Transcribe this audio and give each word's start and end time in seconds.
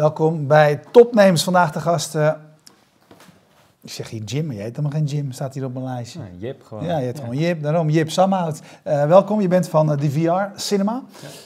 Welkom 0.00 0.46
bij 0.46 0.80
Topnames. 0.90 1.42
Vandaag 1.44 1.72
de 1.72 1.80
gast. 1.80 2.14
eh, 2.14 2.32
ik 3.80 3.90
zeg 3.90 4.10
hier 4.10 4.22
Jim, 4.22 4.46
maar 4.46 4.54
jij 4.54 4.64
heet 4.64 4.76
helemaal 4.76 4.98
geen 4.98 5.06
Jim, 5.06 5.32
staat 5.32 5.54
hier 5.54 5.64
op 5.64 5.72
mijn 5.72 5.84
lijstje. 5.84 6.20
Ja, 6.20 6.26
Jip 6.38 6.62
gewoon. 6.64 6.84
Ja, 6.84 6.98
je 6.98 7.04
heet 7.04 7.18
gewoon 7.20 7.36
Jip, 7.36 7.62
daarom 7.62 7.88
Jip 7.90 8.10
Samhout. 8.10 8.60
Eh, 8.82 9.06
welkom, 9.06 9.40
je 9.40 9.48
bent 9.48 9.68
van 9.68 9.92
eh, 9.92 9.98
de 9.98 10.10
VR 10.10 10.60
Cinema. 10.60 11.02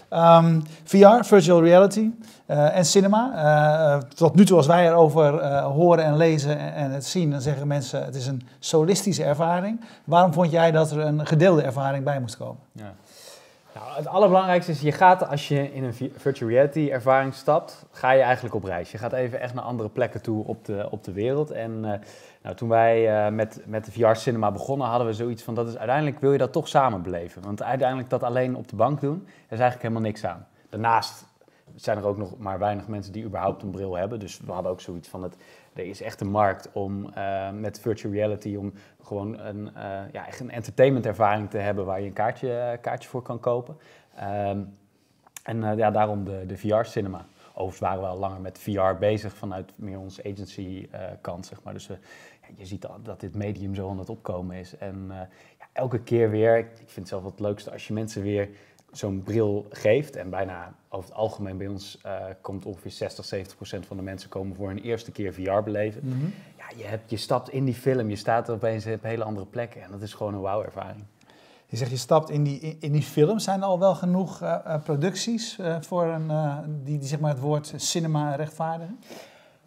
Ehm, 0.09 0.61
VR, 0.85 1.25
Virtual 1.25 1.63
Reality 1.63 2.11
en 2.47 2.85
Cinema. 2.85 4.01
Tot 4.15 4.35
nu 4.35 4.45
toe 4.45 4.57
als 4.57 4.67
wij 4.67 4.87
erover 4.87 5.63
horen 5.63 6.05
en 6.05 6.17
lezen 6.17 6.59
en, 6.59 6.75
en 6.75 6.91
het 6.91 7.05
zien, 7.07 7.31
dan 7.31 7.41
zeggen 7.41 7.67
mensen 7.67 8.05
het 8.05 8.15
is 8.15 8.27
een 8.27 8.43
solistische 8.59 9.25
ervaring. 9.25 9.81
Waarom 10.05 10.33
vond 10.33 10.51
jij 10.51 10.71
dat 10.71 10.91
er 10.91 10.99
een 10.99 11.27
gedeelde 11.27 11.63
ervaring 11.63 12.05
bij 12.05 12.21
moest 12.21 12.37
komen? 12.37 12.63
Ja. 12.73 12.93
Nou, 13.75 13.97
het 13.97 14.07
allerbelangrijkste 14.07 14.73
is, 14.73 14.81
je 14.81 14.93
gaat 14.93 15.29
als 15.29 15.49
je 15.49 15.73
in 15.73 15.85
een 15.85 15.95
vi- 15.95 16.13
virtual 16.17 16.51
reality 16.51 16.89
ervaring 16.93 17.35
stapt, 17.35 17.87
ga 17.91 18.11
je 18.11 18.23
eigenlijk 18.23 18.55
op 18.55 18.65
reis. 18.65 18.91
Je 18.91 18.99
gaat 18.99 19.13
even 19.13 19.41
echt 19.41 19.55
naar 19.55 19.65
andere 19.65 19.89
plekken 19.89 20.23
toe 20.23 20.45
op 20.45 20.65
de, 20.65 20.89
op 20.91 21.05
de 21.05 21.13
wereld. 21.13 21.51
En 21.51 21.85
eh, 21.85 22.01
nou, 22.43 22.57
toen 22.57 22.69
wij 22.69 23.27
eh, 23.27 23.33
met, 23.33 23.61
met 23.67 23.85
de 23.85 23.93
VR 23.93 24.15
cinema 24.15 24.53
begonnen, 24.53 24.87
hadden 24.87 25.07
we 25.07 25.13
zoiets 25.13 25.43
van, 25.43 25.55
dat 25.55 25.69
is, 25.69 25.77
uiteindelijk 25.77 26.21
wil 26.21 26.33
je 26.33 26.39
dat 26.39 26.53
toch 26.53 26.69
samen 26.69 27.03
beleven. 27.03 27.43
Want 27.43 27.63
uiteindelijk 27.63 28.11
dat 28.11 28.23
alleen 28.23 28.57
op 28.57 28.69
de 28.69 28.77
bank 28.77 29.01
doen, 29.01 29.23
daar 29.25 29.35
is 29.35 29.59
eigenlijk 29.59 29.83
helemaal 29.83 30.03
niks 30.03 30.25
aan. 30.25 30.47
Daarnaast 30.69 31.25
zijn 31.75 31.99
er 31.99 32.07
ook 32.07 32.17
nog 32.17 32.39
maar 32.39 32.59
weinig 32.59 32.89
mensen 32.89 33.13
die 33.13 33.25
überhaupt 33.25 33.63
een 33.63 33.71
bril 33.71 33.97
hebben. 33.97 34.19
Dus 34.19 34.41
we 34.45 34.53
hadden 34.53 34.71
ook 34.71 34.81
zoiets 34.81 35.09
van, 35.09 35.23
het, 35.23 35.37
er 35.75 35.85
is 35.85 36.03
echt 36.03 36.21
een 36.21 36.31
markt 36.31 36.73
om 36.73 37.09
eh, 37.09 37.51
met 37.51 37.81
virtual 37.81 38.13
reality, 38.13 38.57
om 38.57 38.73
gewoon 39.03 39.39
een, 39.39 39.75
eh, 39.75 40.13
ja, 40.13 40.27
echt 40.27 40.41
een 40.41 40.51
entertainment 40.51 41.07
ervaring 41.07 41.51
te 41.51 41.59
hebben 41.59 41.85
waar 41.85 42.01
je 42.01 42.07
een 42.07 42.13
kaartje, 42.13 42.53
eh, 42.53 42.81
kaartje 42.81 43.09
voor 43.09 43.23
kan 43.23 43.41
kopen. 43.41 43.77
Ehm, 44.17 44.61
en 45.43 45.77
ja, 45.77 45.91
daarom 45.91 46.25
de, 46.25 46.45
de 46.47 46.57
VR-cinema. 46.57 47.27
Overigens 47.49 47.79
waren 47.79 48.01
we 48.01 48.07
al 48.07 48.19
langer 48.19 48.41
met 48.41 48.59
VR 48.59 48.95
bezig 48.99 49.35
vanuit 49.35 49.73
meer 49.77 49.99
onze 49.99 50.25
agency-kant, 50.25 51.47
zeg 51.47 51.63
maar. 51.63 51.73
Dus 51.73 51.87
ja, 51.87 51.97
je 52.57 52.67
ziet 52.67 52.87
al 52.87 53.03
dat 53.03 53.21
dit 53.21 53.35
medium 53.35 53.75
zo 53.75 53.91
aan 53.91 53.99
het 53.99 54.11
opkomen 54.11 54.57
is. 54.57 54.77
En 54.77 55.07
ja, 55.59 55.69
elke 55.73 56.01
keer 56.01 56.31
weer, 56.31 56.59
ik, 56.59 56.67
vind 56.77 56.95
het 56.95 57.09
zelf 57.09 57.25
het 57.25 57.41
leukste 57.41 57.71
als 57.71 57.87
je 57.87 57.93
mensen 57.93 58.23
weer 58.23 58.49
zo'n 58.97 59.23
bril 59.23 59.67
geeft. 59.71 60.17
En 60.17 60.31
bijna 60.31 60.75
over 60.89 61.09
het 61.09 61.19
algemeen 61.19 61.57
bij 61.57 61.67
ons 61.67 61.99
eh, 62.03 62.13
komt 62.41 62.67
ongeveer 62.67 62.91
60, 62.91 63.25
70 63.25 63.57
procent 63.57 63.87
van 63.87 63.97
de 63.97 64.03
mensen 64.03 64.29
komen 64.29 64.57
voor 64.57 64.69
hun 64.69 64.79
eerste 64.79 65.13
keer 65.13 65.35
VR 65.35 65.63
beleven. 65.65 66.33
Ja, 66.57 66.65
je, 66.77 66.85
hebt, 66.85 67.11
je 67.11 67.17
stapt 67.17 67.49
in 67.49 67.65
die 67.65 67.75
film, 67.75 68.09
je 68.09 68.17
staat 68.17 68.49
er 68.49 68.55
opeens 68.55 68.87
op 68.87 69.03
hele 69.03 69.25
andere 69.25 69.47
plekken. 69.47 69.83
En 69.83 69.91
dat 69.91 70.03
is 70.03 70.15
gewoon 70.15 70.35
een 70.35 70.41
wauw-ervaring. 70.41 71.05
Je 71.75 71.77
zegt 71.77 71.91
je 71.91 71.97
stapt 71.97 72.31
in 72.31 72.43
die, 72.43 72.77
in, 72.81 72.93
die 72.93 73.03
film. 73.03 73.39
Zijn 73.39 73.61
er 73.61 73.67
al 73.67 73.79
wel 73.79 73.95
genoeg 73.95 74.43
eh, 74.43 74.55
eh, 74.65 74.83
producties 74.83 75.59
eh, 75.59 75.77
voor 75.81 76.05
een, 76.05 76.31
eh, 76.31 76.59
die, 76.67 76.99
die 76.99 77.09
zeg 77.09 77.21
maar 77.21 77.31
het 77.31 77.41
woord 77.41 77.73
cinema 77.77 78.35
rechtvaardigen? 78.35 78.99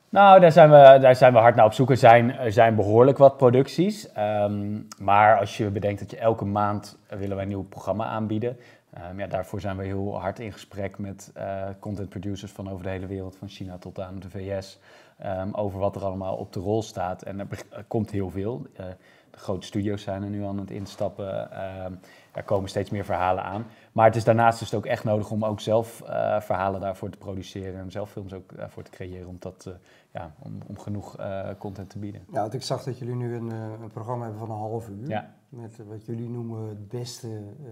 Nou, 0.09 0.39
daar 0.39 0.51
zijn 0.51 0.69
we, 0.69 0.97
daar 1.01 1.15
zijn 1.15 1.33
we 1.33 1.39
hard 1.39 1.55
naar 1.55 1.65
op 1.65 1.73
zoek. 1.73 1.89
Er 1.89 1.97
zijn, 1.97 2.37
er 2.37 2.51
zijn 2.51 2.75
behoorlijk 2.75 3.17
wat 3.17 3.37
producties. 3.37 4.11
Ehm, 4.11 4.79
maar 4.99 5.39
als 5.39 5.57
je 5.57 5.69
bedenkt 5.69 5.99
dat 5.99 6.11
je 6.11 6.17
elke 6.17 6.45
maand 6.45 6.97
willen 7.07 7.35
wij 7.35 7.43
een 7.43 7.49
nieuw 7.49 7.63
programma 7.63 8.05
aanbieden. 8.05 8.57
Ehm, 8.93 9.19
ja, 9.19 9.27
daarvoor 9.27 9.61
zijn 9.61 9.77
we 9.77 9.83
heel 9.83 10.19
hard 10.19 10.39
in 10.39 10.51
gesprek 10.51 10.97
met 10.97 11.31
eh, 11.33 11.69
content 11.79 12.09
producers 12.09 12.51
van 12.51 12.69
over 12.69 12.83
de 12.83 12.89
hele 12.89 13.07
wereld, 13.07 13.35
van 13.35 13.47
China 13.47 13.77
tot 13.77 13.99
aan 13.99 14.19
de 14.19 14.29
VS. 14.29 14.79
ehm, 15.17 15.49
over 15.51 15.79
wat 15.79 15.95
er 15.95 16.05
allemaal 16.05 16.35
op 16.35 16.53
de 16.53 16.59
rol 16.59 16.81
staat. 16.81 17.21
En 17.21 17.39
er, 17.39 17.47
komt 17.87 18.11
heel 18.11 18.29
veel. 18.29 18.67
Eh, 18.73 18.85
de 19.31 19.37
grote 19.37 19.65
studio's 19.65 20.01
zijn 20.01 20.23
er 20.23 20.29
nu 20.29 20.43
aan 20.43 20.57
het 20.57 20.71
instappen. 20.71 21.51
Ehm, 21.51 21.93
er 22.31 22.43
komen 22.43 22.69
steeds 22.69 22.89
meer 22.89 23.05
verhalen 23.05 23.43
aan. 23.43 23.65
Maar 23.91 24.05
het 24.05 24.15
is 24.15 24.23
daarnaast 24.23 24.59
dus 24.59 24.73
ook 24.73 24.85
echt 24.85 25.03
nodig 25.03 25.31
om 25.31 25.45
ook 25.45 25.59
zelf 25.59 26.01
eh, 26.01 26.41
verhalen 26.41 26.81
daarvoor 26.81 27.09
te 27.09 27.17
produceren. 27.17 27.79
En 27.79 27.91
zelf 27.91 28.11
films 28.11 28.33
ook 28.33 28.55
daarvoor 28.55 28.83
te 28.83 28.91
creëren. 28.91 29.27
Om, 29.27 29.35
dat, 29.39 29.69
ja, 30.11 30.31
om, 30.39 30.57
om 30.67 30.79
genoeg 30.79 31.15
content 31.57 31.89
te 31.89 31.99
bieden. 31.99 32.21
Ja, 32.31 32.41
want 32.41 32.53
ik 32.53 32.63
zag 32.63 32.83
dat 32.83 32.97
jullie 32.97 33.15
nu 33.15 33.35
een, 33.35 33.49
een 33.49 33.91
programma 33.93 34.23
hebben 34.23 34.39
van 34.39 34.51
een 34.51 34.61
half 34.61 34.89
uur. 34.89 35.09
Ja. 35.09 35.33
Met 35.49 35.79
eh, 35.79 35.85
wat 35.87 36.05
jullie 36.05 36.29
noemen 36.29 36.67
het 36.69 36.87
beste 36.87 37.27
eh, 37.27 37.71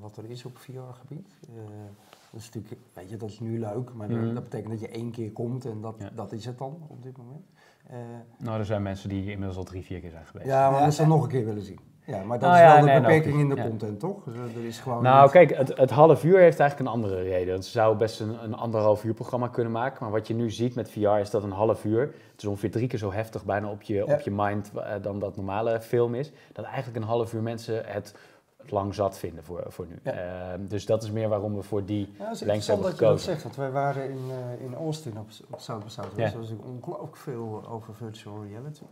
wat 0.00 0.16
er 0.16 0.30
is 0.30 0.44
op 0.44 0.56
VR-gebied. 0.58 1.28
dat 2.30 2.40
is 2.40 2.50
natuurlijk, 2.52 2.80
weet 2.92 3.10
je, 3.10 3.16
dat 3.16 3.28
is 3.28 3.40
nu 3.40 3.58
leuk, 3.58 3.94
maar 3.94 4.08
dat- 4.08 4.18
Mhm. 4.18 4.34
dat 4.34 4.42
betekent 4.42 4.70
dat 4.70 4.80
je 4.80 4.88
één 4.88 5.10
keer 5.10 5.32
komt 5.32 5.64
en 5.64 5.80
dat, 5.80 5.94
Ja. 5.98 6.10
dat 6.14 6.32
is 6.32 6.44
het 6.44 6.58
dan 6.58 6.76
op 6.88 7.02
dit 7.02 7.16
moment. 7.16 7.44
Eh, 7.86 7.96
Nou, 8.38 8.58
er 8.58 8.64
zijn 8.64 8.82
mensen 8.82 9.08
die 9.08 9.20
inmiddels 9.30 9.56
al 9.56 9.64
drie, 9.64 9.82
vier 9.82 10.00
keer 10.00 10.10
zijn 10.10 10.26
geweest. 10.26 10.48
ja, 10.48 10.70
maar 10.70 10.80
Ja, 10.80 10.86
we 10.86 10.92
ze 10.92 11.06
nog 11.06 11.22
een 11.22 11.28
keer 11.28 11.44
willen 11.44 11.62
zien. 11.62 11.78
Ja, 12.04 12.22
maar 12.22 12.38
dat 12.38 12.48
Nou 12.50 12.60
is 12.62 12.66
ja, 12.68 12.74
wel 12.74 12.84
de 12.84 12.90
nee, 12.90 13.00
beperking 13.00 13.34
nou, 13.34 13.42
in 13.48 13.54
de 13.54 13.56
ja. 13.62 13.68
content, 13.68 14.00
toch? 14.00 14.24
Dus, 14.24 14.34
eh, 14.34 14.56
er 14.56 14.64
is 14.64 14.78
gewoon 14.78 15.02
Nou, 15.02 15.22
niet- 15.22 15.30
kijk, 15.30 15.56
het, 15.56 15.76
het 15.78 15.90
half 15.90 16.24
uur 16.24 16.38
heeft 16.38 16.60
eigenlijk 16.60 16.90
een 16.90 16.94
andere 16.96 17.22
reden. 17.22 17.62
Ze 17.62 17.70
zouden 17.70 17.98
best 17.98 18.20
een, 18.20 18.44
een 18.44 18.54
anderhalf 18.54 19.04
uur 19.04 19.14
programma 19.14 19.48
kunnen 19.48 19.72
maken. 19.72 19.96
Maar 20.00 20.10
wat 20.12 20.26
je 20.26 20.34
nu 20.34 20.50
ziet 20.50 20.74
met 20.74 20.90
VR 20.90 21.08
is 21.08 21.30
dat 21.30 21.42
een 21.42 21.50
half 21.52 21.84
uur, 21.84 22.00
het 22.00 22.42
is 22.42 22.44
ongeveer 22.44 22.70
drie 22.70 22.86
keer 22.88 22.98
zo 22.98 23.12
heftig 23.12 23.44
bijna 23.44 23.70
op 23.70 23.82
je, 23.82 23.94
Ja. 23.94 24.02
op 24.14 24.20
je 24.20 24.30
mind 24.30 24.70
eh, 24.76 24.92
dan 25.02 25.18
dat 25.18 25.36
normale 25.36 25.80
film 25.80 26.14
is. 26.14 26.32
Dat 26.52 26.64
eigenlijk 26.64 26.96
een 26.96 27.02
half 27.08 27.32
uur 27.32 27.42
mensen 27.42 27.82
het 27.86 28.14
lang 28.68 28.94
zat 28.94 29.18
vinden 29.18 29.44
voor, 29.44 29.64
voor 29.68 29.86
nu. 29.88 29.98
Ehm, 30.02 30.66
dus 30.66 30.86
dat 30.86 31.02
is 31.02 31.10
meer 31.10 31.28
waarom 31.28 31.54
we 31.56 31.62
voor 31.62 31.84
die 31.84 32.12
Ja, 32.18 32.24
lengte 32.24 32.44
hebben 32.46 32.76
je 32.76 32.82
dat 32.82 32.90
gekozen. 32.98 33.18
zegt, 33.30 33.42
want 33.42 33.56
wij 33.56 33.70
waren 33.70 34.10
in, 34.10 34.18
eh, 34.58 34.64
in 34.66 34.74
Austin 34.74 35.18
op, 35.18 35.26
op 35.50 35.60
South 35.60 35.82
by 35.84 35.90
Southwest. 35.90 36.34
Was 36.34 36.48
natuurlijk 36.50 36.68
ongelooflijk 36.84 37.16
veel 37.16 37.64
over 37.70 37.94
virtual 37.94 38.44
reality. 38.50 38.82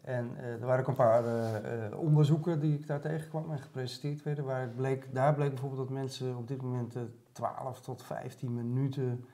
En 0.00 0.30
eh, 0.36 0.52
er 0.52 0.66
waren 0.66 0.80
ook 0.80 0.88
een 0.88 0.94
paar 0.94 1.24
eh, 1.24 1.86
eh, 1.86 1.98
onderzoeken 1.98 2.60
die 2.60 2.78
ik 2.78 2.86
daar 2.86 3.00
tegenkwam 3.00 3.50
en 3.50 3.58
gepresenteerd 3.58 4.22
werden. 4.22 4.44
Waar 4.44 4.60
het 4.60 4.76
bleek, 4.76 5.14
daar 5.14 5.34
bleek 5.34 5.50
bijvoorbeeld 5.50 5.88
dat 5.88 5.96
mensen 5.96 6.36
op 6.36 6.48
dit 6.48 6.62
moment 6.62 6.96
eh, 6.96 7.02
12 7.32 7.80
tot 7.80 8.02
15 8.02 8.54
minuten 8.54 9.24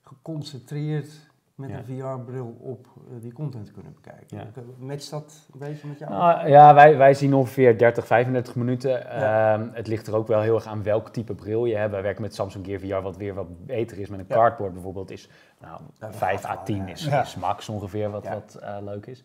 geconcentreerd 0.00 1.32
met 1.54 1.70
Ja. 1.70 1.76
een 1.76 1.84
VR-bril 1.84 2.56
op 2.60 2.86
eh, 2.96 3.20
die 3.20 3.32
content 3.32 3.72
kunnen 3.72 3.92
bekijken. 3.94 4.36
Ja. 4.36 4.62
Matcht 4.78 5.10
dat 5.10 5.48
een 5.52 5.58
beetje 5.58 5.86
met 5.88 5.98
jou? 5.98 6.12
Nou, 6.12 6.48
ja, 6.48 6.74
wij, 6.74 6.96
wij 6.96 7.14
zien 7.14 7.34
ongeveer 7.34 7.78
30, 7.78 8.06
35 8.06 8.54
minuten. 8.54 8.90
Ja. 8.90 9.54
Ehm, 9.54 9.68
het 9.72 9.86
ligt 9.86 10.06
er 10.06 10.14
ook 10.16 10.26
wel 10.26 10.40
heel 10.40 10.54
erg 10.54 10.66
aan 10.66 10.82
welk 10.82 11.08
type 11.08 11.34
bril 11.34 11.64
je 11.64 11.76
hebt. 11.76 11.90
Wij 11.90 12.02
werken 12.02 12.22
met 12.22 12.34
Samsung 12.34 12.66
Gear 12.66 12.80
VR, 12.80 13.02
wat 13.04 13.16
weer 13.16 13.34
wat 13.34 13.66
beter 13.66 13.98
is. 13.98 14.08
Met 14.08 14.20
een 14.20 14.26
cardboard 14.26 14.72
bijvoorbeeld 14.72 15.10
is 15.10 15.28
nou, 15.60 15.80
Ja, 15.98 16.06
dat 16.06 16.16
5 16.16 16.40
gaat 16.40 16.50
à 16.50 16.54
wel, 16.54 16.64
10 16.64 16.76
ja. 16.76 16.86
is, 16.86 17.06
is 17.06 17.36
max 17.36 17.68
ongeveer 17.68 18.10
wat, 18.10 18.28
wat 18.28 18.54
eh, 18.54 18.76
leuk 18.80 19.06
is. 19.06 19.24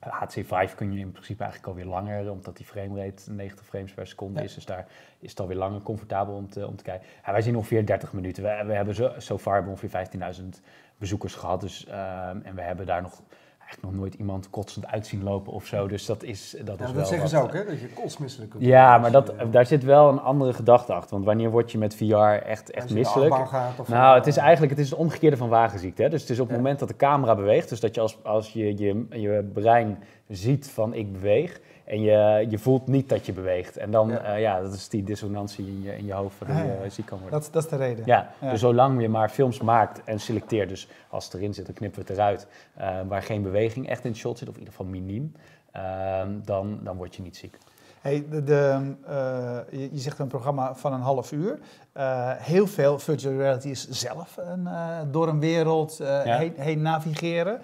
Ehm, 0.00 0.10
HC5 0.10 0.74
kun 0.74 0.92
je 0.92 0.98
in 0.98 1.12
principe 1.12 1.42
eigenlijk 1.42 1.72
alweer 1.72 1.92
langer, 1.92 2.30
omdat 2.30 2.56
die 2.56 2.66
framerate 2.66 3.32
90 3.32 3.66
frames 3.66 3.92
per 3.92 4.06
seconde 4.06 4.38
Ja. 4.38 4.44
is. 4.44 4.54
Dus 4.54 4.64
daar 4.66 4.86
is 5.18 5.30
het 5.30 5.40
alweer 5.40 5.56
langer 5.56 5.80
comfortabel 5.82 6.34
om 6.34 6.50
te, 6.50 6.66
om 6.66 6.76
te 6.76 6.82
kijken. 6.84 7.06
Ja, 7.26 7.32
wij 7.32 7.42
zien 7.42 7.56
ongeveer 7.56 7.86
30 7.86 8.12
minuten. 8.12 8.42
We, 8.42 8.62
we 8.66 8.72
hebben 8.74 8.94
zo, 8.94 9.12
so 9.18 9.38
far 9.38 9.66
ongeveer 9.66 10.06
15.000 10.40 10.48
bezoekers 10.96 11.34
gehad. 11.34 11.60
Dus, 11.60 11.86
ehm, 11.86 12.40
en 12.42 12.54
we 12.54 12.60
hebben 12.62 12.86
daar 12.86 13.02
nog 13.02 13.22
eigenlijk 13.68 13.82
nog 13.94 14.00
nooit 14.04 14.14
iemand 14.14 14.50
kotsend 14.50 14.86
uit 14.86 15.06
zien 15.06 15.22
lopen 15.22 15.52
of 15.52 15.66
zo. 15.66 15.86
Dus 15.86 16.06
dat 16.06 16.22
is, 16.22 16.50
dat 16.50 16.66
Ja, 16.66 16.72
is 16.72 16.78
dat 16.78 16.90
wel 16.90 17.04
zeggen 17.04 17.28
ze 17.28 17.38
ook, 17.42 17.52
hè? 17.52 17.64
Dat 17.64 17.80
je 17.80 17.86
kotsmisselijk 17.88 18.50
kunt 18.50 18.62
Ja, 18.64 18.98
maar 18.98 19.10
dat, 19.10 19.32
daar 19.50 19.66
zit 19.66 19.84
wel 19.84 20.08
een 20.08 20.20
andere 20.20 20.52
gedachte 20.52 20.92
achter. 20.92 21.10
Want 21.10 21.24
wanneer 21.24 21.50
word 21.50 21.72
je 21.72 21.78
met 21.78 21.94
VR 21.94 22.14
echt, 22.14 22.70
echt 22.70 22.90
misselijk? 22.94 23.34
gaat 23.34 23.78
of- 23.80 23.88
Nou, 23.88 24.16
het 24.16 24.26
is 24.26 24.36
eigenlijk 24.36 24.70
het, 24.72 24.80
is 24.80 24.90
het 24.90 24.98
omgekeerde 24.98 25.36
van 25.36 25.48
wagenziekte. 25.48 26.02
Hè? 26.02 26.08
Dus 26.08 26.20
het 26.20 26.30
is 26.30 26.38
op 26.40 26.46
het 26.46 26.56
Ja. 26.56 26.62
moment 26.62 26.78
dat 26.78 26.88
de 26.88 26.96
camera 26.96 27.34
beweegt, 27.34 27.68
dus 27.68 27.80
dat 27.80 27.94
je 27.94 28.00
als, 28.00 28.18
als 28.24 28.52
je, 28.52 28.76
je 28.78 29.06
je 29.10 29.50
brein 29.52 29.98
ziet 30.28 30.70
van 30.70 30.94
ik 30.94 31.12
beweeg 31.12 31.60
en 31.88 32.00
je, 32.00 32.46
je 32.48 32.58
voelt 32.58 32.86
niet 32.86 33.08
dat 33.08 33.26
je 33.26 33.32
beweegt. 33.32 33.76
En 33.76 33.90
dan, 33.90 34.08
Ja. 34.08 34.22
ja, 34.24 34.34
ja 34.34 34.60
dat 34.60 34.72
is 34.72 34.88
die 34.88 35.02
dissonantie 35.04 35.66
in 35.66 35.82
je, 35.82 35.96
in 35.96 36.06
je 36.06 36.12
hoofd 36.12 36.38
waardoor 36.38 36.58
Ah, 36.58 36.66
ja. 36.78 36.84
je 36.84 36.90
ziek 36.90 37.06
kan 37.06 37.18
worden. 37.20 37.40
Dat, 37.40 37.48
dat 37.52 37.64
is 37.64 37.68
de 37.70 37.76
reden. 37.76 38.02
Ja, 38.06 38.30
Ja. 38.40 38.50
dus 38.50 38.60
zolang 38.60 39.00
je 39.00 39.08
maar 39.08 39.28
films 39.28 39.60
maakt 39.60 40.00
en 40.04 40.20
selecteert, 40.20 40.68
dus 40.68 40.88
als 41.08 41.24
het 41.24 41.34
erin 41.34 41.54
zit, 41.54 41.66
dan 41.66 41.74
knippen 41.74 42.02
we 42.02 42.06
het 42.08 42.18
eruit, 42.18 42.46
eh, 42.74 42.96
waar 43.08 43.22
geen 43.22 43.42
beweging 43.42 43.88
echt 43.88 44.04
in 44.04 44.10
het 44.10 44.18
shot 44.18 44.38
zit, 44.38 44.48
of 44.48 44.54
in 44.54 44.60
ieder 44.60 44.74
geval 44.74 44.90
miniem, 44.92 45.32
ehm, 45.72 46.30
dan, 46.44 46.78
dan 46.82 46.96
word 46.96 47.14
je 47.16 47.22
niet 47.22 47.36
ziek. 47.36 47.58
Hey, 48.00 48.24
de, 48.30 48.44
de, 48.44 48.94
eh, 49.06 49.58
je, 49.70 49.88
je 49.92 49.98
zegt 49.98 50.18
een 50.18 50.26
programma 50.28 50.74
van 50.74 50.92
een 50.92 51.00
half 51.00 51.32
uur. 51.32 51.58
Eh, 51.92 52.30
heel 52.36 52.66
veel 52.66 52.98
virtual 52.98 53.36
reality 53.36 53.68
is 53.68 53.88
zelf 53.88 54.36
een, 54.36 54.66
eh, 54.66 54.98
door 55.10 55.28
een 55.28 55.40
wereld 55.40 56.00
eh, 56.00 56.06
Ja. 56.24 56.36
heen, 56.38 56.52
heen 56.56 56.82
navigeren. 56.82 57.60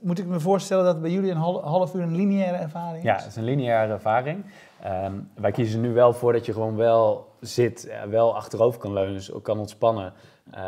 Moet 0.00 0.18
ik 0.18 0.26
me 0.26 0.40
voorstellen 0.40 0.84
dat 0.84 1.00
bij 1.00 1.10
jullie 1.10 1.30
een 1.30 1.36
hal- 1.36 1.62
half 1.64 1.94
uur 1.94 2.02
een 2.02 2.16
lineaire 2.16 2.56
ervaring 2.56 3.04
Ja, 3.04 3.16
is? 3.16 3.22
het 3.22 3.30
is 3.30 3.36
een 3.36 3.44
lineaire 3.44 3.92
ervaring. 3.92 4.44
Ehm, 4.82 5.12
wij 5.34 5.50
kiezen 5.50 5.80
nu 5.80 5.92
wel 5.92 6.12
voor 6.12 6.32
dat 6.32 6.46
je 6.46 6.52
gewoon 6.52 6.76
wel 6.76 7.28
zit, 7.40 7.86
eh, 7.86 8.02
wel 8.02 8.36
achterover 8.36 8.80
kan 8.80 8.92
leunen, 8.92 9.42
kan 9.42 9.58
ontspannen. 9.58 10.12
Ehm, 10.50 10.62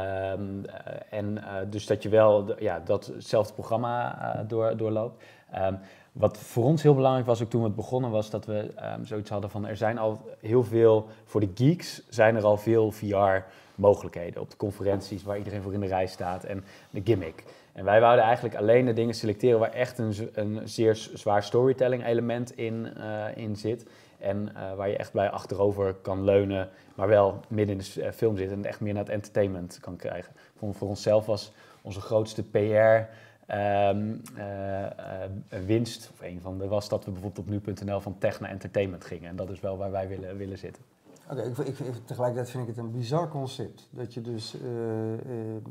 eh, 0.65 1.19
en 1.19 1.39
eh, 1.39 1.55
dus 1.71 1.87
dat 1.87 2.03
je 2.03 2.09
wel 2.09 2.61
ja, 2.63 2.81
datzelfde 2.85 3.53
programma 3.53 4.45
door, 4.49 4.77
doorloopt. 4.77 5.23
Ehm, 5.51 5.75
wat 6.13 6.39
voor 6.39 6.65
ons 6.65 6.83
heel 6.83 6.95
belangrijk 6.95 7.27
was, 7.27 7.43
ook 7.43 7.51
toen 7.51 7.61
we 7.61 7.67
het 7.67 7.77
begonnen, 7.77 8.11
was 8.11 8.31
dat 8.31 8.47
we 8.47 8.71
zoiets 9.03 9.31
hadden 9.31 9.51
van 9.51 9.67
er 9.67 9.77
zijn 9.77 9.99
al 9.99 10.21
heel 10.41 10.65
veel, 10.65 11.07
voor 11.25 11.41
de 11.41 11.51
geeks 11.55 12.03
zijn 12.09 12.37
er 12.37 12.45
al 12.45 12.57
veel 12.57 12.91
VR-mogelijkheden 12.91 14.41
op 14.41 14.51
de 14.51 14.57
conferenties 14.57 15.23
waar 15.23 15.39
iedereen 15.39 15.63
voor 15.63 15.73
in 15.75 15.81
de 15.81 15.87
rij 15.87 16.07
staat 16.07 16.45
en 16.45 16.65
de 16.91 17.01
gimmick. 17.05 17.45
En 17.73 17.85
wij 17.85 18.01
wouden 18.01 18.25
eigenlijk 18.25 18.55
alleen 18.55 18.85
de 18.85 18.93
dingen 18.93 19.15
selecteren 19.15 19.59
waar 19.59 19.73
echt 19.73 19.99
een, 19.99 20.31
een 20.33 20.69
zeer 20.69 20.95
zwaar 20.95 21.43
storytelling 21.43 22.07
element 22.07 22.57
in, 22.57 22.97
eh, 22.97 23.25
in 23.35 23.57
zit. 23.57 23.87
En 24.19 24.55
eh, 24.55 24.75
waar 24.75 24.89
je 24.89 24.97
echt 24.97 25.13
bij 25.13 25.31
achterover 25.31 25.95
kan 25.95 26.25
leunen, 26.25 26.69
maar 26.95 27.09
wel 27.09 27.41
midden 27.49 27.77
in 27.77 27.83
de 27.95 28.03
eh, 28.03 28.13
film 28.13 28.37
zit 28.37 28.51
en 28.51 28.65
echt 28.65 28.81
meer 28.81 28.93
naar 28.93 29.03
het 29.03 29.13
entertainment 29.13 29.79
kan 29.81 29.97
krijgen. 29.97 30.33
Voor, 30.57 30.75
voor 30.75 30.89
onszelf 30.89 31.27
was 31.27 31.53
onze 31.83 32.01
grootste 32.01 32.43
PR 32.43 32.59
ehm, 32.59 34.15
eh, 34.37 34.85
eh, 34.85 35.31
winst, 35.67 36.11
of 36.13 36.21
een 36.21 36.41
van 36.41 36.59
de, 36.59 36.69
was 36.69 36.89
dat 36.89 37.05
we 37.05 37.11
bijvoorbeeld 37.11 37.47
op 37.47 37.75
nu.nl 37.75 38.01
van 38.01 38.19
tech 38.19 38.41
naar 38.41 38.51
entertainment 38.51 39.05
gingen. 39.05 39.29
En 39.29 39.37
dat 39.37 39.51
is 39.51 39.61
wel 39.61 39.77
waar 39.77 39.91
wij 39.91 40.09
willen, 40.09 40.37
willen 40.37 40.59
zitten. 40.59 40.83
Oké, 41.31 41.43
ik, 41.43 41.59
ik, 41.59 41.79
ik- 41.79 42.07
tegelijkertijd 42.07 42.51
vind 42.51 42.63
ik 42.63 42.69
het 42.69 42.79
een 42.85 42.91
bizar 42.91 43.29
concept. 43.29 43.89
Dat 43.91 44.15
je 44.15 44.21
dus 44.21 44.57
eh, 44.61 45.13
eh, 45.13 45.19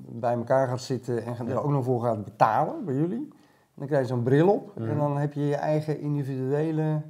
bij 0.07 0.33
elkaar 0.33 0.68
gaat 0.68 0.81
zitten 0.81 1.24
en 1.25 1.48
er 1.50 1.63
ook 1.63 1.71
nog 1.71 1.83
voor 1.83 2.01
gaat 2.01 2.24
betalen 2.24 2.86
bij 2.86 2.95
jullie. 2.95 3.27
Dan 3.75 3.88
krijg 3.88 4.01
je 4.01 4.07
zo'n 4.07 4.24
bril 4.24 4.50
op 4.50 4.71
Mhm. 4.75 4.89
en 4.89 4.98
dan 4.98 5.18
heb 5.18 5.33
je 5.33 5.45
je 5.48 5.56
eigen 5.56 6.00
individuele 6.00 7.01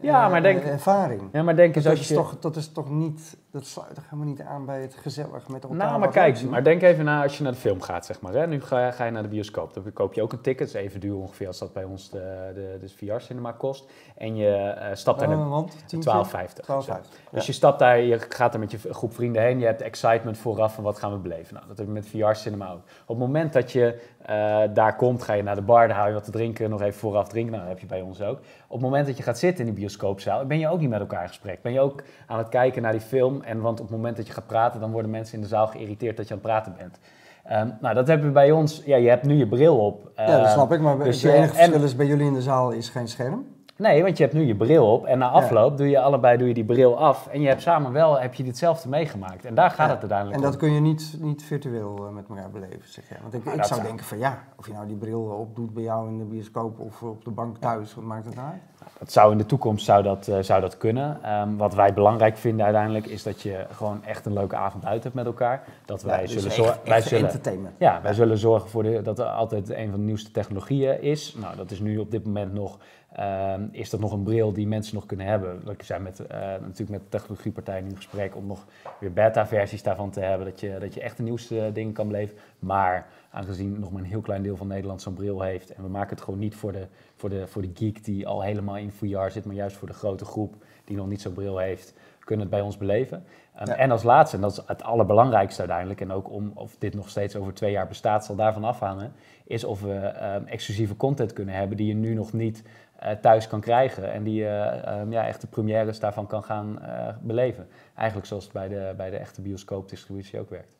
Ja, 0.00 0.24
eh, 0.24 0.30
maar 0.30 0.42
denk- 0.42 0.62
ervaring. 0.62 1.22
Ja, 1.32 1.42
maar 1.42 1.56
denk 1.56 1.74
eens 1.74 1.84
dat, 1.84 1.92
als 1.92 2.02
is 2.02 2.08
je... 2.08 2.14
toch, 2.14 2.38
dat 2.38 2.56
is 2.56 2.72
toch 2.72 2.90
niet, 2.90 3.36
dat 3.50 3.66
sluit 3.66 3.94
toch 3.94 4.04
helemaal 4.04 4.26
niet 4.26 4.40
aan 4.40 4.66
bij 4.66 4.80
het 4.80 4.94
gezellig 4.94 5.48
met 5.48 5.62
elkaar. 5.62 5.78
Nou, 5.78 5.98
maar 5.98 6.10
kijk, 6.10 6.42
maar 6.42 6.64
denk 6.64 6.82
even 6.82 7.04
na 7.04 7.22
als 7.22 7.36
je 7.36 7.42
naar 7.42 7.52
de 7.52 7.58
film 7.58 7.80
gaat, 7.80 8.06
zeg 8.06 8.20
maar. 8.20 8.32
Hè? 8.32 8.46
Nu 8.46 8.60
ga, 8.62 8.90
ga 8.90 9.04
je 9.04 9.10
naar 9.10 9.22
de 9.22 9.28
bioscoop. 9.28 9.74
Dan 9.74 9.92
koop 9.92 10.14
je 10.14 10.22
ook 10.22 10.32
een 10.32 10.40
ticket. 10.40 10.72
Dat 10.72 10.76
is 10.76 10.86
even 10.86 11.00
duur 11.00 11.16
ongeveer 11.16 11.46
als 11.46 11.58
dat 11.58 11.72
bij 11.72 11.84
ons 11.84 12.10
de, 12.10 12.50
de, 12.54 12.78
de 12.80 12.88
VR-cinema 12.88 13.52
kost. 13.52 13.90
En 14.16 14.36
je 14.36 14.56
eh, 14.56 14.94
stapt 14.94 15.18
daar 15.18 15.28
Oh, 15.28 15.38
naar 15.38 15.48
want 15.48 15.76
10 15.86 16.00
12,50. 16.00 16.04
12,50. 16.04 16.84
Zo. 16.84 16.96
Dus 17.30 17.46
je 17.46 17.52
stapt 17.52 17.78
daar, 17.78 18.00
je 18.00 18.18
gaat 18.18 18.54
er 18.54 18.60
met 18.60 18.70
je 18.70 18.78
groep 18.78 19.14
vrienden 19.14 19.42
heen. 19.42 19.58
Je 19.58 19.66
hebt 19.66 19.82
excitement 19.82 20.38
vooraf 20.38 20.74
van 20.74 20.84
wat 20.84 20.98
gaan 20.98 21.12
we 21.12 21.18
beleven. 21.18 21.54
Nou, 21.54 21.66
dat 21.66 21.78
heb 21.78 21.86
je 21.86 21.92
met 21.92 22.06
VR-cinema 22.06 22.70
ook. 22.70 22.82
Op 23.02 23.08
het 23.08 23.18
moment 23.18 23.52
dat 23.52 23.72
je 23.72 24.00
eh, 24.18 24.62
daar 24.74 24.96
komt, 24.96 25.22
ga 25.22 25.32
je 25.32 25.42
naar 25.42 25.54
de 25.54 25.62
bar, 25.62 25.88
dan 25.88 25.96
haal 25.96 26.06
je 26.06 26.14
wat 26.14 26.24
te 26.24 26.30
drinken, 26.30 26.70
nog 26.70 26.82
even 26.82 26.98
vooraf 26.98 27.28
drinken. 27.28 27.52
Nou, 27.52 27.64
dat 27.64 27.72
heb 27.72 27.82
je 27.82 27.94
bij 27.94 28.00
ons 28.00 28.22
ook. 28.22 28.38
Op 28.66 28.74
het 28.74 28.80
moment 28.80 29.06
dat 29.06 29.16
je 29.16 29.22
gaat 29.22 29.38
zitten 29.38 29.66
in 29.66 29.70
die 29.70 29.80
bioscoopzaal, 29.80 30.46
ben 30.46 30.58
je 30.58 30.68
ook 30.68 30.80
niet 30.80 30.88
met 30.88 31.00
elkaar 31.00 31.22
in 31.22 31.28
gesprek. 31.28 31.62
Ben 31.62 31.72
je 31.72 31.80
ook 31.80 32.02
aan 32.26 32.38
het 32.38 32.48
kijken 32.48 32.82
naar 32.82 32.92
die 32.92 33.00
film. 33.00 33.37
En 33.44 33.60
want 33.60 33.80
op 33.80 33.86
het 33.88 33.96
moment 33.96 34.16
dat 34.16 34.26
je 34.26 34.32
gaat 34.32 34.46
praten, 34.46 34.80
dan 34.80 34.90
worden 34.90 35.10
mensen 35.10 35.34
in 35.34 35.40
de 35.40 35.46
zaal 35.48 35.66
geïrriteerd 35.66 36.16
dat 36.16 36.28
je 36.28 36.34
aan 36.34 36.40
het 36.40 36.48
praten 36.48 36.74
bent. 36.78 36.98
Ehm, 37.44 37.68
nou, 37.80 37.94
dat 37.94 38.06
hebben 38.06 38.26
we 38.26 38.32
bij 38.32 38.50
ons. 38.50 38.82
Ja, 38.84 38.96
je 38.96 39.08
hebt 39.08 39.24
nu 39.24 39.34
je 39.34 39.46
bril 39.48 39.78
op. 39.86 40.10
Ja, 40.16 40.26
dat 40.26 40.40
Ehm, 40.44 40.48
snap 40.52 40.72
ik, 40.72 40.80
maar 40.80 40.98
dus 40.98 41.06
het 41.06 41.20
je- 41.20 41.32
enige 41.38 41.50
en- 41.52 41.64
verschil 41.64 41.82
is 41.82 41.96
bij 41.96 42.06
jullie 42.06 42.26
in 42.26 42.32
de 42.34 42.42
zaal 42.42 42.70
is 42.70 42.88
geen 42.88 43.08
scherm. 43.08 43.46
Nee, 43.76 44.02
want 44.02 44.16
je 44.16 44.22
hebt 44.22 44.34
nu 44.36 44.42
je 44.44 44.56
bril 44.56 44.92
op 44.92 45.06
en 45.06 45.18
na 45.18 45.28
afloop 45.28 45.76
doe 45.76 45.88
je 45.88 46.00
allebei 46.00 46.36
doe 46.38 46.48
je 46.48 46.54
die 46.54 46.64
bril 46.64 46.98
af. 46.98 47.26
En 47.26 47.40
je 47.40 47.48
hebt 47.48 47.62
samen 47.62 47.92
wel 47.92 48.20
heb 48.20 48.34
je 48.34 48.42
ditzelfde 48.42 48.88
meegemaakt. 48.88 49.44
En 49.44 49.54
daar 49.54 49.70
gaat 49.70 49.78
Ja, 49.86 49.92
het 49.92 49.98
uiteindelijk 50.00 50.36
En 50.38 50.42
dat 50.44 50.52
om. 50.52 50.58
kun 50.58 50.72
je 50.72 50.80
niet, 50.80 51.16
niet 51.20 51.42
virtueel 51.42 51.96
eh, 52.06 52.12
met 52.14 52.24
elkaar 52.28 52.50
beleven, 52.50 52.80
zeg 52.88 53.08
je. 53.08 53.14
Want 53.22 53.34
ik, 53.34 53.40
Nou, 53.44 53.50
ik 53.56 53.60
dat 53.60 53.66
zou 53.68 53.80
zou- 53.80 53.86
denken 53.92 54.06
van 54.06 54.18
ja, 54.18 54.38
of 54.56 54.66
je 54.66 54.72
nou 54.72 54.86
die 54.86 54.96
bril 54.96 55.20
opdoet 55.22 55.74
bij 55.74 55.82
jou 55.82 56.08
in 56.08 56.18
de 56.18 56.24
bioscoop 56.24 56.80
of 56.80 57.02
op 57.02 57.24
de 57.24 57.30
bank 57.30 57.56
thuis, 57.58 57.94
wat 57.94 58.04
maakt 58.04 58.24
het 58.24 58.34
nou 58.34 58.46
uit? 58.48 58.60
Het 58.98 59.12
zou 59.12 59.32
in 59.32 59.38
de 59.38 59.46
toekomst 59.46 59.84
zou 59.84 60.02
dat, 60.02 60.28
eh, 60.28 60.38
zou 60.40 60.60
dat 60.60 60.76
kunnen. 60.78 61.18
Ehm, 61.22 61.56
wat 61.56 61.74
wij 61.74 61.94
belangrijk 61.94 62.36
vinden 62.36 62.64
uiteindelijk 62.64 63.06
is 63.06 63.22
dat 63.22 63.42
je 63.42 63.66
gewoon 63.70 64.04
echt 64.04 64.26
een 64.26 64.32
leuke 64.32 64.56
avond 64.56 64.84
uit 64.84 65.02
hebt 65.02 65.14
met 65.14 65.26
elkaar. 65.26 65.62
Dat 65.84 66.02
wij 66.02 66.14
Ja, 66.16 66.22
dus 66.22 66.32
zullen 66.32 66.52
zorgen. 66.52 66.80
Wij 66.84 67.00
zullen, 67.00 67.24
entertainment. 67.24 67.74
ja, 67.78 68.00
wij 68.02 68.14
zullen 68.14 68.38
zorgen 68.38 68.70
voor 68.70 68.82
de, 68.82 69.02
dat 69.02 69.18
er 69.18 69.24
altijd 69.26 69.70
een 69.70 69.90
van 69.90 69.98
de 69.98 70.04
nieuwste 70.06 70.30
technologieën 70.30 71.02
is. 71.02 71.34
Nou, 71.40 71.56
dat 71.56 71.70
is 71.70 71.80
nu 71.80 71.98
op 71.98 72.10
dit 72.10 72.24
moment 72.24 72.52
nog. 72.52 72.78
ehm, 73.12 73.62
is 73.70 73.90
dat 73.90 74.00
nog 74.00 74.12
een 74.12 74.22
bril 74.22 74.52
die 74.52 74.66
mensen 74.66 74.94
nog 74.94 75.06
kunnen 75.06 75.26
hebben? 75.26 75.60
We 75.64 75.74
zijn 75.84 76.02
met, 76.02 76.26
eh, 76.26 76.38
natuurlijk 76.40 76.88
met 76.90 77.10
technologiepartijen 77.10 77.84
in 77.88 77.96
gesprek 77.96 78.36
om 78.36 78.46
nog 78.46 78.64
weer 79.00 79.12
beta-versies 79.12 79.82
daarvan 79.82 80.10
te 80.10 80.20
hebben. 80.20 80.46
Dat 80.46 80.60
je, 80.60 80.76
dat 80.80 80.94
je 80.94 81.00
echt 81.00 81.16
de 81.16 81.22
nieuwste 81.22 81.70
dingen 81.72 81.92
kan 81.92 82.06
beleven. 82.06 82.36
Maar 82.58 83.06
aangezien 83.30 83.80
nog 83.80 83.90
maar 83.90 84.02
een 84.02 84.08
heel 84.08 84.20
klein 84.20 84.42
deel 84.42 84.56
van 84.56 84.66
Nederland 84.66 85.02
zo'n 85.02 85.14
bril 85.14 85.40
heeft. 85.40 85.72
En 85.72 85.82
we 85.82 85.88
maken 85.88 86.10
het 86.10 86.24
gewoon 86.24 86.40
niet 86.40 86.54
voor 86.54 86.72
de, 86.72 86.86
voor, 87.16 87.28
de, 87.28 87.46
voor 87.46 87.62
de 87.62 87.70
geek 87.74 88.04
die 88.04 88.26
al 88.26 88.42
helemaal 88.42 88.76
in 88.76 88.90
VR 88.90 89.28
zit. 89.30 89.44
Maar 89.44 89.54
juist 89.54 89.76
voor 89.76 89.88
de 89.88 89.94
grote 89.94 90.24
groep 90.24 90.54
die 90.84 90.96
nog 90.96 91.08
niet 91.08 91.20
zo'n 91.20 91.32
bril 91.32 91.58
heeft. 91.58 91.94
Kunnen 92.18 92.46
het 92.46 92.54
bij 92.54 92.64
ons 92.64 92.76
beleven. 92.76 93.24
Um, 93.60 93.66
Ja. 93.66 93.76
En 93.76 93.90
als 93.90 94.02
laatste, 94.02 94.36
en 94.36 94.42
dat 94.42 94.52
is 94.52 94.62
het 94.66 94.82
allerbelangrijkste 94.82 95.60
uiteindelijk, 95.60 96.00
en 96.00 96.12
ook 96.12 96.30
om 96.30 96.50
of 96.54 96.76
dit 96.78 96.94
nog 96.94 97.08
steeds 97.08 97.36
over 97.36 97.54
twee 97.54 97.72
jaar 97.72 97.86
bestaat, 97.88 98.24
zal 98.24 98.36
daarvan 98.36 98.64
afhangen, 98.64 99.12
is 99.44 99.64
of 99.64 99.80
we 99.80 100.12
um, 100.34 100.46
exclusieve 100.46 100.96
content 100.96 101.32
kunnen 101.32 101.54
hebben 101.54 101.76
die 101.76 101.86
je 101.86 101.94
nu 101.94 102.14
nog 102.14 102.32
niet 102.32 102.62
uh, 103.02 103.10
thuis 103.10 103.48
kan 103.48 103.60
krijgen 103.60 104.12
en 104.12 104.22
die 104.22 104.34
je 104.34 104.82
um, 105.00 105.12
ja, 105.12 105.26
echt 105.26 105.40
de 105.40 105.46
premières 105.46 106.00
daarvan 106.00 106.26
kan 106.26 106.42
gaan 106.42 106.78
uh, 106.82 107.08
beleven. 107.20 107.68
Eigenlijk 107.94 108.28
zoals 108.28 108.44
het 108.44 108.52
bij 108.52 108.68
de, 108.68 108.94
bij 108.96 109.10
de 109.10 109.16
echte 109.16 109.40
bioscoopdistributie 109.40 110.40
ook 110.40 110.50
werkt. 110.50 110.76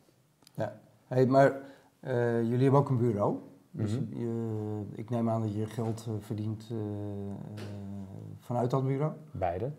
Ja, 0.55 0.73
hey, 1.07 1.25
maar 1.25 1.53
jullie 2.01 2.61
hebben 2.63 2.79
ook 2.79 2.89
een 2.89 2.97
bureau. 2.97 3.37
Dus 3.71 3.99
Mhm. 3.99 4.19
je, 4.19 4.81
ik 4.95 5.09
neem 5.09 5.29
aan 5.29 5.41
dat 5.41 5.53
je 5.55 5.65
geld 5.65 6.05
uh, 6.09 6.13
verdient 6.19 6.69
uh, 6.71 6.77
vanuit 8.39 8.69
dat 8.69 8.85
bureau. 8.85 9.13
Beide. 9.31 9.71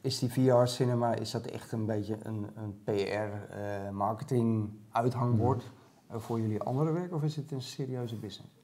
Is 0.00 0.18
die 0.18 0.32
VR-cinema, 0.32 1.14
is 1.14 1.30
dat 1.30 1.46
echt 1.46 1.72
een 1.72 1.86
beetje 1.86 2.16
een, 2.22 2.46
een 2.54 2.80
PR-marketing-uithangbord 2.84 5.70
Mhm. 6.08 6.18
voor 6.20 6.40
jullie 6.40 6.60
andere 6.60 6.92
werk 6.92 7.14
of 7.14 7.22
is 7.22 7.36
het 7.36 7.52
een 7.52 7.62
serieuze 7.62 8.16
business? 8.16 8.54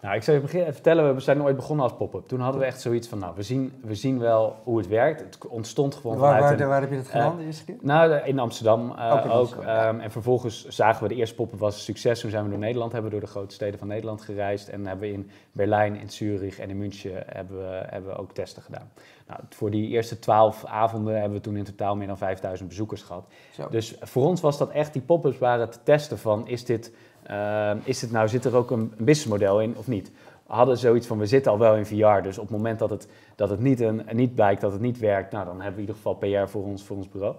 Nou, 0.00 0.14
ik 0.14 0.22
zal 0.22 0.34
je 0.34 0.40
beginnen, 0.40 0.72
vertellen, 0.72 1.14
we 1.14 1.20
zijn 1.20 1.42
ooit 1.42 1.56
begonnen 1.56 1.84
als 1.84 1.94
pop-up. 1.96 2.28
Toen 2.28 2.40
hadden 2.40 2.60
we 2.60 2.66
echt 2.66 2.80
zoiets 2.80 3.08
van, 3.08 3.18
nou, 3.18 3.32
we 3.36 3.42
zien, 3.42 3.72
we 3.82 3.94
zien 3.94 4.18
wel 4.18 4.56
hoe 4.62 4.78
het 4.78 4.88
werkt. 4.88 5.20
Het 5.20 5.46
ontstond 5.46 5.94
gewoon 5.94 6.16
waar, 6.16 6.34
vanuit 6.34 6.52
waar, 6.52 6.60
een, 6.60 6.68
waar 6.68 6.80
heb 6.80 6.90
je 6.90 6.96
dat 6.96 7.08
gedaan 7.08 7.32
uh, 7.32 7.38
de 7.38 7.44
eerste 7.44 7.64
keer? 7.64 7.76
Nou, 7.80 8.12
in 8.12 8.38
Amsterdam 8.38 8.80
uh, 8.80 9.12
ook. 9.12 9.24
In 9.24 9.30
Amsterdam, 9.30 9.38
ook 9.38 9.62
ja. 9.64 9.88
um, 9.88 10.00
en 10.00 10.10
vervolgens 10.10 10.66
zagen 10.66 11.02
we 11.02 11.08
de 11.08 11.14
eerste 11.14 11.34
pop-up 11.34 11.58
was 11.58 11.74
een 11.74 11.80
succes. 11.80 12.20
Toen 12.20 12.30
zijn 12.30 12.44
we 12.44 12.50
door 12.50 12.58
Nederland, 12.58 12.92
hebben 12.92 13.10
we 13.10 13.16
door 13.16 13.26
de 13.26 13.32
grote 13.32 13.54
steden 13.54 13.78
van 13.78 13.88
Nederland 13.88 14.20
gereisd. 14.20 14.68
En 14.68 14.86
hebben 14.86 15.08
we 15.08 15.14
in 15.14 15.30
Berlijn, 15.52 15.96
in 15.96 16.10
Zurich 16.10 16.58
en 16.58 16.70
in 16.70 16.78
München 16.78 17.22
hebben 17.26 17.58
we, 17.58 17.82
hebben 17.86 18.10
we 18.10 18.18
ook 18.18 18.32
testen 18.32 18.62
gedaan. 18.62 18.90
Nou, 19.28 19.40
voor 19.48 19.70
die 19.70 19.88
eerste 19.88 20.18
twaalf 20.18 20.64
avonden 20.64 21.14
hebben 21.14 21.38
we 21.38 21.44
toen 21.44 21.56
in 21.56 21.64
totaal 21.64 21.96
meer 21.96 22.06
dan 22.06 22.18
5000 22.18 22.68
bezoekers 22.68 23.02
gehad. 23.02 23.26
Zo. 23.52 23.68
Dus 23.70 23.96
voor 24.00 24.26
ons 24.26 24.40
was 24.40 24.58
dat 24.58 24.70
echt, 24.70 24.92
die 24.92 25.02
pop-ups 25.02 25.38
waren 25.38 25.70
te 25.70 25.78
testen 25.82 26.18
van, 26.18 26.48
is 26.48 26.64
dit, 26.64 26.92
uh, 27.30 27.70
is 27.84 27.98
dit 27.98 28.10
nou, 28.10 28.28
zit 28.28 28.44
er 28.44 28.56
ook 28.56 28.70
een, 28.70 28.92
businessmodel 28.96 29.60
in 29.60 29.76
of 29.76 29.86
niet? 29.86 30.10
We 30.46 30.54
hadden 30.54 30.78
zoiets 30.78 31.06
van, 31.06 31.18
we 31.18 31.26
zitten 31.26 31.52
al 31.52 31.58
wel 31.58 31.76
in 31.76 31.86
VR, 31.86 32.22
dus 32.22 32.38
op 32.38 32.48
het 32.48 32.56
moment 32.56 32.78
dat 32.78 32.90
het, 32.90 33.08
dat 33.36 33.50
het 33.50 33.60
niet, 33.60 33.80
een, 33.80 34.02
niet 34.12 34.34
blijkt, 34.34 34.60
dat 34.60 34.72
het 34.72 34.80
niet 34.80 34.98
werkt, 34.98 35.32
nou, 35.32 35.44
dan 35.44 35.54
hebben 35.54 35.74
we 35.74 35.80
in 35.80 35.88
ieder 35.88 35.94
geval 35.94 36.14
PR 36.14 36.50
voor 36.50 36.64
ons, 36.64 36.84
voor 36.84 36.96
ons 36.96 37.08
bureau. 37.08 37.34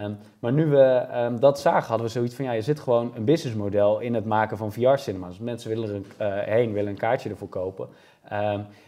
Um, 0.00 0.18
maar 0.38 0.52
nu 0.52 0.66
we 0.66 1.06
um, 1.14 1.40
dat 1.40 1.60
zagen, 1.60 1.88
hadden 1.88 2.06
we 2.06 2.12
zoiets 2.12 2.34
van, 2.34 2.44
ja, 2.44 2.52
je 2.52 2.62
zit 2.62 2.80
gewoon 2.80 3.12
een 3.14 3.24
businessmodel 3.24 4.00
in 4.00 4.14
het 4.14 4.24
maken 4.24 4.56
van 4.56 4.72
VR-cinema's. 4.72 5.38
Mensen 5.38 5.70
willen 5.70 6.04
er 6.18 6.38
uh, 6.38 6.42
heen, 6.46 6.72
willen 6.72 6.90
een 6.90 6.98
kaartje 6.98 7.30
ervoor 7.30 7.48
kopen. 7.48 7.88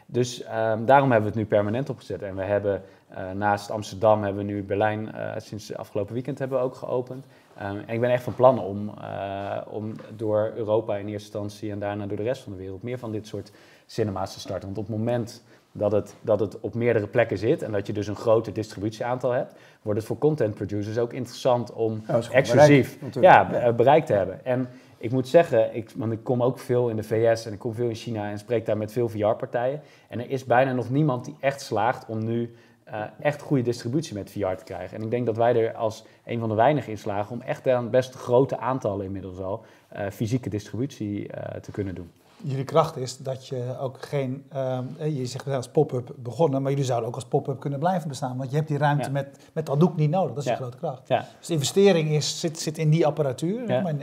Dus 0.06 0.44
daarom 0.84 1.10
hebben 1.10 1.20
we 1.20 1.26
het 1.26 1.34
nu 1.34 1.44
permanent 1.46 1.90
opgezet. 1.90 2.22
En 2.22 2.36
we 2.36 2.42
hebben 2.42 2.82
uh, 3.18 3.30
naast 3.30 3.70
Amsterdam, 3.70 4.22
hebben 4.22 4.46
we 4.46 4.52
nu 4.52 4.62
Berlijn, 4.62 5.10
uh, 5.14 5.32
sinds 5.36 5.76
afgelopen 5.76 6.14
weekend 6.14 6.38
hebben 6.38 6.58
we 6.58 6.64
ook 6.64 6.74
geopend. 6.74 7.26
En 7.54 7.88
ik 7.88 8.00
ben 8.00 8.10
echt 8.10 8.22
van 8.22 8.34
plan 8.34 8.58
om, 8.58 8.90
uh, 8.98 9.56
om 9.68 9.92
door 10.16 10.52
Europa 10.56 10.96
in 10.96 11.08
eerste 11.08 11.38
instantie 11.38 11.70
en 11.70 11.78
daarna 11.78 12.06
door 12.06 12.16
de 12.16 12.22
rest 12.22 12.42
van 12.42 12.52
de 12.52 12.58
wereld 12.58 12.82
meer 12.82 12.98
van 12.98 13.12
dit 13.12 13.26
soort 13.26 13.52
cinema's 13.86 14.32
te 14.32 14.40
starten. 14.40 14.64
Want 14.64 14.78
op 14.78 14.86
het 14.86 14.96
moment 14.96 15.42
dat 15.72 15.92
het, 15.92 16.14
dat 16.20 16.40
het 16.40 16.60
op 16.60 16.74
meerdere 16.74 17.06
plekken 17.06 17.38
zit 17.38 17.62
en 17.62 17.72
dat 17.72 17.86
je 17.86 17.92
dus 17.92 18.06
een 18.06 18.16
groter 18.16 18.52
distributieaantal 18.52 19.30
hebt, 19.30 19.54
wordt 19.82 19.98
het 19.98 20.08
voor 20.08 20.18
content 20.18 20.54
producers 20.54 20.98
ook 20.98 21.12
interessant 21.12 21.72
om 21.72 22.02
ja, 22.06 22.20
exclusief 22.30 22.98
bereik, 22.98 23.14
ja, 23.24 23.48
ja. 23.60 23.72
bereik 23.72 24.06
te 24.06 24.12
hebben. 24.12 24.44
En 24.44 24.68
ik 24.98 25.12
moet 25.12 25.28
zeggen, 25.28 25.74
ik, 25.74 25.90
want 25.96 26.12
ik 26.12 26.24
kom 26.24 26.42
ook 26.42 26.58
veel 26.58 26.88
in 26.88 26.96
de 26.96 27.02
VS 27.02 27.46
en 27.46 27.52
ik 27.52 27.58
kom 27.58 27.74
veel 27.74 27.88
in 27.88 27.94
China 27.94 28.30
en 28.30 28.38
spreek 28.38 28.66
daar 28.66 28.76
met 28.76 28.92
veel 28.92 29.08
VR-partijen. 29.08 29.80
En 30.08 30.20
er 30.20 30.30
is 30.30 30.44
bijna 30.44 30.72
nog 30.72 30.90
niemand 30.90 31.24
die 31.24 31.36
echt 31.40 31.60
slaagt 31.60 32.06
om 32.06 32.24
nu 32.24 32.54
uh, 32.94 33.04
echt 33.20 33.42
goede 33.42 33.62
distributie 33.62 34.14
met 34.14 34.30
VR 34.30 34.54
te 34.54 34.64
krijgen. 34.64 34.96
En 34.96 35.02
ik 35.04 35.10
denk 35.10 35.26
dat 35.26 35.36
wij 35.36 35.54
er 35.54 35.74
als 35.74 36.04
een 36.24 36.38
van 36.38 36.48
de 36.48 36.54
weinigen 36.54 36.90
in 36.90 36.98
slagen 36.98 37.32
om 37.32 37.40
echt 37.40 37.68
aan 37.68 37.90
best 37.90 38.14
grote 38.14 38.58
aantallen 38.58 39.06
inmiddels 39.06 39.38
al 39.38 39.64
uh, 39.96 40.10
fysieke 40.10 40.48
distributie 40.48 41.20
uh, 41.20 41.44
te 41.60 41.70
kunnen 41.70 41.94
doen 41.94 42.10
jullie 42.44 42.64
kracht 42.64 42.96
is 42.96 43.18
dat 43.18 43.46
je 43.46 43.76
ook 43.80 44.02
geen, 44.02 44.44
uh, 44.54 44.78
je 44.98 45.26
zegt 45.26 45.46
als 45.46 45.68
pop-up 45.68 46.14
begonnen, 46.16 46.62
maar 46.62 46.70
jullie 46.70 46.86
zouden 46.86 47.08
ook 47.08 47.14
als 47.14 47.24
pop-up 47.24 47.60
kunnen 47.60 47.78
blijven 47.78 48.08
bestaan. 48.08 48.36
Want 48.36 48.50
je 48.50 48.56
hebt 48.56 48.68
die 48.68 48.78
ruimte 48.78 49.04
ja. 49.04 49.10
met, 49.10 49.38
met 49.52 49.66
dat 49.66 49.80
doek 49.80 49.96
niet 49.96 50.10
nodig, 50.10 50.34
dat 50.34 50.38
is 50.38 50.44
ja. 50.44 50.50
een 50.50 50.56
grote 50.56 50.76
kracht. 50.76 51.08
Ja. 51.08 51.26
Dus 51.38 51.46
de 51.46 51.52
investering 51.52 52.10
is, 52.10 52.40
zit, 52.40 52.58
zit 52.58 52.78
in 52.78 52.90
die 52.90 53.06
apparatuur, 53.06 53.68
ja. 53.68 53.88
in, 53.88 54.00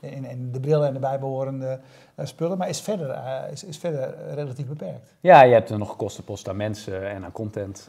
in, 0.00 0.24
in, 0.24 0.52
de 0.52 0.60
brillen 0.60 0.86
en 0.86 0.92
de 0.92 0.98
bijbehorende 0.98 1.80
uh, 2.16 2.26
spullen, 2.26 2.58
maar 2.58 2.68
is 2.68 2.80
verder, 2.80 3.08
uh, 3.08 3.52
is, 3.52 3.64
is 3.64 3.78
verder 3.78 4.14
relatief 4.34 4.66
beperkt. 4.66 5.14
Ja, 5.20 5.42
je 5.42 5.52
hebt 5.52 5.70
er 5.70 5.78
nog 5.78 5.96
kostenpost 5.96 6.48
aan 6.48 6.56
mensen 6.56 7.10
en 7.10 7.24
aan 7.24 7.32
content. 7.32 7.88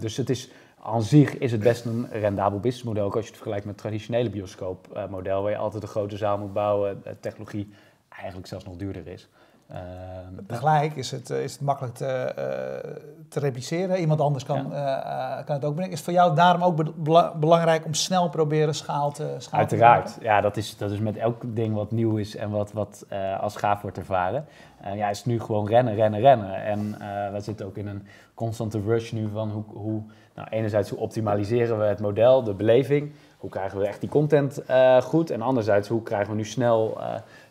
dus 0.00 0.16
het 0.16 0.30
is, 0.30 0.50
aan 0.82 1.02
zich 1.02 1.38
is 1.38 1.52
het 1.52 1.60
best 1.60 1.84
een 1.84 2.08
rendabel 2.10 2.60
businessmodel, 2.60 3.04
ook 3.04 3.14
als 3.14 3.24
je 3.24 3.28
het 3.28 3.36
vergelijkt 3.36 3.66
met 3.66 3.74
het 3.74 3.82
traditionele 3.82 4.30
bioscoopmodel, 4.30 5.42
waar 5.42 5.50
je 5.50 5.56
altijd 5.56 5.82
een 5.82 5.88
grote 5.88 6.16
zaal 6.16 6.38
moet 6.38 6.52
bouwen, 6.52 7.02
technologie 7.20 7.68
eigenlijk 8.20 8.48
zelfs 8.48 8.64
nog 8.64 8.76
duurder 8.76 9.06
is. 9.06 9.28
Uh, 9.70 9.78
Tegelijk 10.46 10.96
is 10.96 11.10
het, 11.10 11.30
is 11.30 11.52
het 11.52 11.60
makkelijk 11.60 11.94
te, 11.94 12.34
uh, 12.38 12.90
te 13.28 13.40
repliceren. 13.40 13.98
Iemand 13.98 14.20
anders 14.20 14.44
kan, 14.44 14.66
ja. 14.70 15.38
uh, 15.38 15.44
kan 15.44 15.54
het 15.54 15.64
ook 15.64 15.74
brengen. 15.74 15.92
Is 15.92 15.98
het 15.98 16.04
voor 16.04 16.14
jou 16.18 16.34
daarom 16.34 16.62
ook 16.62 16.76
be 16.76 17.32
belangrijk 17.36 17.84
om 17.84 17.94
snel 17.94 18.28
proberen 18.28 18.74
schaal 18.74 19.12
te 19.12 19.34
schaal 19.38 19.58
Uiteraard. 19.58 20.14
Te 20.14 20.24
ja, 20.24 20.40
dat 20.40 20.56
is, 20.56 20.76
dat 20.76 20.90
is 20.90 20.98
met 20.98 21.16
elk 21.16 21.42
ding 21.46 21.74
wat 21.74 21.90
nieuw 21.90 22.16
is 22.16 22.36
en 22.36 22.50
wat, 22.50 22.72
wat 22.72 23.06
als 23.40 23.56
gaaf 23.56 23.82
wordt 23.82 23.98
ervaren. 23.98 24.44
ja, 24.94 25.08
is 25.08 25.18
het 25.18 25.26
nu 25.26 25.40
gewoon 25.40 25.68
rennen, 25.68 25.94
rennen, 25.94 26.20
rennen. 26.20 26.54
En 26.64 26.98
we 27.32 27.40
zitten 27.40 27.66
ook 27.66 27.76
in 27.76 27.86
een 27.86 28.06
constante 28.34 28.80
rush 28.80 29.12
nu 29.12 29.28
van 29.28 29.50
hoe, 29.50 29.64
hoe 29.66 30.02
nou, 30.34 30.48
enerzijds 30.48 30.90
hoe 30.90 30.98
optimaliseren 30.98 31.78
we 31.78 31.84
het 31.84 32.00
model, 32.00 32.42
de 32.42 32.54
beleving, 32.54 33.12
hoe 33.38 33.50
krijgen 33.50 33.78
we 33.78 33.86
echt 33.86 34.00
die 34.00 34.08
content 34.08 34.64
eh, 34.64 35.00
goed 35.00 35.30
en 35.30 35.42
anderzijds 35.42 35.88
hoe 35.88 36.02
krijgen 36.02 36.30
we 36.30 36.36
nu 36.36 36.44
snel 36.44 37.00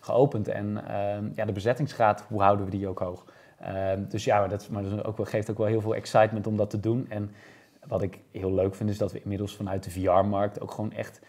geopend 0.10 0.48
en 0.48 0.88
ehm, 0.88 1.30
ja, 1.36 1.46
de 1.46 1.52
bezettingsgraad, 1.52 2.24
hoe 2.28 2.42
houden 2.42 2.66
we 2.66 2.72
die 2.72 2.88
ook 2.88 3.00
hoog. 3.00 3.26
Ehm, 3.60 4.04
dus 4.08 4.24
ja, 4.24 4.40
maar 4.40 4.50
dat, 4.50 4.70
maar 4.70 4.84
dat 4.84 5.06
ook 5.06 5.18
wel, 5.18 5.26
geeft 5.26 5.50
ook 5.50 5.58
wel 5.58 5.68
heel 5.68 5.82
veel 5.82 5.96
excitement 5.96 6.48
om 6.48 6.58
dat 6.58 6.70
te 6.70 6.80
doen. 6.80 7.06
En 7.10 7.32
wat 7.88 8.02
ik 8.02 8.20
heel 8.32 8.54
leuk 8.54 8.76
vind 8.76 8.90
is 8.90 8.98
dat 8.98 9.12
we 9.12 9.22
inmiddels 9.22 9.56
vanuit 9.56 9.84
de 9.84 9.92
VR-markt 9.92 10.62
ook 10.62 10.72
gewoon 10.72 10.92
echt 10.92 11.22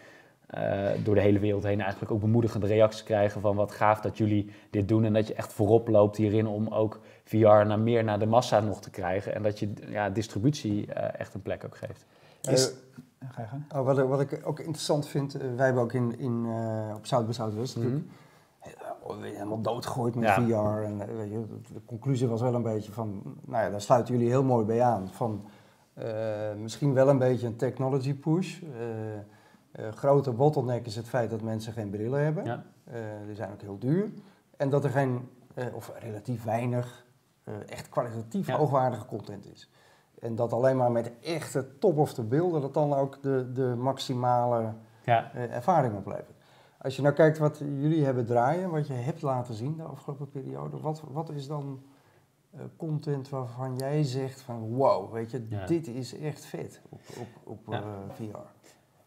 uh, 0.57 0.89
door 1.03 1.15
de 1.15 1.21
hele 1.21 1.39
wereld 1.39 1.63
heen 1.63 1.81
eigenlijk 1.81 2.11
ook 2.11 2.19
bemoedigende 2.19 2.67
reacties 2.67 3.03
krijgen 3.03 3.41
van 3.41 3.55
wat 3.55 3.71
gaaf 3.71 4.01
dat 4.01 4.17
jullie 4.17 4.51
dit 4.69 4.87
doen 4.87 5.03
en 5.03 5.13
dat 5.13 5.27
je 5.27 5.33
echt 5.33 5.53
voorop 5.53 5.87
loopt 5.87 6.17
hierin 6.17 6.47
om 6.47 6.67
ook 6.67 6.99
VR 7.23 7.37
naar 7.45 7.79
meer 7.79 8.03
naar 8.03 8.19
de 8.19 8.25
massa 8.25 8.59
nog 8.59 8.81
te 8.81 8.89
krijgen 8.89 9.35
en 9.35 9.43
dat 9.43 9.59
je 9.59 9.73
ja, 9.87 10.09
distributie 10.09 10.87
uh, 10.87 11.19
echt 11.19 11.33
een 11.33 11.41
plek 11.41 11.65
ook 11.65 11.77
geeft. 11.77 12.05
Is, 12.41 12.73
ga 13.29 13.41
je 13.41 13.47
gaan? 13.47 13.65
Oh, 13.75 13.85
wat, 13.85 13.97
wat, 13.97 14.21
ik 14.21 14.41
ook 14.43 14.59
interessant 14.59 15.07
vind, 15.07 15.35
uh, 15.35 15.41
wij 15.55 15.65
hebben 15.65 15.83
ook 15.83 15.93
in, 15.93 16.19
in, 16.19 16.45
op 16.95 17.05
Zuid 17.05 17.25
bij 17.25 17.33
Zuidwest 17.33 17.75
mm 17.75 17.83
-hmm. 17.83 18.09
Helemaal 19.21 19.61
doodgegooid 19.61 20.15
met 20.15 20.23
ja. 20.23 20.35
VR 20.35 20.83
en 20.83 21.17
weet 21.17 21.31
je, 21.31 21.45
de 21.73 21.81
conclusie 21.85 22.27
was 22.27 22.41
wel 22.41 22.53
een 22.53 22.63
beetje 22.63 22.91
van, 22.91 23.21
nou 23.45 23.63
ja, 23.63 23.69
daar 23.69 23.81
sluiten 23.81 24.13
jullie 24.13 24.29
heel 24.29 24.43
mooi 24.43 24.65
bij 24.65 24.81
aan, 24.81 25.07
van 25.07 25.45
misschien 26.57 26.93
wel 26.93 27.09
een 27.09 27.17
beetje 27.17 27.47
een 27.47 27.55
technology 27.55 28.13
push. 28.13 28.61
Uh, 28.61 29.91
grote 29.91 30.31
bottleneck 30.31 30.85
is 30.85 30.95
het 30.95 31.07
feit 31.07 31.29
dat 31.29 31.41
mensen 31.41 31.73
geen 31.73 31.89
brillen 31.89 32.23
hebben. 32.23 32.45
Ja. 32.45 32.63
Die 33.25 33.35
zijn 33.35 33.51
ook 33.51 33.61
heel 33.61 33.77
duur. 33.79 34.11
En 34.57 34.69
dat 34.69 34.83
er 34.83 34.89
geen, 34.89 35.29
of 35.73 35.91
relatief 35.99 36.43
weinig, 36.43 37.05
echt 37.67 37.89
kwalitatief 37.89 38.47
ja. 38.47 38.57
hoogwaardige 38.57 39.05
content 39.05 39.51
is. 39.53 39.69
En 40.19 40.35
dat 40.35 40.53
alleen 40.53 40.77
maar 40.77 40.91
met 40.91 41.11
echte 41.21 41.77
top 41.77 41.97
of 41.97 42.13
de 42.13 42.23
beelden 42.23 42.61
dat 42.61 42.73
dan 42.73 42.93
ook 42.93 43.21
de, 43.21 43.51
de 43.53 43.75
maximale 43.77 44.73
ja. 45.03 45.33
ervaring 45.33 45.95
oplevert. 45.95 46.40
Als 46.81 46.95
je 46.95 47.01
nou 47.01 47.13
kijkt 47.13 47.37
wat 47.37 47.57
jullie 47.57 48.05
hebben 48.05 48.25
draaien, 48.25 48.69
wat 48.69 48.87
je 48.87 48.93
hebt 48.93 49.21
laten 49.21 49.53
zien 49.53 49.75
de 49.77 49.83
afgelopen 49.83 50.29
periode, 50.29 50.79
wat, 50.79 51.01
wat 51.11 51.29
is 51.29 51.47
dan 51.47 51.81
content 52.77 53.29
waarvan 53.29 53.75
jij 53.77 54.03
zegt 54.03 54.41
van 54.41 54.59
wow, 54.59 55.13
weet 55.13 55.31
je, 55.31 55.47
dit 55.65 55.87
is 55.87 56.19
echt 56.19 56.45
vet 56.45 56.81
op, 56.89 57.01
op, 57.17 57.27
op 57.43 57.83
VR? 58.15 58.37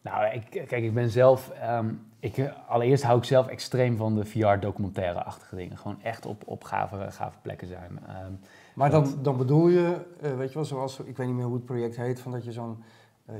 Nou, 0.01 0.33
ik, 0.33 0.49
kijk, 0.49 0.83
ik 0.83 0.93
ben 0.93 1.09
zelf. 1.09 1.51
Um, 1.69 2.07
ik, 2.19 2.53
allereerst 2.67 3.03
hou 3.03 3.17
ik 3.17 3.23
zelf 3.23 3.47
extreem 3.47 3.97
van 3.97 4.15
de 4.15 4.25
VR-documentaire-achtige 4.25 5.55
dingen. 5.55 5.77
Gewoon 5.77 6.01
echt 6.01 6.25
op, 6.25 6.43
op 6.45 6.63
gave, 6.63 7.11
gave 7.11 7.37
plekken 7.41 7.67
zijn. 7.67 7.91
Um, 7.91 8.39
maar 8.75 8.89
dan, 8.89 9.13
dan 9.21 9.37
bedoel 9.37 9.67
je, 9.67 9.97
uh, 10.23 10.37
weet 10.37 10.47
je 10.47 10.55
wel, 10.55 10.65
zoals, 10.65 10.99
ik 10.99 11.17
weet 11.17 11.27
niet 11.27 11.35
meer 11.35 11.45
hoe 11.45 11.55
het 11.55 11.65
project 11.65 11.95
heet, 11.95 12.19
van 12.19 12.31
dat 12.31 12.43
je 12.43 12.51
zo'n 12.51 12.83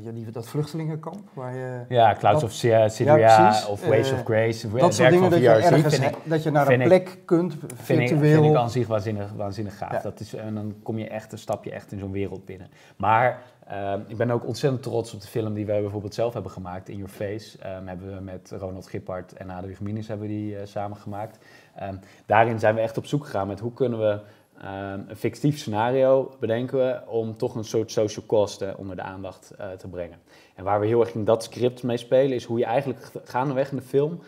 ja, 0.01 0.11
die, 0.11 0.31
dat 0.31 0.47
vluchtelingenkamp 0.47 1.29
waar 1.33 1.55
je... 1.55 1.85
Ja, 1.89 2.15
Clouds 2.15 2.43
of 2.43 2.51
Syria 2.51 2.89
ja, 3.15 3.67
of 3.69 3.85
Waves 3.85 4.11
uh, 4.11 4.17
of 4.17 4.23
Grace. 4.23 4.69
Dat 4.69 4.93
soort 4.93 5.09
dingen 5.09 5.29
dat 5.29 5.39
je, 5.39 5.49
ergens, 5.49 5.99
ik, 5.99 6.15
dat 6.23 6.43
je 6.43 6.51
naar 6.51 6.67
een 6.67 6.83
plek 6.83 7.09
ik, 7.09 7.25
kunt, 7.25 7.53
virtueel... 7.53 8.07
Vind 8.07 8.11
ik, 8.11 8.17
vind 8.17 8.45
ik 8.45 8.55
aan 8.55 8.69
zich 8.69 8.87
waanzinnig, 8.87 9.31
waanzinnig 9.31 9.77
gaaf. 9.77 9.91
Ja. 9.91 9.99
Dat 9.99 10.19
is, 10.19 10.33
en 10.33 10.55
dan 10.55 10.75
kom 10.83 10.97
je 10.97 11.07
echt, 11.07 11.31
een 11.31 11.37
stapje 11.37 11.71
echt 11.71 11.91
in 11.91 11.99
zo'n 11.99 12.11
wereld 12.11 12.45
binnen. 12.45 12.67
Maar 12.95 13.41
uh, 13.71 13.93
ik 14.07 14.17
ben 14.17 14.31
ook 14.31 14.45
ontzettend 14.45 14.83
trots 14.83 15.13
op 15.13 15.21
de 15.21 15.27
film 15.27 15.53
die 15.53 15.65
wij 15.65 15.81
bijvoorbeeld 15.81 16.13
zelf 16.13 16.33
hebben 16.33 16.51
gemaakt, 16.51 16.89
In 16.89 16.97
Your 16.97 17.11
Face. 17.11 17.57
Um, 17.77 17.87
hebben 17.87 18.15
we 18.15 18.21
met 18.21 18.53
Ronald 18.59 18.87
Gippard 18.87 19.33
en 19.33 19.51
Adewig 19.51 19.79
Minis 19.79 20.07
hebben 20.07 20.27
die 20.27 20.53
uh, 20.53 20.59
samen 20.63 20.97
gemaakt. 20.97 21.37
Um, 21.83 21.99
daarin 22.25 22.59
zijn 22.59 22.75
we 22.75 22.81
echt 22.81 22.97
op 22.97 23.05
zoek 23.05 23.23
gegaan 23.23 23.47
met 23.47 23.59
hoe 23.59 23.73
kunnen 23.73 23.99
we 23.99 24.19
een 24.57 25.15
fictief 25.15 25.57
scenario 25.57 26.35
bedenken 26.39 26.77
we 26.77 27.01
om 27.07 27.37
toch 27.37 27.55
een 27.55 27.63
soort 27.63 27.91
social 27.91 28.25
cost 28.25 28.61
uh, 28.61 28.69
onder 28.77 28.95
de 28.95 29.01
aandacht 29.01 29.51
uh, 29.59 29.71
te 29.71 29.87
brengen. 29.87 30.17
En 30.55 30.63
waar 30.63 30.79
we 30.79 30.85
heel 30.85 30.99
erg 30.99 31.13
in 31.13 31.25
dat 31.25 31.43
script 31.43 31.83
mee 31.83 31.97
spelen 31.97 32.35
is 32.35 32.43
hoe 32.43 32.59
je 32.59 32.65
eigenlijk 32.65 33.11
gaandeweg 33.23 33.71
in 33.71 33.77
de 33.77 33.83
film 33.83 34.19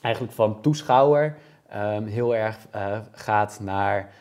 eigenlijk 0.00 0.34
van 0.34 0.60
toeschouwer 0.60 1.36
heel 2.04 2.36
erg 2.36 2.58
uh, 2.74 2.98
gaat 3.12 3.58
naar 3.62 4.12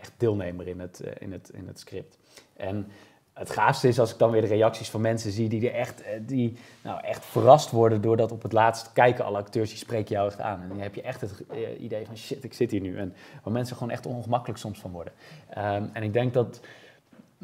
echt 0.00 0.12
deelnemer 0.16 0.68
in 0.68 0.80
het, 0.80 1.02
in 1.18 1.32
het, 1.32 1.50
in 1.52 1.66
het 1.66 1.78
script. 1.78 2.18
En 2.56 2.86
het 3.34 3.50
gaafste 3.50 3.88
is 3.88 3.98
als 3.98 4.12
ik 4.12 4.18
dan 4.18 4.30
weer 4.30 4.40
de 4.40 4.46
reacties 4.46 4.90
van 4.90 5.00
mensen 5.00 5.32
zie 5.32 5.48
die, 5.48 5.70
er 5.70 5.74
echt, 5.74 6.02
eh, 6.02 6.20
die 6.20 6.56
nou, 6.82 7.00
echt 7.02 7.24
verrast 7.24 7.70
worden 7.70 8.00
doordat 8.00 8.32
op 8.32 8.42
het 8.42 8.52
laatst 8.52 8.92
kijken 8.92 9.24
alle 9.24 9.38
acteurs, 9.38 9.68
die 9.68 9.78
spreken 9.78 10.14
jou 10.14 10.28
echt 10.28 10.40
aan. 10.40 10.62
En 10.62 10.68
dan 10.68 10.78
heb 10.78 10.94
je 10.94 11.02
echt 11.02 11.20
het 11.20 11.44
eh, 11.50 11.82
idee 11.82 12.06
van 12.06 12.16
shit, 12.16 12.44
ik 12.44 12.54
zit 12.54 12.70
hier 12.70 12.80
nu. 12.80 12.98
En 12.98 13.14
waar 13.42 13.52
mensen 13.52 13.76
gewoon 13.76 13.92
echt 13.92 14.06
ongemakkelijk 14.06 14.58
soms 14.58 14.78
van 14.78 14.90
worden. 14.90 15.12
Um, 15.58 15.90
en 15.92 16.02
ik 16.02 16.12
denk 16.12 16.34
dat 16.34 16.60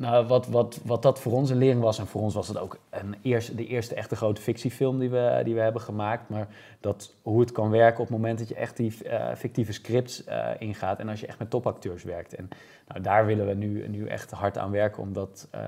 nou, 0.00 0.26
wat, 0.26 0.46
wat, 0.46 0.80
wat 0.84 1.02
dat 1.02 1.20
voor 1.20 1.32
ons 1.32 1.50
een 1.50 1.56
lering 1.56 1.80
was, 1.80 1.98
en 1.98 2.06
voor 2.06 2.22
ons 2.22 2.34
was 2.34 2.48
het 2.48 2.58
ook 2.58 2.78
een 2.90 3.16
eerste, 3.22 3.54
de 3.54 3.66
eerste 3.66 3.94
echte 3.94 4.16
grote 4.16 4.40
fictiefilm 4.40 4.98
die 4.98 5.10
we, 5.10 5.40
die 5.44 5.54
we 5.54 5.60
hebben 5.60 5.82
gemaakt. 5.82 6.28
Maar 6.28 6.48
dat, 6.80 7.14
hoe 7.22 7.40
het 7.40 7.52
kan 7.52 7.70
werken 7.70 8.00
op 8.00 8.08
het 8.08 8.16
moment 8.16 8.38
dat 8.38 8.48
je 8.48 8.54
echt 8.54 8.76
die 8.76 8.96
uh, 9.04 9.34
fictieve 9.36 9.72
scripts 9.72 10.26
uh, 10.28 10.48
ingaat 10.58 10.98
en 10.98 11.08
als 11.08 11.20
je 11.20 11.26
echt 11.26 11.38
met 11.38 11.50
topacteurs 11.50 12.02
werkt. 12.02 12.34
En 12.34 12.48
nou, 12.88 13.00
daar 13.00 13.26
willen 13.26 13.46
we 13.46 13.54
nu, 13.54 13.88
nu 13.88 14.06
echt 14.06 14.30
hard 14.30 14.58
aan 14.58 14.70
werken 14.70 15.02
om 15.02 15.12
dat, 15.12 15.48
uh, 15.54 15.60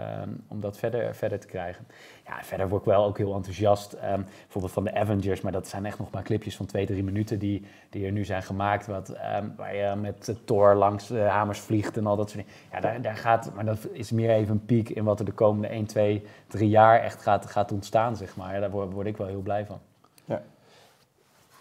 om 0.48 0.60
dat 0.60 0.78
verder, 0.78 1.14
verder 1.14 1.40
te 1.40 1.46
krijgen. 1.46 1.86
Ja, 2.26 2.42
verder 2.42 2.68
word 2.68 2.80
ik 2.80 2.88
wel 2.88 3.04
ook 3.04 3.18
heel 3.18 3.34
enthousiast. 3.34 3.92
Um, 3.92 4.24
bijvoorbeeld 4.24 4.72
van 4.72 4.84
de 4.84 4.94
Avengers, 4.94 5.40
maar 5.40 5.52
dat 5.52 5.68
zijn 5.68 5.86
echt 5.86 5.98
nog 5.98 6.10
maar 6.10 6.22
clipjes 6.22 6.56
van 6.56 6.66
twee, 6.66 6.86
drie 6.86 7.04
minuten 7.04 7.38
die, 7.38 7.66
die 7.90 8.06
er 8.06 8.12
nu 8.12 8.24
zijn 8.24 8.42
gemaakt. 8.42 8.86
Wat, 8.86 9.08
um, 9.08 9.54
waar 9.56 9.76
je 9.76 9.96
met 9.96 10.34
Thor 10.44 10.74
langs 10.74 11.06
de 11.06 11.20
hamers 11.20 11.58
vliegt 11.58 11.96
en 11.96 12.06
al 12.06 12.16
dat 12.16 12.30
soort 12.30 12.44
dingen. 12.44 12.60
Ja, 12.72 12.80
daar, 12.80 13.02
daar 13.02 13.16
gaat, 13.16 13.54
maar 13.54 13.64
dat 13.64 13.88
is 13.92 14.10
meer 14.10 14.30
even 14.30 14.52
een 14.52 14.64
piek 14.64 14.88
in 14.88 15.04
wat 15.04 15.18
er 15.18 15.24
de 15.24 15.32
komende 15.32 15.68
1, 15.68 15.86
2, 15.86 16.26
3 16.46 16.68
jaar 16.68 17.00
echt 17.00 17.22
gaat, 17.22 17.46
gaat 17.46 17.72
ontstaan, 17.72 18.16
zeg 18.16 18.36
maar. 18.36 18.60
Daar 18.60 18.70
word, 18.70 18.92
word 18.92 19.06
ik 19.06 19.16
wel 19.16 19.26
heel 19.26 19.40
blij 19.40 19.66
van. 19.66 19.78
Ja. 20.24 20.42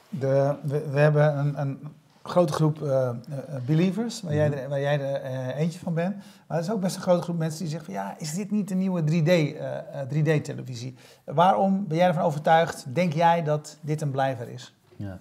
De, 0.10 0.56
we, 0.64 0.90
we 0.90 1.00
hebben 1.00 1.38
een, 1.38 1.60
een 1.60 1.80
grote 2.24 2.54
groep 2.54 2.80
uh, 2.82 3.10
believers, 3.66 4.22
waar 4.22 4.34
jij, 4.34 4.52
er, 4.54 4.70
waar 4.70 4.80
jij 4.80 5.00
er 5.00 5.24
uh, 5.24 5.60
eentje 5.60 5.80
van 5.80 5.94
bent. 5.94 6.16
Maar 6.48 6.58
er 6.58 6.64
is 6.64 6.72
ook 6.72 6.82
best 6.82 6.96
een 6.96 7.02
grote 7.02 7.22
groep 7.22 7.38
mensen 7.38 7.60
die 7.60 7.70
zeggen 7.70 7.94
van 7.94 8.04
ja, 8.04 8.16
is 8.18 8.34
dit 8.34 8.52
niet 8.52 8.68
de 8.68 8.76
nieuwe 8.76 9.02
3D, 9.02 9.56
3D-televisie? 10.14 10.96
Waarom 11.24 11.88
ben 11.88 11.98
jij 11.98 12.08
ervan 12.08 12.24
overtuigd? 12.24 12.86
Denk 12.96 13.14
jij 13.14 13.44
dat 13.44 13.78
dit 13.82 14.02
een 14.02 14.12
blijver 14.12 14.50
is? 14.50 14.76
Ja. 14.96 15.20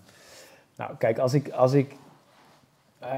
Nou, 0.76 0.96
kijk, 0.96 1.18
als 1.18 1.34
ik, 1.34 1.50
als 1.50 1.72
ik 1.72 1.96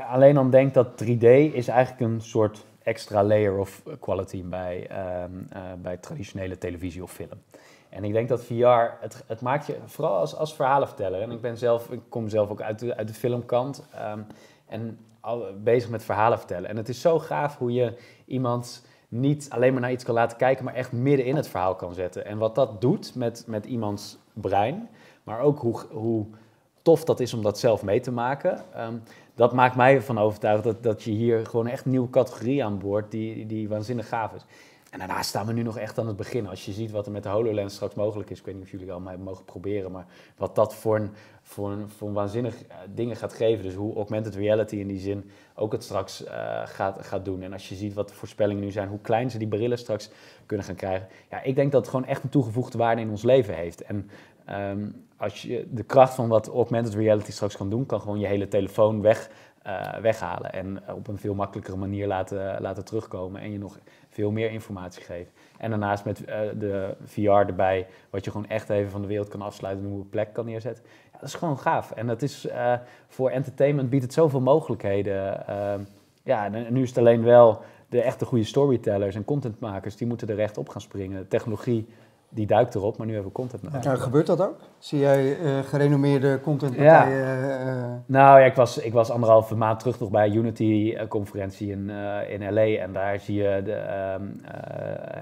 alleen 0.08 0.34
dan 0.34 0.50
denk 0.50 0.74
dat 0.74 0.86
3D 1.04 1.26
is 1.52 1.68
eigenlijk 1.68 2.00
een 2.00 2.20
soort 2.20 2.64
extra 2.82 3.24
layer 3.24 3.58
of 3.58 3.82
quality 4.00 4.44
bij, 4.44 4.88
um, 5.24 5.48
bij 5.82 5.96
traditionele 5.96 6.58
televisie 6.58 7.02
of 7.02 7.12
film. 7.12 7.42
En 7.92 8.04
ik 8.04 8.12
denk 8.12 8.28
dat 8.28 8.44
VR, 8.44 9.00
het, 9.00 9.24
het 9.26 9.40
maakt 9.40 9.66
je, 9.66 9.76
vooral 9.86 10.16
als, 10.16 10.36
als 10.36 10.54
verhalenverteller, 10.54 11.20
en 11.20 11.30
ik, 11.30 11.40
ben 11.40 11.56
zelf, 11.56 11.90
ik 11.90 12.00
kom 12.08 12.28
zelf 12.28 12.50
ook 12.50 12.60
uit 12.60 12.78
de, 12.78 12.96
uit 12.96 13.08
de 13.08 13.14
filmkant, 13.14 13.84
um, 14.12 14.26
en 14.66 14.98
al, 15.20 15.46
bezig 15.62 15.90
met 15.90 16.04
verhalen 16.04 16.38
vertellen. 16.38 16.68
En 16.68 16.76
het 16.76 16.88
is 16.88 17.00
zo 17.00 17.18
gaaf 17.18 17.58
hoe 17.58 17.72
je 17.72 17.94
iemand 18.26 18.86
niet 19.08 19.50
alleen 19.50 19.72
maar 19.72 19.80
naar 19.80 19.92
iets 19.92 20.04
kan 20.04 20.14
laten 20.14 20.36
kijken, 20.36 20.64
maar 20.64 20.74
echt 20.74 20.92
midden 20.92 21.26
in 21.26 21.36
het 21.36 21.48
verhaal 21.48 21.74
kan 21.74 21.94
zetten. 21.94 22.26
En 22.26 22.38
wat 22.38 22.54
dat 22.54 22.80
doet 22.80 23.14
met, 23.14 23.44
met 23.46 23.66
iemands 23.66 24.18
brein, 24.32 24.88
maar 25.22 25.40
ook 25.40 25.58
hoe, 25.58 25.80
hoe 25.90 26.26
tof 26.82 27.04
dat 27.04 27.20
is 27.20 27.34
om 27.34 27.42
dat 27.42 27.58
zelf 27.58 27.82
mee 27.82 28.00
te 28.00 28.12
maken. 28.12 28.64
Um, 28.76 29.02
dat 29.34 29.52
maakt 29.52 29.76
mij 29.76 29.94
ervan 29.94 30.18
overtuigd 30.18 30.64
dat, 30.64 30.82
dat 30.82 31.02
je 31.02 31.10
hier 31.10 31.46
gewoon 31.46 31.66
echt 31.66 31.84
een 31.84 31.90
nieuwe 31.90 32.10
categorie 32.10 32.64
aan 32.64 32.78
boord 32.78 33.10
die, 33.10 33.46
die 33.46 33.68
waanzinnig 33.68 34.08
gaaf 34.08 34.32
is. 34.32 34.44
En 34.92 34.98
daarnaast 34.98 35.28
staan 35.28 35.46
we 35.46 35.52
nu 35.52 35.62
nog 35.62 35.78
echt 35.78 35.98
aan 35.98 36.06
het 36.06 36.16
begin. 36.16 36.48
Als 36.48 36.64
je 36.64 36.72
ziet 36.72 36.90
wat 36.90 37.06
er 37.06 37.12
met 37.12 37.22
de 37.22 37.28
HoloLens 37.28 37.74
straks 37.74 37.94
mogelijk 37.94 38.30
is, 38.30 38.38
ik 38.38 38.44
weet 38.44 38.54
niet 38.54 38.64
of 38.64 38.70
jullie 38.70 38.92
al 38.92 39.00
mij 39.00 39.16
mogen 39.16 39.44
proberen, 39.44 39.92
maar 39.92 40.06
wat 40.36 40.54
dat 40.54 40.74
voor 40.74 40.96
een, 40.96 41.10
voor 41.42 41.70
een, 41.70 41.88
voor 41.88 42.12
waanzinnig 42.12 42.54
uh, 42.54 42.74
dingen 42.94 43.16
gaat 43.16 43.32
geven. 43.32 43.64
Dus 43.64 43.74
hoe 43.74 43.94
augmented 43.94 44.34
reality 44.34 44.76
in 44.76 44.86
die 44.86 44.98
zin 44.98 45.30
ook 45.54 45.72
het 45.72 45.84
straks 45.84 46.24
uh, 46.24 46.30
gaat, 46.64 47.06
gaat 47.06 47.24
doen. 47.24 47.42
En 47.42 47.52
als 47.52 47.68
je 47.68 47.74
ziet 47.74 47.94
wat 47.94 48.08
de 48.08 48.14
voorspellingen 48.14 48.62
nu 48.62 48.70
zijn, 48.70 48.88
hoe 48.88 49.00
klein 49.00 49.30
ze 49.30 49.38
die 49.38 49.48
brillen 49.48 49.78
straks 49.78 50.10
kunnen 50.46 50.66
gaan 50.66 50.74
krijgen. 50.74 51.08
Ja, 51.30 51.42
ik 51.42 51.54
denk 51.54 51.72
dat 51.72 51.80
het 51.80 51.90
gewoon 51.90 52.06
echt 52.06 52.22
een 52.22 52.30
toegevoegde 52.30 52.78
waarde 52.78 53.00
in 53.00 53.10
ons 53.10 53.22
leven 53.22 53.54
heeft. 53.54 53.82
En 53.82 54.10
um, 54.50 55.06
als 55.22 55.42
je 55.42 55.66
de 55.70 55.82
kracht 55.82 56.14
van 56.14 56.28
wat 56.28 56.48
augmented 56.48 56.94
reality 56.94 57.32
straks 57.32 57.56
kan 57.56 57.70
doen, 57.70 57.86
kan 57.86 58.00
gewoon 58.00 58.18
je 58.18 58.26
hele 58.26 58.48
telefoon 58.48 59.00
weg, 59.00 59.30
uh, 59.66 59.94
weghalen. 59.94 60.52
En 60.52 60.82
op 60.94 61.08
een 61.08 61.18
veel 61.18 61.34
makkelijkere 61.34 61.76
manier 61.76 62.06
laten, 62.06 62.60
laten 62.60 62.84
terugkomen. 62.84 63.40
En 63.40 63.52
je 63.52 63.58
nog 63.58 63.78
veel 64.08 64.30
meer 64.30 64.50
informatie 64.50 65.02
geven. 65.02 65.32
En 65.58 65.70
daarnaast 65.70 66.04
met 66.04 66.20
uh, 66.20 66.26
de 66.58 66.94
VR 67.04 67.30
erbij, 67.30 67.86
wat 68.10 68.24
je 68.24 68.30
gewoon 68.30 68.48
echt 68.48 68.70
even 68.70 68.90
van 68.90 69.00
de 69.00 69.06
wereld 69.06 69.28
kan 69.28 69.42
afsluiten 69.42 69.84
en 69.84 69.92
een 69.92 70.08
plek 70.08 70.32
kan 70.32 70.44
neerzetten. 70.44 70.84
Ja, 71.12 71.18
dat 71.18 71.28
is 71.28 71.34
gewoon 71.34 71.58
gaaf. 71.58 71.90
En 71.90 72.06
dat 72.06 72.22
is 72.22 72.46
uh, 72.46 72.74
voor 73.08 73.30
entertainment 73.30 73.90
biedt 73.90 74.04
het 74.04 74.12
zoveel 74.12 74.40
mogelijkheden. 74.40 75.44
Uh, 75.48 75.74
ja, 76.22 76.48
nu 76.48 76.82
is 76.82 76.88
het 76.88 76.98
alleen 76.98 77.22
wel 77.22 77.62
de 77.88 78.02
echte 78.02 78.24
goede 78.24 78.44
storytellers 78.44 79.14
en 79.14 79.24
contentmakers, 79.24 79.96
die 79.96 80.06
moeten 80.06 80.28
er 80.28 80.34
recht 80.34 80.58
op 80.58 80.68
gaan 80.68 80.80
springen. 80.80 81.28
technologie 81.28 81.86
die 82.34 82.46
duikt 82.46 82.74
erop, 82.74 82.96
maar 82.96 83.06
nu 83.06 83.12
hebben 83.12 83.30
we 83.32 83.38
content 83.38 83.62
nodig. 83.62 84.02
Gebeurt 84.02 84.26
dat 84.26 84.40
ook? 84.40 84.56
Zie 84.78 84.98
jij 84.98 85.38
uh, 85.38 85.58
gerenommeerde 85.58 86.40
contentpartijen? 86.40 87.18
Ja. 87.18 87.66
Uh, 87.66 87.92
nou 88.06 88.40
ja, 88.40 88.46
ik 88.46 88.54
was, 88.54 88.78
ik 88.78 88.92
was 88.92 89.10
anderhalve 89.10 89.56
maand 89.56 89.78
terug 89.78 90.00
nog 90.00 90.10
bij 90.10 90.30
Unity-conferentie 90.30 91.70
in, 91.70 91.88
uh, 91.88 92.30
in 92.30 92.52
LA. 92.52 92.64
En 92.64 92.92
daar 92.92 93.20
zie 93.20 93.36
je 93.36 93.62
de, 93.64 93.72
um, 94.20 94.40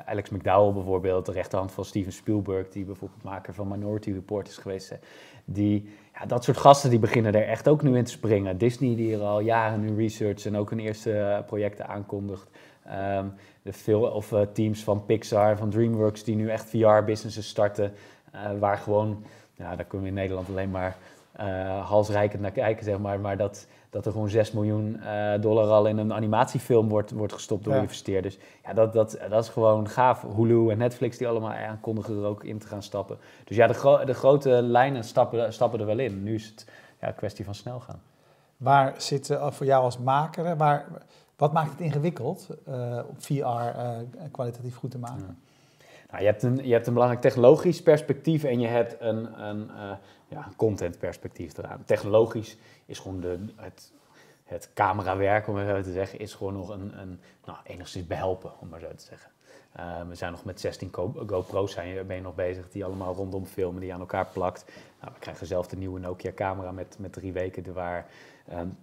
Alex 0.07 0.31
McDowell 0.31 0.73
bijvoorbeeld, 0.73 1.27
de 1.27 1.33
rechterhand 1.33 1.73
van 1.73 1.85
Steven 1.85 2.13
Spielberg, 2.13 2.69
die 2.69 2.85
bijvoorbeeld 2.85 3.23
maker 3.23 3.55
van 3.55 3.69
Minority 3.69 4.13
Report 4.13 4.49
is 4.49 4.57
geweest. 4.57 4.99
Die, 5.45 5.89
ja, 6.15 6.27
dat 6.27 6.45
soort 6.45 6.57
gasten 6.57 6.91
die 6.91 6.99
beginnen 6.99 7.35
er 7.35 7.49
echt 7.49 7.69
ook 7.69 7.83
nu 7.83 7.97
in 7.97 8.05
te 8.05 8.11
springen. 8.11 8.59
Disney 8.59 8.97
die 8.97 9.15
er 9.15 9.23
al 9.23 9.41
jaren 9.41 9.81
nu 9.81 9.97
research 9.97 10.47
en 10.47 10.57
ook 10.57 10.71
hun 10.71 10.81
eerste 10.81 11.43
projecten 11.47 11.89
aankondigt. 11.89 12.49
Um, 13.19 13.33
de 13.63 13.73
veel, 13.73 14.03
of 14.03 14.33
uh, 14.33 14.41
teams 14.53 14.85
van 14.85 15.05
Pixar, 15.05 15.57
van 15.57 15.71
DreamWorks, 15.71 16.25
die 16.25 16.37
nu 16.37 16.51
echt 16.51 16.65
VR-businesses 16.65 17.49
starten, 17.49 17.93
uh, 18.35 18.41
waar 18.59 18.79
gewoon, 18.79 19.25
ja, 19.55 19.77
daar 19.77 19.85
kunnen 19.85 20.03
we 20.03 20.09
in 20.09 20.21
Nederland 20.21 20.49
alleen 20.49 20.71
maar 20.71 20.97
uh, 21.41 21.89
halsrijkend 21.89 22.43
naar 22.43 22.51
kijken, 22.51 22.85
zeg 22.85 22.99
maar, 22.99 23.21
maar 23.21 23.37
dat, 23.37 23.67
dat 23.91 24.07
er 24.07 24.13
gewoon 24.13 24.29
6 24.29 24.53
miljoen 24.53 25.01
dollar 25.41 25.69
al 25.69 25.87
in 25.87 25.99
een 25.99 26.13
animatiefilm 26.13 26.89
wordt, 26.89 27.11
wordt 27.11 27.33
gestopt 27.33 27.65
door 27.65 27.75
ja. 27.75 27.81
investeerders. 27.81 28.39
Ja, 28.65 28.73
dat, 28.73 28.93
dat, 28.93 29.19
dat 29.29 29.45
is 29.45 29.51
gewoon 29.51 29.89
gaaf. 29.89 30.23
Hulu 30.37 30.71
en 30.71 30.79
Netflix 30.79 31.19
die 31.19 31.29
allemaal 31.29 31.53
aankondigen 31.53 32.17
er 32.17 32.25
ook 32.25 32.45
in 32.45 32.59
te 32.59 32.67
gaan 32.67 32.83
stappen. 32.83 33.19
Dus 33.45 33.57
ja, 33.57 33.67
de, 33.67 33.75
gro 33.75 34.05
de 34.05 34.15
grote 34.15 34.51
lijnen 34.51 35.05
stappen, 35.05 35.53
stappen 35.53 35.81
er 35.81 35.87
wel 35.87 35.99
in. 35.99 36.23
Nu 36.23 36.35
is 36.35 36.47
het 36.47 36.67
ja, 37.01 37.09
een 37.09 37.15
kwestie 37.15 37.45
van 37.45 37.55
snel 37.55 37.81
gaan. 37.81 38.03
Waar 38.57 38.95
zit 38.97 39.39
voor 39.41 39.67
jou 39.67 39.85
als 39.85 39.99
maker, 39.99 40.57
waar, 40.57 40.87
wat 41.41 41.53
maakt 41.53 41.71
het 41.71 41.81
ingewikkeld 41.81 42.49
uh, 42.69 42.99
op 43.09 43.23
VR 43.23 43.35
uh, 43.35 43.97
kwalitatief 44.31 44.77
goed 44.77 44.91
te 44.91 44.99
maken? 44.99 45.39
Nou, 46.11 46.23
je, 46.23 46.29
hebt 46.29 46.43
een, 46.43 46.67
je 46.67 46.73
hebt 46.73 46.87
een 46.87 46.93
belangrijk 46.93 47.23
technologisch 47.23 47.83
perspectief 47.83 48.45
en 48.45 48.61
je 48.61 48.67
hebt 48.67 48.97
een, 49.01 49.49
een 49.49 49.71
uh, 49.77 49.93
ja, 50.29 50.49
content 50.57 50.99
perspectief 50.99 51.57
eraan. 51.57 51.83
Technologisch 51.85 52.57
is 52.87 52.99
gewoon 52.99 53.21
de, 53.21 53.39
het, 53.57 53.93
het 54.45 54.71
camerawerk, 54.75 55.49
om 55.49 55.57
het 55.57 55.69
zo 55.69 55.83
te 55.83 55.93
zeggen, 55.93 56.19
is 56.19 56.35
gewoon 56.35 56.53
nog 56.53 56.69
een, 56.69 57.01
een 57.01 57.21
nou, 57.45 57.59
enigszins 57.65 58.07
behelpen, 58.07 58.53
om 58.59 58.69
maar 58.69 58.81
zo 58.81 58.95
te 58.97 59.05
zeggen. 59.05 59.31
we 60.09 60.15
zijn 60.15 60.33
nog 60.33 60.45
met 60.45 60.61
16 60.61 60.93
GoPro's 61.27 61.73
zijn, 61.73 62.07
ben 62.07 62.17
je 62.17 62.23
nog 62.23 62.35
bezig, 62.35 62.71
die 62.71 62.85
allemaal 62.85 63.15
rondom 63.15 63.47
filmen, 63.47 63.81
die 63.81 63.95
aan 63.95 64.01
elkaar 64.01 64.27
plakt. 64.27 64.65
Nou, 65.01 65.13
we 65.15 65.19
krijgen 65.19 65.47
zelf 65.47 65.69
de 65.69 65.77
nieuwe 65.77 66.01
Nokia 66.01 66.33
camera 66.33 66.73
met, 66.73 66.97
met 66.99 67.13
drie 67.13 67.33
weken, 67.33 67.73
waar 67.73 68.07
um, 68.53 68.77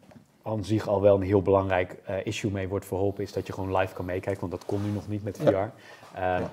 aan 0.47 0.63
zich 0.63 0.87
al 0.87 1.01
wel 1.01 1.15
een 1.15 1.21
heel 1.21 1.41
belangrijk 1.41 1.95
uh, 2.09 2.15
issue 2.23 2.51
mee 2.51 2.67
wordt 2.67 2.85
verholpen, 2.85 3.23
is 3.23 3.33
dat 3.33 3.47
je 3.47 3.53
gewoon 3.53 3.77
live 3.77 3.93
kan 3.93 4.05
meekijken, 4.05 4.39
want 4.39 4.51
dat 4.51 4.65
kon 4.65 4.85
nu 4.85 4.91
nog 4.91 5.07
niet 5.07 5.23
met 5.23 5.37
VR. 5.37 5.49
Ja. 5.49 5.71
Uh, 6.17 6.45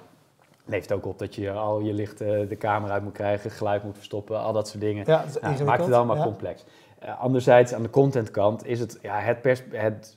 leeft 0.65 0.93
ook 0.93 1.07
op 1.07 1.19
dat 1.19 1.35
je 1.35 1.51
al 1.51 1.81
je 1.81 1.93
licht 1.93 2.23
uh, 2.23 2.49
de 2.49 2.57
camera 2.57 2.93
uit 2.93 3.03
moet 3.03 3.13
krijgen, 3.13 3.51
geluid 3.51 3.85
moet 3.85 3.97
verstoppen, 3.97 4.41
al 4.41 4.53
dat 4.53 4.69
soort 4.69 4.81
dingen. 4.81 5.05
Ja, 5.07 5.25
nou, 5.41 5.65
maakt 5.65 5.85
het 5.85 5.95
allemaal 5.95 6.17
ja. 6.17 6.23
complex. 6.23 6.65
Uh, 7.05 7.21
anderzijds, 7.21 7.73
aan 7.73 7.83
de 7.83 7.91
contentkant 7.91 8.67
is 8.67 8.81
het 8.81 8.99
ja, 9.03 9.19
het, 9.19 9.43
pers 9.43 9.63
het 9.71 10.17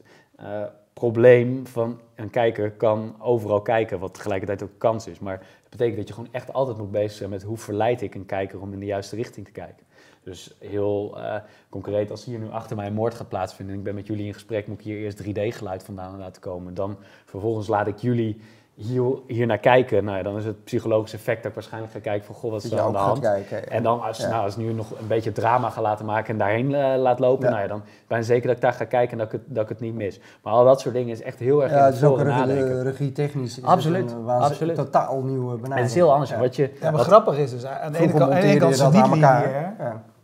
probleem 0.93 1.67
van 1.67 1.99
een 2.15 2.29
kijker 2.29 2.71
kan 2.71 3.15
overal 3.19 3.61
kijken, 3.61 3.99
wat 3.99 4.13
tegelijkertijd 4.13 4.63
ook 4.63 4.77
kans 4.77 5.07
is. 5.07 5.19
Maar 5.19 5.37
dat 5.37 5.69
betekent 5.69 5.97
dat 5.97 6.07
je 6.07 6.13
gewoon 6.13 6.29
echt 6.31 6.53
altijd 6.53 6.77
moet 6.77 6.91
bezig 6.91 7.11
zijn 7.11 7.29
met 7.29 7.43
hoe 7.43 7.57
verleid 7.57 8.01
ik 8.01 8.15
een 8.15 8.25
kijker 8.25 8.61
om 8.61 8.73
in 8.73 8.79
de 8.79 8.85
juiste 8.85 9.15
richting 9.15 9.45
te 9.45 9.51
kijken. 9.51 9.85
Dus 10.27 10.55
heel 10.59 11.17
uh, 11.17 11.35
concreet, 11.69 12.11
als 12.11 12.25
hier 12.25 12.39
nu 12.39 12.49
achter 12.51 12.75
mij 12.75 12.87
een 12.87 12.93
moord 12.93 13.13
gaat 13.13 13.29
plaatsvinden 13.29 13.73
en 13.73 13.79
ik 13.79 13.85
ben 13.85 13.95
met 13.95 14.07
jullie 14.07 14.25
in 14.25 14.33
gesprek, 14.33 14.67
moet 14.67 14.79
ik 14.79 14.85
hier 14.85 14.97
eerst 14.97 15.23
3D-geluid 15.23 15.83
vandaan 15.83 16.17
laten 16.17 16.41
komen. 16.41 16.73
Dan 16.73 16.97
vervolgens 17.25 17.67
laat 17.67 17.87
ik 17.87 17.97
jullie 17.97 18.41
hier, 18.77 19.03
hier 19.27 19.45
naar 19.45 19.57
kijken. 19.57 20.03
Nou 20.03 20.17
ja, 20.17 20.23
dan 20.23 20.37
is 20.37 20.45
het 20.45 20.63
psychologische 20.63 21.17
effect 21.17 21.37
dat 21.37 21.45
ik 21.45 21.53
waarschijnlijk 21.53 21.93
ga 21.93 21.99
kijken 21.99 22.25
van, 22.25 22.35
goh, 22.35 22.51
wat 22.51 22.63
is 22.63 22.71
er 22.71 22.79
aan 22.79 22.91
de 22.91 22.97
hand? 22.97 23.19
Kijken, 23.19 23.69
en 23.69 23.83
dan 23.83 24.01
als, 24.01 24.17
ja. 24.17 24.29
nou, 24.29 24.43
als 24.43 24.57
nu 24.57 24.73
nog 24.73 24.91
een 24.99 25.07
beetje 25.07 25.31
drama 25.31 25.69
ga 25.69 25.81
laten 25.81 26.05
maken 26.05 26.33
en 26.33 26.37
daarheen 26.37 26.69
uh, 26.69 26.95
laat 26.97 27.19
lopen, 27.19 27.45
ja. 27.45 27.49
nou 27.49 27.61
ja, 27.61 27.67
dan 27.67 27.81
ben 28.07 28.17
ik 28.17 28.23
zeker 28.23 28.47
dat 28.47 28.55
ik 28.55 28.61
daar 28.61 28.73
ga 28.73 28.85
kijken 28.85 29.11
en 29.11 29.17
dat 29.17 29.25
ik, 29.25 29.31
het, 29.31 29.41
dat 29.45 29.63
ik 29.63 29.69
het 29.69 29.79
niet 29.79 29.95
mis. 29.95 30.19
Maar 30.43 30.53
al 30.53 30.65
dat 30.65 30.81
soort 30.81 30.95
dingen 30.95 31.11
is 31.11 31.21
echt 31.21 31.39
heel 31.39 31.63
erg 31.63 31.71
ja, 31.71 31.85
het 31.85 31.95
is 31.95 32.03
ook 32.03 32.21
regie, 32.21 32.81
regie 32.81 33.11
technisch. 33.11 33.63
Absoluut. 33.63 34.11
Een, 34.11 34.27
absoluut. 34.27 34.75
totaal 34.75 35.21
nieuwe 35.21 35.57
benadering. 35.57 35.73
En 35.73 35.81
het 35.81 35.89
is 35.89 35.95
heel 35.95 36.13
anders. 36.13 36.35
Wat 36.35 36.55
je, 36.55 36.73
ja, 36.81 36.91
maar 36.91 36.99
grappig 36.99 37.37
is 37.37 37.51
dus, 37.51 37.65
aan 37.65 37.91
de 37.91 37.97
ene 37.97 38.11
kant, 38.11 38.31
aan 38.31 38.41
de 38.41 38.47
ene 38.47 38.59
kant 38.59 38.73
is 38.73 38.79
het 38.79 38.93
niet 38.93 39.07
lineair. 39.07 39.75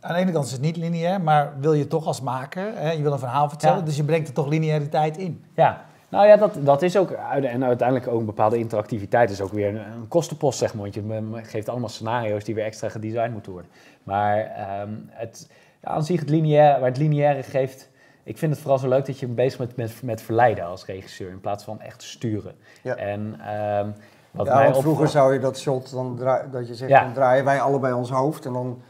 Aan 0.04 0.14
de 0.14 0.20
ene 0.20 0.32
kant 0.32 0.44
is 0.44 0.52
het 0.52 0.60
niet 0.60 0.76
lineair, 0.76 1.20
maar 1.20 1.52
wil 1.58 1.72
je 1.72 1.86
toch 1.86 2.06
als 2.06 2.20
maker, 2.20 2.72
hè, 2.74 2.90
je 2.90 3.02
wil 3.02 3.12
een 3.12 3.18
verhaal 3.18 3.48
vertellen, 3.48 3.78
ja. 3.78 3.84
dus 3.84 3.96
je 3.96 4.04
brengt 4.04 4.28
er 4.28 4.34
toch 4.34 4.48
lineariteit 4.48 5.16
in. 5.16 5.44
Ja, 5.54 5.84
nou 6.08 6.26
ja, 6.26 6.36
dat, 6.36 6.56
dat 6.58 6.82
is 6.82 6.96
ook, 6.96 7.10
en 7.10 7.64
uiteindelijk 7.64 8.08
ook 8.08 8.20
een 8.20 8.26
bepaalde 8.26 8.58
interactiviteit 8.58 9.30
is 9.30 9.40
ook 9.40 9.52
weer 9.52 9.68
een, 9.68 9.92
een 9.92 10.08
kostenpost, 10.08 10.58
zeg 10.58 10.74
maar, 10.74 10.82
want 10.82 10.94
je 10.94 11.42
geeft 11.42 11.68
allemaal 11.68 11.88
scenario's 11.88 12.44
die 12.44 12.54
weer 12.54 12.64
extra 12.64 12.88
gedesigned 12.88 13.32
moeten 13.32 13.52
worden. 13.52 13.70
Maar 14.02 14.38
um, 14.82 15.08
het, 15.10 15.50
ja, 15.82 15.88
aan 15.88 16.04
zich 16.04 16.20
het 16.20 16.30
lineaire, 16.30 16.80
waar 16.80 16.88
het 16.88 16.98
lineaire 16.98 17.42
geeft, 17.42 17.90
ik 18.22 18.38
vind 18.38 18.52
het 18.52 18.60
vooral 18.60 18.78
zo 18.78 18.88
leuk 18.88 19.06
dat 19.06 19.18
je 19.18 19.26
bezig 19.26 19.58
bent 19.58 19.76
met, 19.76 20.02
met 20.02 20.22
verleiden 20.22 20.64
als 20.64 20.86
regisseur, 20.86 21.30
in 21.30 21.40
plaats 21.40 21.64
van 21.64 21.80
echt 21.80 22.02
sturen. 22.02 22.54
Ja. 22.82 22.94
En... 22.94 23.40
Um, 23.80 23.94
wat 24.30 24.46
ja, 24.46 24.54
mij 24.54 24.70
want 24.70 24.82
vroeger 24.82 25.08
zou 25.08 25.32
je 25.32 25.38
dat 25.38 25.58
shot, 25.58 25.90
dan 25.90 26.16
draai, 26.16 26.50
dat 26.50 26.68
je 26.68 26.74
zegt, 26.74 26.90
ja. 26.90 27.04
dan 27.04 27.12
draaien 27.12 27.44
wij 27.44 27.60
allebei 27.60 27.94
ons 27.94 28.10
hoofd 28.10 28.46
en 28.46 28.52
dan 28.52 28.82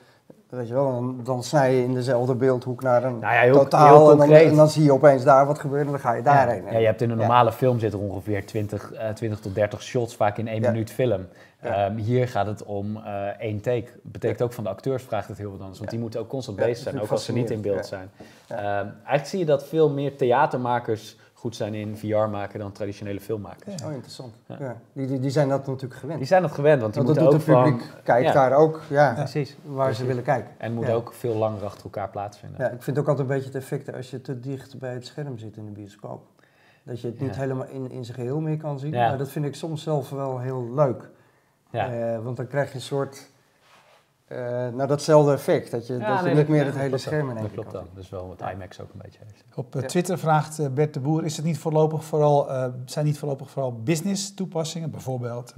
Weet 0.57 0.69
je 0.69 0.75
wel, 0.75 0.93
dan, 0.93 1.21
dan 1.25 1.43
snij 1.43 1.75
je 1.75 1.83
in 1.83 1.95
dezelfde 1.95 2.35
beeldhoek 2.35 2.83
naar 2.83 3.05
een 3.05 3.19
nou 3.19 3.35
ja, 3.35 3.41
heel, 3.41 3.53
totaal 3.53 3.99
heel 3.99 4.11
en, 4.11 4.29
dan, 4.29 4.37
en, 4.37 4.57
dan, 4.57 4.69
zie 4.69 4.85
je 4.85 4.93
opeens 4.93 5.25
daar 5.25 5.47
wat 5.47 5.59
gebeuren 5.59 5.87
en 5.87 5.93
dan 5.93 6.01
ga 6.01 6.13
je 6.13 6.23
daarheen. 6.23 6.65
Ja, 6.65 6.71
ja 6.73 6.79
je 6.79 6.87
hebt 6.87 7.03
in 7.03 7.11
een 7.11 7.17
normale 7.17 7.51
ja. 7.51 7.57
film 7.57 7.79
zit 7.79 7.93
er 7.93 7.99
ongeveer 7.99 8.47
20, 8.47 8.93
uh, 8.93 9.09
20 9.09 9.41
tot 9.41 9.55
30 9.55 9.83
shots, 9.83 10.17
vaak 10.17 10.39
in 10.39 10.49
één 10.49 10.61
minuut 10.61 10.91
film. 10.91 11.27
Um, 11.67 11.97
hier 11.97 12.29
gaat 12.29 12.47
het 12.47 12.65
om 12.65 12.97
uh, 12.97 13.27
één 13.27 13.61
take. 13.61 13.87
Betekent 14.03 14.43
ook 14.43 14.53
van 14.53 14.65
de 14.65 14.71
acteurs 14.71 15.03
vraagt 15.03 15.29
het 15.29 15.39
heel 15.39 15.51
wat 15.51 15.61
anders, 15.61 15.79
want 15.79 15.91
die 15.91 15.99
moeten 15.99 16.21
ook 16.21 16.29
constant 16.29 16.57
bezig 16.57 16.77
zijn, 16.77 17.01
ook 17.01 17.11
als 17.11 17.25
ze 17.25 17.33
niet 17.33 17.51
in 17.51 17.61
beeld 17.61 17.87
zijn. 17.87 18.11
Um, 18.51 18.59
eigenlijk 18.59 19.27
zie 19.27 19.39
je 19.39 19.45
dat 19.45 19.65
veel 19.65 19.91
meer 19.91 20.17
theatermakers 20.17 21.17
goed 21.45 21.57
zijn 21.57 21.75
in 21.75 21.97
VR 21.97 22.07
maken 22.17 22.59
dan 22.59 22.73
traditionele 22.73 23.21
filmmakers. 23.21 23.75
Ja. 23.81 23.87
Oh, 23.87 23.93
interessant. 23.93 24.35
Ja. 24.47 24.57
Ja. 24.61 24.77
Die, 24.93 25.07
die, 25.07 25.21
die, 25.21 25.31
zijn 25.31 25.49
dat 25.49 25.67
natuurlijk 25.67 26.01
gewend. 26.01 26.19
Die 26.19 26.27
zijn 26.27 26.43
dat 26.43 26.53
gewend, 26.53 26.81
want 26.81 26.95
die 26.95 27.03
want 27.03 27.17
moeten 27.17 27.33
dat 27.33 27.47
doet 27.47 27.55
ook 27.55 27.63
het 27.63 27.73
publiek 27.73 27.91
van, 27.93 28.03
kijkt 28.03 28.33
daar 28.33 28.53
ook 28.53 28.81
ja, 28.89 29.13
precies. 29.13 29.57
waar 29.63 29.85
precies. 29.85 30.01
ze 30.01 30.07
willen 30.07 30.23
kijken. 30.23 30.51
En 30.59 30.73
moet 30.73 30.91
ook 30.91 31.13
veel 31.13 31.35
langer 31.35 31.65
achter 31.65 31.85
elkaar 31.85 32.11
plaatsvinden. 32.11 32.65
Ja, 32.65 32.71
ik 32.71 32.83
vind 32.83 32.99
ook 32.99 33.09
altijd 33.09 33.29
een 33.29 33.35
beetje 33.35 33.51
het 33.51 33.63
effect 33.63 33.95
als 33.95 34.11
je 34.11 34.21
te 34.21 34.41
dicht 34.41 34.79
bij 34.79 34.93
het 34.93 35.07
scherm 35.07 35.39
zit 35.39 35.57
in 35.57 35.65
de 35.65 35.71
bioscoop. 35.71 36.27
Dat 36.83 37.01
je 37.01 37.07
het 37.07 37.21
niet 37.21 37.37
helemaal 37.37 37.67
in, 37.67 37.91
in 37.91 38.05
zijn 38.05 38.17
geheel 38.17 38.41
meer 38.41 38.57
kan 38.57 38.79
zien. 38.79 38.91
Maar 38.91 39.19
dat 39.19 39.29
vind 39.29 39.45
ik 39.45 39.55
soms 39.55 39.83
zelf 39.83 40.11
wel 40.11 40.39
heel 40.39 40.75
leuk. 40.75 41.11
Uh, 41.71 42.19
want 42.25 42.37
dan 42.37 42.47
krijg 42.47 42.69
je 42.69 42.75
een 42.75 42.81
soort... 42.81 43.33
Uh, 44.29 44.39
nou, 44.39 44.87
datzelfde 44.87 45.33
effect, 45.33 45.71
dat 45.71 45.87
je, 45.87 45.93
ja, 45.99 46.15
dat 46.15 46.23
nee, 46.23 46.31
je 46.31 46.39
niet 46.39 46.49
meer 46.49 46.65
het 46.65 46.77
hele 46.77 46.99
scherm 46.99 47.31
in 47.31 47.43
Dat 47.43 47.53
klopt 47.53 47.73
dan, 47.73 47.87
dat 47.95 48.05
is 48.05 48.11
wel 48.11 48.29
wat 48.29 48.51
IMAX 48.53 48.81
ook 48.81 48.93
een 48.93 49.01
beetje 49.03 49.19
heeft. 49.25 49.45
Op 49.55 49.77
uh, 49.77 49.83
Twitter 49.83 50.19
vraagt 50.19 50.59
uh, 50.59 50.69
Bert 50.69 50.95
de 50.95 51.01
Boer, 51.01 51.25
is 51.25 51.37
het 51.37 51.45
niet 51.45 51.59
voorlopig 51.59 52.05
vooral, 52.05 52.49
zijn 52.85 53.05
niet 53.05 53.19
voorlopig 53.19 53.51
vooral 53.51 53.83
business 53.83 54.35
toepassingen, 54.35 54.91
bijvoorbeeld 54.91 55.53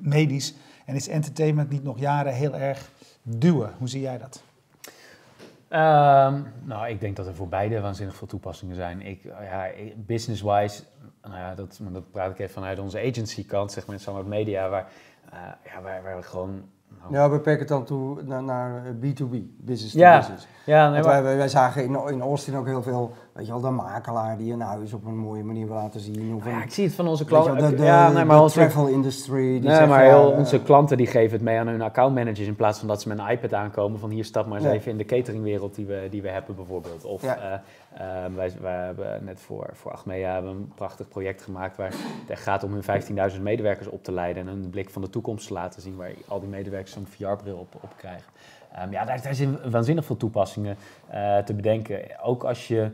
medisch, 0.00 0.54
en 0.86 0.94
is 0.94 1.08
entertainment 1.08 1.70
niet 1.70 1.82
nog 1.82 1.98
jaren 1.98 2.34
heel 2.34 2.54
erg 2.54 2.90
duwen? 3.22 3.70
Hoe 3.78 3.88
zie 3.88 4.00
jij 4.00 4.18
dat? 4.18 4.42
Um, 5.72 6.52
nou, 6.64 6.88
ik 6.88 7.00
denk 7.00 7.16
dat 7.16 7.26
er 7.26 7.34
voor 7.34 7.48
beide 7.48 7.80
waanzinnig 7.80 8.16
veel 8.16 8.26
toepassingen 8.26 8.76
zijn. 8.76 9.00
Ik, 9.00 9.22
ja, 9.22 9.70
business-wise, 9.96 10.82
nou 11.22 11.36
ja, 11.36 11.54
dat, 11.54 11.80
dat 11.92 12.10
praat 12.10 12.30
ik 12.30 12.38
even 12.38 12.54
vanuit 12.54 12.78
onze 12.78 12.98
agency 12.98 13.46
kant, 13.46 13.72
zeg 13.72 13.86
maar 13.86 13.98
in 14.20 14.28
Media, 14.28 14.68
waar, 14.68 14.92
ja, 15.64 15.82
waar, 15.82 16.02
waar 16.02 16.16
we 16.16 16.22
gewoon 16.22 16.62
nou. 17.00 17.12
Ja, 17.14 17.28
beperk 17.28 17.58
het 17.58 17.68
dan 17.68 17.84
toe 17.84 18.22
naar, 18.22 18.42
naar 18.42 18.82
B2B, 19.00 19.36
business 19.56 19.92
to 19.92 19.98
ja. 19.98 20.16
business. 20.18 20.46
Ja, 20.64 20.90
nee, 20.90 21.02
wij, 21.02 21.22
wij, 21.22 21.48
zagen 21.48 21.84
in, 21.84 21.98
in 22.08 22.20
Austin 22.20 22.56
ook 22.56 22.66
heel 22.66 22.82
veel, 22.82 23.12
weet 23.32 23.46
je 23.46 23.52
wel, 23.52 23.60
de 23.60 23.70
makelaar 23.70 24.36
die 24.36 24.52
een 24.52 24.60
huis 24.60 24.92
op 24.92 25.04
een 25.04 25.16
mooie 25.16 25.44
manier 25.44 25.66
wil 25.66 25.76
laten 25.76 26.00
zien. 26.00 26.34
Of 26.34 26.44
een, 26.44 26.50
ja, 26.50 26.62
ik 26.62 26.70
zie 26.72 26.84
het 26.84 26.94
van 26.94 27.08
onze 27.08 27.24
klanten. 27.24 27.76
Ja, 27.84 28.10
nee, 28.10 28.24
maar 28.24 28.36
de 28.36 28.42
onze, 28.42 28.58
travel 28.58 28.86
industry. 28.86 29.50
Die 29.50 29.60
nee, 29.60 29.74
zegt, 29.76 29.88
maar 29.88 30.04
ja, 30.04 30.08
heel, 30.18 30.32
uh, 30.32 30.38
onze 30.38 30.62
klanten 30.62 30.96
die 30.96 31.06
geven 31.06 31.32
het 31.32 31.42
mee 31.42 31.58
aan 31.58 31.66
hun 31.66 31.82
accountmanagers 31.82 32.46
in 32.46 32.56
plaats 32.56 32.78
van 32.78 32.88
dat 32.88 33.02
ze 33.02 33.08
met 33.08 33.18
een 33.18 33.28
iPad 33.28 33.54
aankomen 33.54 34.00
van 34.00 34.10
hier 34.10 34.24
stap 34.24 34.46
maar 34.46 34.56
eens 34.58 34.66
Ja. 34.66 34.72
even 34.72 34.90
in 34.90 34.98
de 34.98 35.04
cateringwereld 35.04 35.74
die 35.74 35.86
we, 35.86 36.06
die 36.10 36.22
we 36.22 36.28
hebben 36.28 36.56
bijvoorbeeld. 36.56 37.04
Of 37.04 37.22
Ja. 37.22 37.36
eh, 37.36 37.58
eh, 37.94 38.24
wij, 38.34 38.50
hebben 38.60 39.24
net 39.24 39.40
voor, 39.40 39.70
voor 39.72 39.92
Achmea 39.92 40.32
hebben 40.32 40.50
een 40.50 40.72
prachtig 40.74 41.08
project 41.08 41.42
gemaakt 41.42 41.76
waar 41.76 41.92
het 42.26 42.38
gaat 42.38 42.62
om 42.62 42.72
hun 42.72 43.02
15.000 43.32 43.40
medewerkers 43.40 43.88
op 43.88 44.04
te 44.04 44.12
leiden 44.12 44.48
en 44.48 44.52
een 44.52 44.70
blik 44.70 44.90
van 44.90 45.02
de 45.02 45.10
toekomst 45.10 45.46
te 45.46 45.52
laten 45.52 45.82
zien 45.82 45.96
waar 45.96 46.12
al 46.28 46.40
die 46.40 46.48
medewerkers 46.48 46.92
zo'n 46.92 47.06
VR-bril 47.06 47.56
op, 47.56 47.74
op 47.74 47.96
krijgen. 47.96 48.32
Ehm, 48.72 48.92
ja, 48.92 49.04
daar, 49.04 49.22
daar 49.22 49.34
zijn 49.34 49.70
waanzinnig 49.70 50.04
veel 50.04 50.16
toepassingen 50.16 50.76
eh, 51.08 51.38
te 51.38 51.54
bedenken. 51.54 52.20
Ook 52.22 52.44
als 52.44 52.68
je 52.68 52.90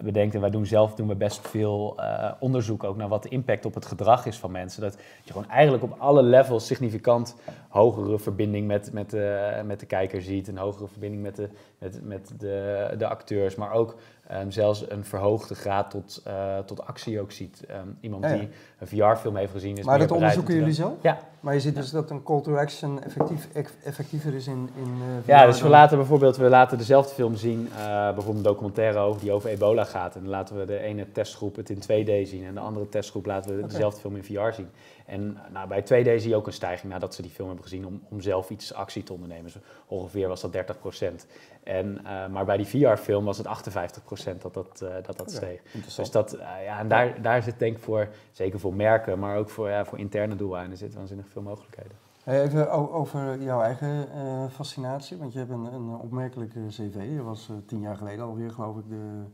bedenkt, 0.00 0.34
en 0.34 0.40
wij 0.40 0.50
doen 0.50 0.66
zelf 0.66 0.94
doen 0.94 1.08
we 1.08 1.14
best 1.14 1.48
veel 1.48 1.94
eh, 1.96 2.32
onderzoek 2.38 2.84
ook 2.84 2.96
naar 2.96 3.08
wat 3.08 3.22
de 3.22 3.28
impact 3.28 3.64
op 3.64 3.74
het 3.74 3.86
gedrag 3.86 4.26
is 4.26 4.36
van 4.36 4.50
mensen. 4.50 4.82
Dat 4.82 4.98
je 5.22 5.32
gewoon 5.32 5.50
eigenlijk 5.50 5.82
op 5.82 5.94
alle 5.98 6.22
levels 6.22 6.66
significant 6.66 7.36
hogere 7.68 8.18
verbinding 8.18 8.66
met, 8.66 8.92
met, 8.92 9.10
de, 9.10 9.60
met 9.64 9.80
de 9.80 9.86
kijker 9.86 10.22
ziet, 10.22 10.48
een 10.48 10.58
hogere 10.58 10.88
verbinding 10.88 11.22
met 11.22 11.36
de, 11.36 11.48
met, 11.78 12.00
met 12.04 12.30
de, 12.38 12.88
de 12.98 13.06
acteurs, 13.08 13.54
maar 13.54 13.72
ook 13.72 13.94
ehm, 14.26 14.50
zelfs 14.50 14.84
een 14.90 15.04
verhoogde 15.04 15.54
graad 15.54 15.90
tot, 15.90 16.22
eh, 16.24 16.58
tot 16.58 16.86
actie 16.86 17.20
ook 17.20 17.32
ziet. 17.32 17.64
Ehm, 17.68 17.86
iemand 18.00 18.24
Ja, 18.24 18.30
ja. 18.30 18.36
die 18.38 18.48
een 18.78 18.86
VR-film 18.86 19.36
heeft 19.36 19.52
gezien 19.52 19.76
is 19.76 19.84
Maar 19.84 19.98
dat 19.98 20.10
onderzoeken 20.10 20.54
jullie 20.54 20.72
zelf? 20.72 20.92
Ja. 21.02 21.18
Maar 21.40 21.54
je 21.54 21.60
ziet 21.60 21.74
dus 21.74 21.90
dat 21.90 22.10
een 22.10 22.22
call 22.22 22.40
to 22.40 22.56
action 22.56 23.02
effectief, 23.02 23.48
eff- 23.52 23.76
effectiever 23.84 24.34
is 24.34 24.46
in, 24.46 24.70
in 24.76 24.84
eh, 25.00 25.26
Ja, 25.26 25.40
VR 25.40 25.46
dus 25.46 25.62
we 25.62 25.68
laten 25.68 25.96
bijvoorbeeld 25.96 26.36
we 26.36 26.48
laten 26.48 26.78
dezelfde 26.78 27.14
film 27.14 27.36
zien, 27.36 27.68
eh, 27.78 27.84
bijvoorbeeld 27.86 28.36
een 28.36 28.42
documentaire 28.42 28.98
over 28.98 29.20
die 29.20 29.32
over 29.32 29.50
ebola 29.50 29.84
gaat. 29.84 30.14
En 30.14 30.20
dan 30.20 30.30
laten 30.30 30.58
we 30.58 30.64
de 30.64 30.78
ene 30.78 31.12
testgroep 31.12 31.56
het 31.56 31.70
in 31.70 31.78
2D 31.82 32.28
zien 32.28 32.44
en 32.44 32.54
de 32.54 32.60
andere 32.60 32.88
testgroep 32.88 33.26
laten 33.26 33.56
we 33.56 33.66
dezelfde 33.66 34.00
film 34.00 34.16
in 34.16 34.24
VR 34.24 34.52
zien. 34.54 34.68
En 35.08 35.38
nou, 35.52 35.68
bij 35.68 35.82
2D 35.82 36.20
zie 36.20 36.28
je 36.28 36.36
ook 36.36 36.46
een 36.46 36.52
stijging 36.52 36.92
nadat 36.92 37.14
ze 37.14 37.22
die 37.22 37.30
film 37.30 37.46
hebben 37.46 37.64
gezien 37.64 37.86
om, 37.86 38.02
om 38.08 38.20
zelf 38.20 38.50
iets 38.50 38.74
actie 38.74 39.02
te 39.02 39.12
ondernemen. 39.12 39.44
Dus 39.44 39.56
ongeveer 39.86 40.28
was 40.28 40.40
dat 40.40 40.52
30%. 40.52 41.26
En, 41.62 42.04
eh, 42.04 42.26
maar 42.26 42.44
bij 42.44 42.56
die 42.56 42.66
VR-film 42.66 43.24
was 43.24 43.38
het 43.38 43.46
58% 43.46 44.42
dat 44.42 44.54
dat, 44.54 44.80
eh, 44.82 44.94
dat, 44.94 45.06
dat 45.06 45.20
Oké, 45.20 45.30
steeg. 45.30 45.62
Dus 45.96 46.10
dat, 46.10 46.32
eh, 46.32 46.64
ja, 46.64 46.78
en 46.78 46.88
daar, 46.88 47.22
daar 47.22 47.42
zit 47.42 47.58
denk 47.58 47.76
ik 47.76 47.82
voor, 47.82 48.08
zeker 48.30 48.60
voor 48.60 48.74
merken, 48.74 49.18
maar 49.18 49.36
ook 49.36 49.50
voor, 49.50 49.68
ja, 49.68 49.84
voor 49.84 49.98
interne 49.98 50.36
doeleinden, 50.36 50.78
zit 50.78 50.94
waanzinnig 50.94 51.28
veel 51.28 51.42
mogelijkheden. 51.42 51.92
Even 52.24 52.70
over 52.70 53.42
jouw 53.42 53.60
eigen 53.60 54.08
fascinatie, 54.50 55.16
want 55.16 55.32
je 55.32 55.38
hebt 55.38 55.50
een, 55.50 55.72
een 55.72 55.94
opmerkelijke 55.94 56.60
cv. 56.68 56.94
Je 56.94 57.22
was 57.22 57.50
tien 57.66 57.80
jaar 57.80 57.96
geleden 57.96 58.24
alweer, 58.24 58.50
geloof 58.50 58.76
ik, 58.76 58.88
de, 58.88 59.24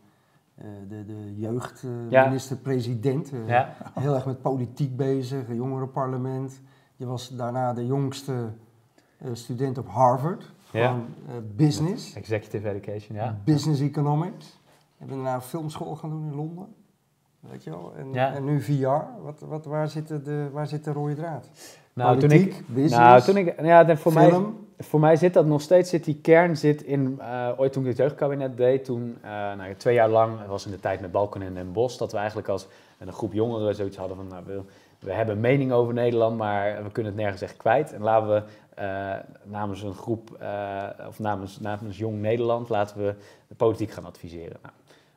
de, 0.89 1.05
de 1.05 1.33
Ja. 1.37 1.51
jeugdminister-president. 1.51 3.33
Eh, 3.33 3.49
Ja, 3.49 3.75
Heel 4.01 4.15
erg 4.15 4.27
met 4.27 4.43
politiek 4.43 4.97
bezig, 4.97 5.49
jongerenparlement. 5.55 6.61
Je 6.97 7.07
was 7.07 7.29
daarna 7.29 7.73
de 7.73 7.87
jongste 7.87 8.53
eh, 9.19 9.29
student 9.33 9.79
op 9.79 9.89
Harvard. 9.89 10.53
Eh, 10.73 10.95
business, 11.57 12.15
executive 12.15 12.69
education, 12.71 13.17
ja. 13.17 13.39
business 13.45 13.81
economics. 13.81 14.61
Je 14.99 15.05
bent 15.05 15.23
daarna 15.23 15.41
filmschool 15.41 15.97
gaan 15.97 16.11
doen 16.11 16.25
in 16.27 16.35
Londen. 16.35 16.67
Weet 17.41 17.65
je 17.65 17.71
wel? 17.71 17.93
En, 17.97 18.13
Ja. 18.13 18.33
en 18.35 18.45
nu 18.45 18.61
VR. 18.61 19.23
Wat, 19.23 19.41
wat, 19.41 19.65
waar, 19.65 19.89
zit 19.89 20.09
de- 20.09 20.23
de, 20.23 20.49
waar 20.53 20.67
zit 20.67 20.85
de 20.85 20.93
rode 20.93 21.15
draad? 21.15 21.51
Nou, 21.93 22.19
toen 22.19 22.29
Politiek, 22.29 22.55
ik, 22.55 22.67
business, 22.67 22.97
nou, 22.97 23.21
toen 23.23 23.37
ik, 23.37 23.61
ja, 23.65 23.85
de- 23.85 23.97
voor, 23.97 24.13
mij, 24.13 24.29
film. 24.29 24.64
Voor 24.79 25.01
mij 25.01 25.17
zit 25.17 25.35
dat 25.35 25.47
nog 25.47 25.61
steeds, 25.61 25.91
zit 25.91 26.05
die 26.05 26.19
kern 26.23 26.57
zit 26.57 26.83
in, 26.83 27.19
eh, 27.21 27.49
ooit 27.57 27.73
toen 27.73 27.83
ik 27.83 27.89
het 27.89 27.97
jeugdkabinet 27.97 28.57
deed, 28.57 28.85
toen, 28.85 29.17
eh, 29.23 29.31
nou, 29.31 29.75
twee 29.77 29.95
jaar 29.95 30.09
lang, 30.09 30.47
was 30.49 30.65
in 30.65 30.71
de 30.71 30.81
tijd 30.81 31.01
met 31.01 31.13
Balken 31.13 31.43
en 31.43 31.55
Den 31.55 31.73
Bos, 31.73 31.99
dat 31.99 32.13
we 32.13 32.19
eigenlijk 32.19 32.49
als 32.49 32.67
een 32.99 33.13
groep 33.13 33.33
jongeren 33.33 33.75
zoiets 33.75 33.97
hadden 33.97 34.17
van, 34.17 34.27
nou, 34.29 34.43
we, 34.47 34.61
we 34.99 35.13
hebben 35.13 35.35
een 35.35 35.41
mening 35.41 35.73
over 35.73 35.95
Nederland, 35.95 36.37
maar 36.37 36.83
we 36.83 36.91
kunnen 36.91 37.13
het 37.13 37.21
nergens 37.21 37.43
echt 37.43 37.57
kwijt. 37.57 37.93
En 37.93 38.03
laten 38.03 38.29
we 38.29 38.43
eh, 38.75 39.13
namens 39.43 39.83
een 39.83 39.95
groep, 39.95 40.31
of 41.09 41.19
namens, 41.19 41.61
namens 41.61 41.99
Jong 41.99 42.21
Nederland, 42.21 42.69
laten 42.69 42.99
we 42.99 43.15
de 43.49 43.55
politiek 43.55 43.91
gaan 43.91 44.05
adviseren. 44.05 44.57
Nou, 44.63 44.75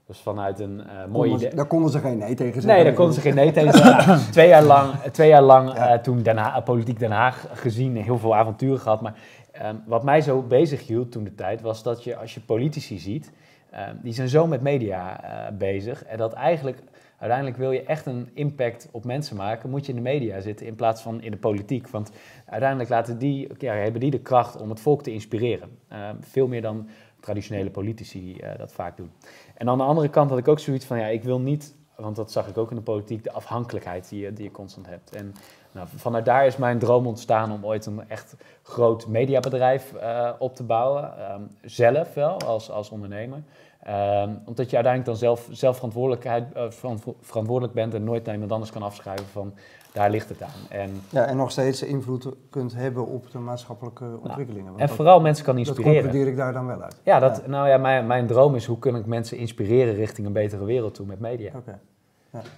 dus 0.08 0.20
vanuit 0.20 0.60
een 0.60 0.82
eh 0.82 1.06
mooi 1.10 1.30
Konden 1.30 1.48
idee. 1.48 1.56
Daar 1.58 1.66
konden 1.66 1.92
ze 1.92 2.00
geen 2.00 2.18
nee 2.18 2.36
tegen 2.36 2.54
zeggen. 2.54 2.72
Nee, 2.72 2.84
daar 2.84 2.94
konden 2.94 3.14
ze 3.14 3.22
geen 3.22 3.36
nee 3.36 3.52
tegen 3.52 3.74
zeggen. 3.74 4.32
Twee 4.32 4.48
jaar 4.48 4.64
lang, 4.64 4.94
twee 5.12 5.30
jaar 5.30 5.42
lang 5.42 5.74
Ja. 5.74 6.00
toen 6.00 6.22
Den 6.22 6.38
Haag, 6.38 6.64
Politiek 6.64 7.00
Den 7.00 7.12
Haag 7.12 7.48
gezien, 7.54 7.96
heel 7.96 8.18
veel 8.18 8.36
avonturen 8.36 8.80
gehad. 8.80 9.02
Maar 9.02 9.16
ehm, 9.60 9.76
wat 9.86 10.04
mij 10.04 10.22
zo 10.22 10.42
bezig 10.42 10.88
hield 10.88 11.12
toen 11.12 11.24
de 11.24 11.36
tijd, 11.36 11.62
was 11.62 11.84
dat 11.84 12.04
je 12.04 12.16
als 12.16 12.34
je 12.34 12.40
politici 12.42 12.98
ziet, 13.00 13.32
ehm, 13.70 13.96
die 14.02 14.14
zijn 14.14 14.28
zo 14.28 14.48
met 14.48 14.62
media 14.62 15.24
eh, 15.24 15.58
bezig. 15.58 16.04
En 16.04 16.18
dat 16.18 16.34
eigenlijk, 16.34 16.80
uiteindelijk 17.18 17.58
wil 17.58 17.72
je 17.72 17.84
echt 17.84 18.06
een 18.06 18.30
impact 18.34 18.90
op 18.92 19.06
mensen 19.06 19.36
maken, 19.36 19.70
moet 19.70 19.86
je 19.86 19.92
in 19.92 19.98
de 19.98 20.10
media 20.10 20.40
zitten 20.40 20.66
in 20.66 20.76
plaats 20.76 21.02
van 21.02 21.22
in 21.22 21.32
de 21.32 21.38
politiek. 21.38 21.88
Want 21.88 22.12
uiteindelijk 22.46 22.90
laten 22.90 23.18
die, 23.18 23.48
ja, 23.58 23.74
hebben 23.74 24.02
die 24.02 24.12
de 24.12 24.20
kracht 24.20 24.62
om 24.62 24.70
het 24.70 24.80
volk 24.80 25.04
te 25.04 25.12
inspireren. 25.12 25.70
Ehm, 25.88 26.16
veel 26.20 26.48
meer 26.48 26.62
dan 26.62 26.88
traditionele 27.20 27.70
politici 27.70 28.38
eh, 28.38 28.58
dat 28.58 28.74
vaak 28.74 28.98
doen. 28.98 29.12
En 29.56 29.70
aan 29.70 29.78
de 29.78 29.84
andere 29.84 30.10
kant 30.10 30.30
had 30.30 30.40
ik 30.40 30.48
ook 30.48 30.60
zoiets 30.60 30.86
van, 30.86 30.98
ja, 30.98 31.06
ik 31.06 31.24
wil 31.24 31.40
niet, 31.40 31.76
want 31.98 32.16
dat 32.16 32.32
zag 32.32 32.48
ik 32.48 32.58
ook 32.58 32.70
in 32.70 32.76
de 32.76 32.82
politiek, 32.82 33.24
de 33.24 33.32
afhankelijkheid 33.32 34.10
die 34.10 34.20
je, 34.20 34.34
die 34.34 34.52
constant 34.52 34.88
hebt. 34.88 35.16
En 35.16 35.36
nou, 35.72 35.88
vanuit 35.96 36.26
daar 36.26 36.46
is 36.46 36.58
mijn 36.58 36.80
droom 36.80 37.08
ontstaan 37.08 37.52
om 37.52 37.66
ooit 37.66 37.86
een 37.86 38.10
echt 38.10 38.36
groot 38.64 39.08
mediabedrijf 39.08 39.94
eh, 39.94 40.30
op 40.40 40.56
te 40.56 40.64
bouwen. 40.64 41.18
Ehm, 41.18 41.42
zelf 41.62 42.14
wel, 42.14 42.40
als, 42.42 42.72
als 42.72 42.90
ondernemer. 42.90 43.44
Ehm, 43.84 44.30
omdat 44.46 44.70
je 44.70 44.76
uiteindelijk 44.76 45.06
dan 45.06 45.16
zelf, 45.16 45.48
zelf 45.52 45.76
verantwoordelijkheid, 45.76 46.54
eh, 46.54 46.70
verantwo- 46.70 47.16
verantwoordelijk 47.22 47.74
bent 47.74 47.94
en 47.94 48.04
nooit 48.04 48.24
naar 48.24 48.34
iemand 48.34 48.52
anders 48.52 48.72
kan 48.72 48.84
afschrijven 48.84 49.26
van 49.26 49.54
daar 49.98 50.10
ligt 50.10 50.30
het 50.30 50.42
aan. 50.42 50.50
En, 50.70 51.02
Ja, 51.10 51.26
en 51.26 51.38
nog 51.38 51.52
steeds 51.52 51.84
invloed 51.84 52.28
kunt 52.50 52.74
hebben 52.76 53.06
op 53.08 53.32
de 53.32 53.38
maatschappelijke 53.40 54.06
ontwikkelingen. 54.22 54.68
Want 54.68 54.80
en 54.80 54.88
dat- 54.88 54.96
vooral 54.96 55.22
mensen 55.22 55.46
kan 55.46 55.56
dat 55.56 55.66
inspireren. 55.68 56.02
concludeer 56.02 56.28
ik 56.28 56.38
daar 56.38 56.54
dan 56.54 56.66
wel 56.68 56.82
uit. 56.82 56.96
Ja, 57.04 57.20
dat, 57.20 57.48
nou 57.48 57.68
ja, 57.68 57.78
mijn, 57.78 58.08
mijn 58.08 58.28
droom 58.28 58.56
is 58.56 58.66
hoe 58.66 58.80
kan 58.80 58.96
ik 58.96 59.06
mensen 59.06 59.38
inspireren 59.38 59.94
richting 59.96 60.28
een 60.28 60.34
betere 60.34 60.66
wereld 60.66 60.94
toe 60.94 61.06
met 61.06 61.20
media. 61.20 61.52
Oké. 61.56 61.80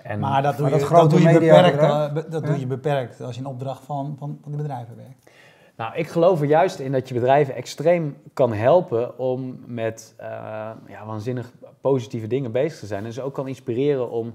En, 0.04 0.20
Maar 0.20 0.42
dat 0.42 0.58
doe 0.58 0.70
Maar 0.70 0.80
je, 0.80 0.86
dat 0.86 0.90
dat 0.90 1.10
doe 1.10 1.20
je 1.20 1.26
media 1.26 1.62
beperkt. 1.62 1.82
eh, 1.84 2.14
be- 2.14 2.26
dat 2.30 2.42
Ja. 2.42 2.48
doe 2.48 2.60
je 2.60 2.68
beperkt 2.68 3.22
als 3.22 3.36
je 3.36 3.42
in 3.42 3.48
opdracht 3.48 3.84
van, 3.84 4.16
van, 4.20 4.38
van 4.42 4.52
die 4.52 4.62
bedrijven 4.62 4.96
werkt. 4.96 5.32
Nou, 5.78 5.96
ik 5.96 6.08
geloof 6.08 6.42
er 6.42 6.48
juist 6.48 6.80
in 6.80 6.92
dat 6.92 7.08
je 7.08 7.14
bedrijven 7.14 7.56
extreem 7.56 8.18
kan 8.34 8.54
helpen 8.54 9.20
om 9.20 9.60
met 9.66 10.14
eh, 10.18 10.28
ja, 10.88 11.06
waanzinnig 11.06 11.52
positieve 11.82 12.28
dingen 12.28 12.52
bezig 12.52 12.80
te 12.80 12.86
zijn. 12.86 13.06
En 13.06 13.14
ze 13.14 13.22
ook 13.22 13.34
kan 13.34 13.48
inspireren 13.48 14.10
om 14.12 14.34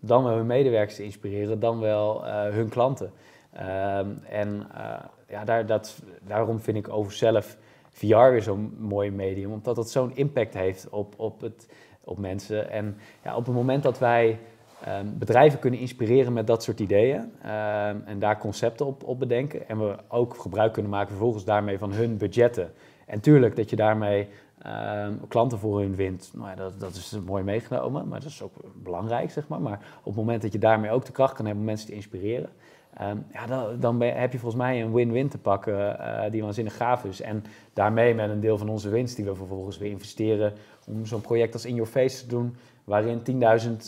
dan 0.00 0.24
wel 0.24 0.36
hun 0.36 0.46
medewerkers 0.46 0.96
te 0.96 1.04
inspireren, 1.04 1.60
dan 1.60 1.80
wel 1.80 2.26
eh, 2.26 2.42
hun 2.42 2.68
klanten. 2.68 3.12
Ehm, 3.52 4.08
en 4.28 4.66
eh, 4.74 5.04
ja, 5.28 5.44
daar, 5.44 5.66
dat, 5.66 6.02
daarom 6.20 6.60
vind 6.60 6.76
ik 6.76 6.88
over 6.88 7.12
zelf 7.12 7.56
VR 7.90 8.30
weer 8.30 8.42
zo'n 8.42 8.76
mooi 8.78 9.10
medium, 9.10 9.52
omdat 9.52 9.76
het 9.76 9.90
zo'n 9.90 10.16
impact 10.16 10.54
heeft 10.54 10.88
op, 10.88 11.14
op, 11.16 11.40
het, 11.40 11.68
op 12.04 12.18
mensen. 12.18 12.70
En 12.70 12.96
ja, 13.24 13.36
op 13.36 13.46
het 13.46 13.54
moment 13.54 13.82
dat 13.82 13.98
wij 13.98 14.38
ehm, 14.84 15.06
bedrijven 15.18 15.58
kunnen 15.58 15.80
inspireren 15.80 16.32
met 16.32 16.46
dat 16.46 16.62
soort 16.62 16.80
ideeën 16.80 17.32
ehm, 17.42 17.96
en 18.04 18.18
daar 18.18 18.38
concepten 18.38 18.86
op, 18.86 19.04
op 19.04 19.18
bedenken 19.18 19.68
en 19.68 19.78
we 19.78 19.96
ook 20.08 20.36
gebruik 20.36 20.72
kunnen 20.72 20.90
maken 20.90 21.08
vervolgens 21.08 21.44
daarmee 21.44 21.78
van 21.78 21.92
hun 21.92 22.16
budgetten. 22.16 22.72
En 23.06 23.20
tuurlijk 23.20 23.56
dat 23.56 23.70
je 23.70 23.76
daarmee 23.76 24.28
ehm, 24.62 25.14
klanten 25.28 25.58
voor 25.58 25.80
hun 25.80 25.94
wint, 25.94 26.30
nou 26.34 26.48
ja, 26.48 26.54
dat, 26.54 26.80
dat 26.80 26.94
is 26.94 27.18
mooi 27.26 27.42
meegenomen, 27.44 28.08
maar 28.08 28.20
dat 28.20 28.28
is 28.28 28.42
ook 28.42 28.54
belangrijk, 28.82 29.30
zeg 29.30 29.48
maar. 29.48 29.60
Maar 29.60 29.80
op 29.98 30.04
het 30.04 30.14
moment 30.14 30.42
dat 30.42 30.52
je 30.52 30.58
daarmee 30.58 30.90
ook 30.90 31.04
de 31.04 31.12
kracht 31.12 31.34
kan 31.34 31.44
hebben 31.44 31.62
om 31.62 31.68
mensen 31.68 31.86
te 31.86 31.94
inspireren, 31.94 32.48
ehm, 32.94 33.16
ja, 33.32 33.46
dan, 33.46 33.80
dan 33.80 34.00
heb 34.00 34.32
je 34.32 34.38
volgens 34.38 34.62
mij 34.62 34.82
een 34.82 34.92
win-win 34.92 35.28
te 35.28 35.38
pakken 35.38 35.98
eh, 35.98 36.30
die 36.30 36.42
waanzinnig 36.42 36.76
gaaf 36.76 37.04
is. 37.04 37.20
En 37.20 37.44
daarmee 37.72 38.14
met 38.14 38.30
een 38.30 38.40
deel 38.40 38.58
van 38.58 38.68
onze 38.68 38.88
winst 38.88 39.16
die 39.16 39.24
we 39.24 39.34
vervolgens 39.34 39.78
weer 39.78 39.90
investeren 39.90 40.52
om 40.86 41.06
zo'n 41.06 41.20
project 41.20 41.52
als 41.52 41.64
In 41.64 41.74
Your 41.74 41.90
Face 41.90 42.20
te 42.20 42.28
doen, 42.28 42.56
waarin 42.90 43.22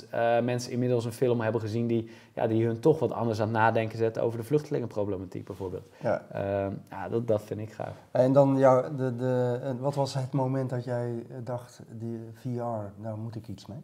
10.000 0.03 0.09
eh, 0.11 0.41
mensen 0.41 0.73
inmiddels 0.73 1.05
een 1.05 1.13
film 1.13 1.41
hebben 1.41 1.61
gezien 1.61 1.87
die, 1.87 2.11
ja, 2.35 2.47
die 2.47 2.67
hun 2.67 2.81
toch 2.81 2.99
wat 2.99 3.13
anders 3.13 3.41
aan 3.41 3.49
het 3.49 3.57
nadenken 3.57 3.99
zetten 3.99 4.23
over 4.23 4.39
de 4.39 4.45
vluchtelingenproblematiek 4.45 5.45
bijvoorbeeld. 5.45 5.89
Ja. 6.03 6.23
Ehm, 6.33 6.73
ja, 6.91 7.09
dat, 7.09 7.27
dat 7.27 7.43
vind 7.43 7.61
ik 7.61 7.73
gaaf. 7.73 7.95
En 8.11 8.33
dan 8.33 8.59
jou, 8.59 8.97
de, 8.97 9.17
de, 9.17 9.61
eh, 9.63 9.71
wat 9.81 9.95
was 9.95 10.15
het 10.15 10.33
moment 10.33 10.71
dat 10.71 10.85
jij 10.85 11.11
eh, 11.31 11.37
dacht, 11.45 11.81
die 11.91 12.19
VR, 12.35 12.49
nou 12.97 13.19
moet 13.19 13.35
ik 13.37 13.49
iets 13.49 13.67
mee? 13.67 13.79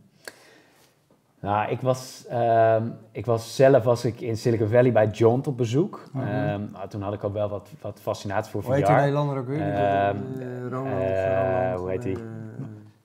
Nou, 1.40 1.70
ik 1.70 1.80
was, 1.80 2.24
ehm, 2.28 2.88
ik 3.12 3.26
was 3.26 3.56
zelf 3.56 3.84
was 3.84 4.04
ik 4.04 4.20
in 4.20 4.36
Silicon 4.36 4.68
Valley 4.68 4.92
bij 4.92 5.06
John 5.06 5.42
op 5.46 5.56
bezoek. 5.56 6.02
Mhm. 6.12 6.26
Ehm, 6.26 6.62
nou, 6.72 6.88
toen 6.88 7.02
had 7.02 7.12
ik 7.12 7.22
al 7.22 7.32
wel 7.32 7.48
wat, 7.48 7.68
wat 7.80 8.00
fascinatie 8.00 8.50
voor 8.50 8.62
Hoe 8.62 8.74
heet 8.74 8.84
VR. 8.84 8.90
die 8.90 8.96
Nederlander 9.00 9.38
ook 9.38 9.46
weer? 9.46 9.58
Die- 9.58 10.68
Ronald, 10.68 11.00
eh, 11.02 11.52
Ronald, 11.52 11.80
hoe 11.80 11.90
heet 11.90 12.02
die? 12.02 12.16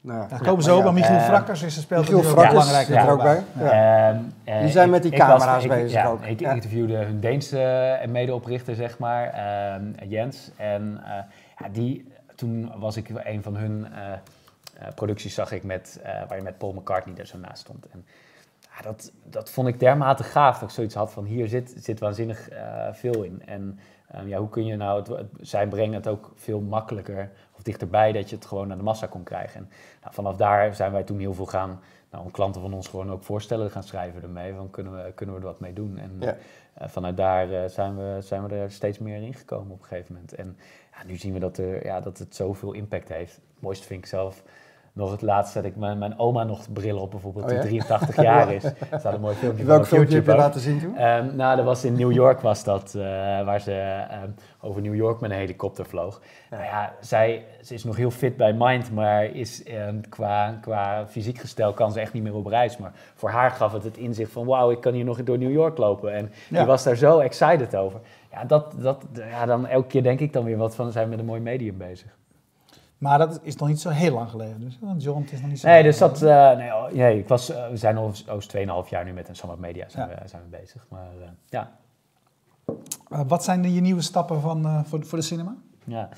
Nou 0.03 0.27
ja, 0.29 0.37
komen 0.37 0.63
ze 0.63 0.69
maar 0.69 0.77
ook, 0.77 0.83
maar 0.83 0.93
Michiel 0.93 1.15
Eh, 1.15 1.23
Frakkers 1.25 1.61
is 1.63 1.85
ook 1.91 2.07
een 2.07 2.23
Frakkers 2.23 2.49
belangrijke 2.49 2.93
zit 2.93 3.01
er 3.01 3.09
ook 3.11 3.21
bij. 3.21 3.43
Ja. 3.57 4.09
Ehm, 4.11 4.19
eh, 4.43 4.59
Die 4.61 4.71
zijn 4.71 4.85
ik- 4.85 4.91
met 4.91 5.01
die 5.03 5.11
ik 5.11 5.17
was- 5.17 5.27
camera's 5.27 5.63
ik- 5.63 5.69
bezig 5.69 5.91
ja, 5.91 6.07
ook. 6.07 6.21
Ik 6.25 6.39
Ja. 6.39 6.53
interviewde 6.53 6.95
hun 6.95 7.19
Deense 7.19 7.59
eh, 7.61 8.09
medeoprichter, 8.09 8.75
zeg 8.75 8.97
maar, 8.99 9.27
ehm, 9.29 10.09
Jens. 10.09 10.51
En 10.57 11.01
eh, 11.05 11.11
ja, 11.59 11.69
die, 11.71 12.11
toen 12.35 12.71
was 12.77 12.97
ik 12.97 13.09
een 13.23 13.43
van 13.43 13.55
hun 13.55 13.87
eh, 13.93 14.11
eh, 14.11 14.93
producties, 14.95 15.33
zag 15.33 15.51
ik, 15.51 15.63
met, 15.63 15.99
eh, 16.03 16.11
waar 16.27 16.37
je 16.37 16.43
met 16.43 16.57
Paul 16.57 16.73
McCartney 16.73 17.15
er 17.17 17.27
zo 17.27 17.37
naast 17.37 17.61
stond. 17.61 17.87
En 17.91 18.05
ja, 18.61 18.81
dat, 18.83 19.11
dat 19.23 19.49
vond 19.51 19.67
ik 19.67 19.79
dermate 19.79 20.23
gaaf 20.23 20.59
dat 20.59 20.69
ik 20.69 20.75
zoiets 20.75 20.95
had 20.95 21.11
van 21.11 21.25
hier 21.25 21.47
zit, 21.47 21.73
zit 21.77 21.99
waanzinnig 21.99 22.49
eh, 22.49 22.87
veel 22.91 23.23
in. 23.23 23.41
En 23.45 23.79
ehm, 24.11 24.27
ja, 24.27 24.37
hoe 24.37 24.49
kun 24.49 24.65
je 24.65 24.75
nou, 24.75 24.99
het, 24.99 25.07
het- 25.07 25.47
zij 25.47 25.67
brengen 25.67 25.93
het 25.93 26.07
ook 26.07 26.31
veel 26.35 26.59
makkelijker 26.61 27.31
dichterbij 27.63 28.11
dat 28.11 28.29
je 28.29 28.35
het 28.35 28.45
gewoon 28.45 28.67
naar 28.67 28.77
de 28.77 28.83
massa 28.83 29.07
kon 29.07 29.23
krijgen. 29.23 29.59
En 29.59 29.69
nou, 30.01 30.13
vanaf 30.13 30.35
daar 30.35 30.75
zijn 30.75 30.91
wij 30.91 31.03
toen 31.03 31.19
heel 31.19 31.33
veel 31.33 31.45
gaan, 31.45 31.79
nou, 32.11 32.23
om 32.25 32.31
klanten 32.31 32.61
van 32.61 32.73
ons 32.73 32.87
gewoon 32.87 33.11
ook 33.11 33.23
voorstellen 33.23 33.71
gaan 33.71 33.83
schrijven 33.83 34.21
ermee. 34.21 34.53
Van 34.53 34.69
kunnen 34.69 35.03
we, 35.03 35.11
kunnen 35.15 35.35
we 35.35 35.41
er 35.41 35.47
wat 35.47 35.59
mee 35.59 35.73
doen? 35.73 35.97
En 35.97 36.17
Ja. 36.19 36.35
eh, 36.73 36.87
vanuit 36.89 37.17
daar 37.17 37.51
eh, 37.51 37.69
zijn, 37.69 37.95
we, 37.97 38.17
zijn 38.21 38.47
we 38.47 38.55
er 38.55 38.71
steeds 38.71 38.99
meer 38.99 39.21
in 39.21 39.33
gekomen 39.33 39.71
op 39.73 39.79
een 39.81 39.85
gegeven 39.87 40.13
moment. 40.13 40.33
En 40.33 40.57
ja, 40.91 41.03
nu 41.05 41.15
zien 41.17 41.33
we 41.33 41.39
dat, 41.39 41.57
er, 41.57 41.85
ja, 41.85 41.99
dat 42.01 42.17
het 42.17 42.35
zoveel 42.35 42.71
impact 42.73 43.07
heeft. 43.09 43.33
Het 43.35 43.43
mooiste 43.61 43.85
vind 43.87 43.99
ik 43.99 44.05
zelf 44.09 44.43
nog 44.93 45.11
het 45.11 45.21
laatst 45.21 45.53
zet 45.53 45.63
ik 45.65 45.75
mijn, 45.75 45.97
mijn 45.97 46.19
oma 46.19 46.43
nog 46.43 46.73
bril 46.73 46.97
op 46.97 47.11
bijvoorbeeld, 47.11 47.43
Oh, 47.45 47.49
die 47.49 47.57
ja? 47.57 47.63
83 47.63 48.21
jaar 48.21 48.53
is. 48.53 48.63
Er 48.91 48.99
staat 48.99 49.13
een 49.13 49.21
mooi 49.21 49.35
filmpje 49.35 49.65
Welk 49.65 49.79
van 49.85 49.87
filmpje 49.87 50.15
heb 50.15 50.25
je 50.25 50.35
laten 50.35 50.61
zien 50.61 50.79
toen? 50.79 50.97
Ehm, 50.97 51.35
nou, 51.35 51.55
dat 51.55 51.65
was 51.65 51.85
in 51.85 51.93
New 51.93 52.11
York 52.11 52.39
was 52.41 52.63
dat, 52.63 52.93
eh, 52.95 53.03
waar 53.45 53.61
ze 53.61 53.71
ehm, 54.09 54.29
over 54.61 54.81
New 54.81 54.95
York 54.95 55.19
met 55.19 55.31
een 55.31 55.37
helikopter 55.37 55.85
vloog. 55.85 56.21
Nou 56.49 56.63
ja, 56.63 56.93
zij 56.99 57.45
ze 57.61 57.73
is 57.73 57.83
nog 57.83 57.95
heel 57.95 58.11
fit 58.11 58.37
bij 58.37 58.53
mind, 58.53 58.91
maar 58.91 59.25
is 59.25 59.63
ehm, 59.63 60.01
qua, 60.09 60.57
qua 60.61 61.07
fysiek 61.07 61.37
gestel 61.37 61.73
kan 61.73 61.91
ze 61.91 61.99
echt 61.99 62.13
niet 62.13 62.23
meer 62.23 62.35
op 62.35 62.45
reis. 62.45 62.77
Maar 62.77 62.91
voor 63.15 63.29
haar 63.29 63.51
gaf 63.51 63.73
het 63.73 63.83
het 63.83 63.97
inzicht 63.97 64.31
van, 64.31 64.45
wauw, 64.45 64.71
ik 64.71 64.81
kan 64.81 64.93
hier 64.93 65.05
nog 65.05 65.23
door 65.23 65.37
New 65.37 65.51
York 65.51 65.77
lopen. 65.77 66.13
En 66.13 66.31
Ja. 66.49 66.57
die 66.57 66.67
was 66.67 66.83
daar 66.83 66.95
zo 66.95 67.19
excited 67.19 67.75
over. 67.75 67.99
Ja, 68.31 68.45
dat, 68.45 68.73
dat, 68.77 69.03
ja, 69.13 69.45
dan 69.45 69.67
elke 69.67 69.87
keer 69.87 70.03
denk 70.03 70.19
ik 70.19 70.33
dan 70.33 70.43
weer 70.43 70.57
wat 70.57 70.75
van, 70.75 70.91
zijn 70.91 71.03
we 71.03 71.09
met 71.09 71.19
een 71.19 71.25
mooi 71.25 71.41
medium 71.41 71.77
bezig. 71.77 72.17
Maar 73.03 73.17
dat 73.17 73.39
is 73.41 73.55
nog 73.55 73.67
niet 73.67 73.81
zo 73.81 73.89
heel 73.89 74.13
lang 74.13 74.29
geleden. 74.29 74.59
Dus, 74.59 74.77
want 74.81 75.03
John, 75.03 75.21
het 75.21 75.31
is 75.31 75.39
nog 75.41 75.49
niet 75.49 75.59
zo 75.59 75.67
Nee, 75.67 75.83
dus 75.83 75.97
dat, 75.97 76.21
eh, 76.21 76.55
nee, 76.57 76.69
nee, 76.93 77.19
ik 77.19 77.27
was, 77.27 77.49
eh, 77.49 77.69
we 77.69 77.77
zijn 77.77 77.97
al 77.97 78.13
oost 78.29 78.49
2,5 78.49 78.89
jaar 78.89 79.05
nu 79.05 79.13
met 79.13 79.27
een 79.29 79.59
Media 79.59 79.89
zijn, 79.89 80.09
Ja. 80.09 80.15
we, 80.21 80.27
zijn 80.27 80.41
we 80.49 80.57
bezig. 80.57 80.85
Maar 80.89 81.07
eh, 81.21 81.27
ja, 81.49 81.71
Eh, 83.09 83.21
wat 83.27 83.43
zijn 83.43 83.61
de, 83.61 83.73
je 83.73 83.81
nieuwe 83.81 84.01
stappen 84.01 84.41
van, 84.41 84.65
eh, 84.65 84.79
voor, 84.83 85.05
voor 85.05 85.17
de 85.17 85.23
cinema? 85.23 85.55
Ja, 85.83 86.09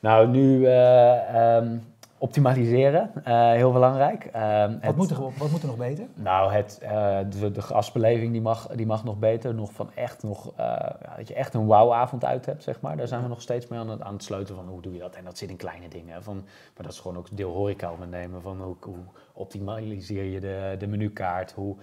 nou 0.00 0.28
nu 0.28 0.66
eh, 0.66 1.56
ehm, 1.56 1.78
optimaliseren, 2.22 3.10
eh, 3.24 3.50
heel 3.50 3.72
belangrijk. 3.72 4.24
Ehm, 4.24 4.72
Wat 4.72 4.80
het- 4.82 4.96
moet, 4.96 5.10
er, 5.10 5.20
wat 5.38 5.50
moet 5.50 5.60
er 5.62 5.66
nog 5.66 5.76
beter? 5.76 6.06
Nou, 6.14 6.52
het, 6.52 6.78
eh, 6.82 7.18
de, 7.40 7.50
de 7.50 7.62
gasbeleving 7.62 8.32
die 8.32 8.40
mag, 8.40 8.66
die 8.66 8.86
mag 8.86 9.04
nog 9.04 9.18
beter. 9.18 9.54
Nog 9.54 9.72
van 9.72 9.90
echt 9.94 10.22
nog, 10.22 10.52
eh, 10.56 10.64
ja, 11.02 11.14
dat 11.16 11.28
je 11.28 11.34
echt 11.34 11.54
een 11.54 11.66
wauwavond 11.66 12.24
uit 12.24 12.46
hebt, 12.46 12.62
zeg 12.62 12.80
maar. 12.80 12.96
Daar 12.96 13.08
zijn 13.08 13.22
we 13.22 13.28
nog 13.28 13.40
steeds 13.42 13.68
mee 13.68 13.78
aan 13.78 13.88
het, 13.88 14.02
aan 14.02 14.12
het 14.12 14.22
sleutelen 14.22 14.60
van 14.62 14.72
hoe 14.72 14.82
doe 14.82 14.92
je 14.92 14.98
dat. 14.98 15.14
En 15.14 15.24
dat 15.24 15.38
zit 15.38 15.50
in 15.50 15.56
kleine 15.56 15.88
dingen. 15.88 16.22
Van, 16.22 16.34
maar 16.36 16.82
dat 16.82 16.92
is 16.92 17.00
gewoon 17.00 17.16
ook 17.16 17.36
deel 17.36 17.52
horeca 17.52 17.90
ondernemen. 17.92 18.42
Van 18.42 18.60
hoe, 18.62 18.76
hoe 18.80 18.96
optimaliseer 19.32 20.24
je 20.24 20.40
de, 20.40 20.74
de 20.78 20.86
menukaart? 20.86 21.52
Hoe 21.52 21.76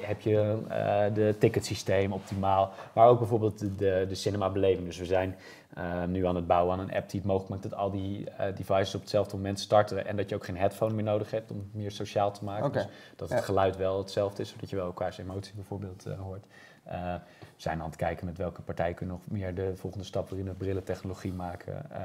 heb 0.00 0.20
je 0.20 0.58
eh 0.68 1.14
de 1.14 1.34
ticketsysteem 1.38 2.12
optimaal? 2.12 2.72
Maar 2.92 3.08
ook 3.08 3.18
bijvoorbeeld 3.18 3.58
de, 3.58 3.76
de, 3.76 4.04
de 4.08 4.14
cinemabeleving. 4.14 4.86
Dus 4.86 4.98
we 4.98 5.04
zijn 5.04 5.36
eh, 5.74 6.04
nu 6.04 6.26
aan 6.26 6.36
het 6.36 6.46
bouwen 6.46 6.72
aan 6.72 6.80
een 6.80 6.94
app 6.94 7.10
die 7.10 7.20
het 7.20 7.28
mogelijk 7.28 7.50
maakt 7.50 7.62
dat 7.62 7.74
al 7.74 7.90
die 7.90 8.30
eh, 8.30 8.56
devices 8.56 8.94
op 8.94 9.00
hetzelfde 9.00 9.36
moment 9.36 9.60
starten. 9.60 10.06
En 10.06 10.16
dat 10.16 10.28
je 10.28 10.34
ook 10.34 10.44
geen 10.44 10.56
headphone 10.56 10.94
meer 10.94 11.04
nodig 11.04 11.30
hebt 11.30 11.50
om 11.50 11.58
het 11.58 11.74
meer 11.74 11.90
sociaal 11.90 12.32
te 12.32 12.44
maken. 12.44 12.64
Oké. 12.66 12.72
Dus 12.78 12.86
dat 13.16 13.28
het 13.28 13.38
Ja. 13.38 13.44
geluid 13.44 13.76
wel 13.76 13.98
hetzelfde 13.98 14.42
is, 14.42 14.48
zodat 14.48 14.70
je 14.70 14.76
wel 14.76 14.86
elkaars 14.86 15.18
emotie 15.18 15.54
bijvoorbeeld 15.54 16.06
eh, 16.06 16.18
hoort. 16.20 16.46
Eh, 16.84 17.14
we 17.38 17.60
zijn 17.60 17.80
aan 17.80 17.86
het 17.86 17.96
kijken 17.96 18.26
met 18.26 18.36
welke 18.36 18.62
partij 18.62 18.94
kunnen 18.94 19.14
nog 19.16 19.38
meer 19.38 19.54
de 19.54 19.72
volgende 19.76 20.04
stap 20.04 20.30
weer 20.30 20.38
in 20.38 20.44
de 20.44 20.50
brillentechnologie 20.52 21.32
maken. 21.32 21.90
Eh, 21.90 22.00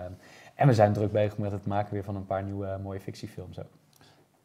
en 0.55 0.67
we 0.67 0.73
zijn 0.73 0.93
druk 0.93 1.11
bezig 1.11 1.37
met 1.37 1.51
het 1.51 1.65
maken 1.65 1.93
weer 1.93 2.03
van 2.03 2.15
een 2.15 2.25
paar 2.25 2.43
nieuwe 2.43 2.77
mooie 2.83 2.99
fictiefilms 2.99 3.59
ook. 3.59 3.69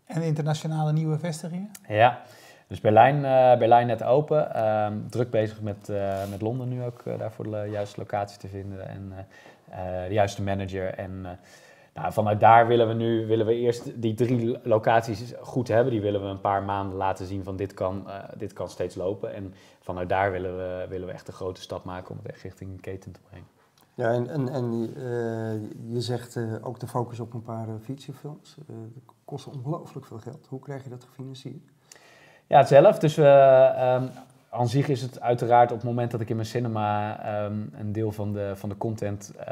En 0.04 0.22
internationale 0.22 0.92
nieuwe 0.92 1.18
vestigingen? 1.18 1.70
Ja, 1.88 2.20
dus 2.66 2.80
Berlijn, 2.80 3.24
eh, 3.24 3.58
Berlijn 3.58 3.86
net 3.86 4.02
open. 4.02 4.54
Ehm, 4.54 4.98
druk 5.08 5.30
bezig 5.30 5.60
met, 5.60 5.88
eh, 5.88 6.30
met 6.30 6.40
Londen 6.40 6.68
nu 6.68 6.82
ook 6.82 7.02
eh, 7.04 7.18
daarvoor 7.18 7.50
de 7.50 7.68
juiste 7.70 8.00
locatie 8.00 8.38
te 8.38 8.48
vinden 8.48 8.88
en 8.88 9.12
de 10.08 10.14
juiste 10.14 10.42
manager. 10.42 10.94
En 10.94 11.38
nou, 11.94 12.12
vanuit 12.12 12.40
daar 12.40 12.66
willen 12.66 12.88
we 12.88 12.94
nu 12.94 13.26
willen 13.26 13.46
we 13.46 13.54
eerst 13.54 14.02
die 14.02 14.14
drie 14.14 14.58
locaties 14.62 15.32
goed 15.40 15.68
hebben. 15.68 15.92
Die 15.92 16.00
willen 16.00 16.22
we 16.22 16.26
een 16.26 16.40
paar 16.40 16.62
maanden 16.62 16.96
laten 16.96 17.26
zien 17.26 17.44
van 17.44 17.56
dit 17.56 17.74
kan, 17.74 18.06
dit 18.36 18.52
kan 18.52 18.68
steeds 18.68 18.94
lopen. 18.94 19.34
En 19.34 19.54
vanuit 19.80 20.08
daar 20.08 20.32
willen 20.32 20.56
we, 20.56 20.86
willen 20.88 21.06
we 21.06 21.12
echt 21.12 21.28
een 21.28 21.34
grote 21.34 21.60
stap 21.60 21.84
maken 21.84 22.10
om 22.10 22.16
het 22.22 22.32
echt 22.32 22.42
richting 22.42 22.70
een 22.70 22.80
keten 22.80 23.12
te 23.12 23.20
brengen. 23.28 23.46
Ja, 23.94 24.12
en, 24.12 24.28
en, 24.28 24.48
en 24.48 24.80
je 25.88 26.00
zegt 26.00 26.38
ook 26.62 26.80
de 26.80 26.86
focus 26.86 27.20
op 27.20 27.34
een 27.34 27.42
paar 27.42 27.66
featurefilms. 27.82 28.56
Dat 28.66 29.14
kost 29.24 29.46
ongelooflijk 29.46 30.06
veel 30.06 30.18
geld. 30.18 30.46
Hoe 30.48 30.60
krijg 30.60 30.84
je 30.84 30.90
dat 30.90 31.04
gefinancierd? 31.04 31.73
Ja, 32.46 32.64
zelf. 32.64 32.98
Dus 32.98 33.14
we, 33.14 33.72
um, 34.00 34.10
aan 34.50 34.68
zich 34.68 34.88
is 34.88 35.02
het 35.02 35.20
uiteraard 35.20 35.70
op 35.70 35.76
het 35.76 35.86
moment 35.86 36.10
dat 36.10 36.20
ik 36.20 36.28
in 36.28 36.36
mijn 36.36 36.48
cinema 36.48 37.44
um, 37.44 37.70
een 37.78 37.92
deel 37.92 38.12
van 38.12 38.32
de, 38.32 38.52
van 38.54 38.68
de 38.68 38.76
content, 38.76 39.32
uh, 39.38 39.44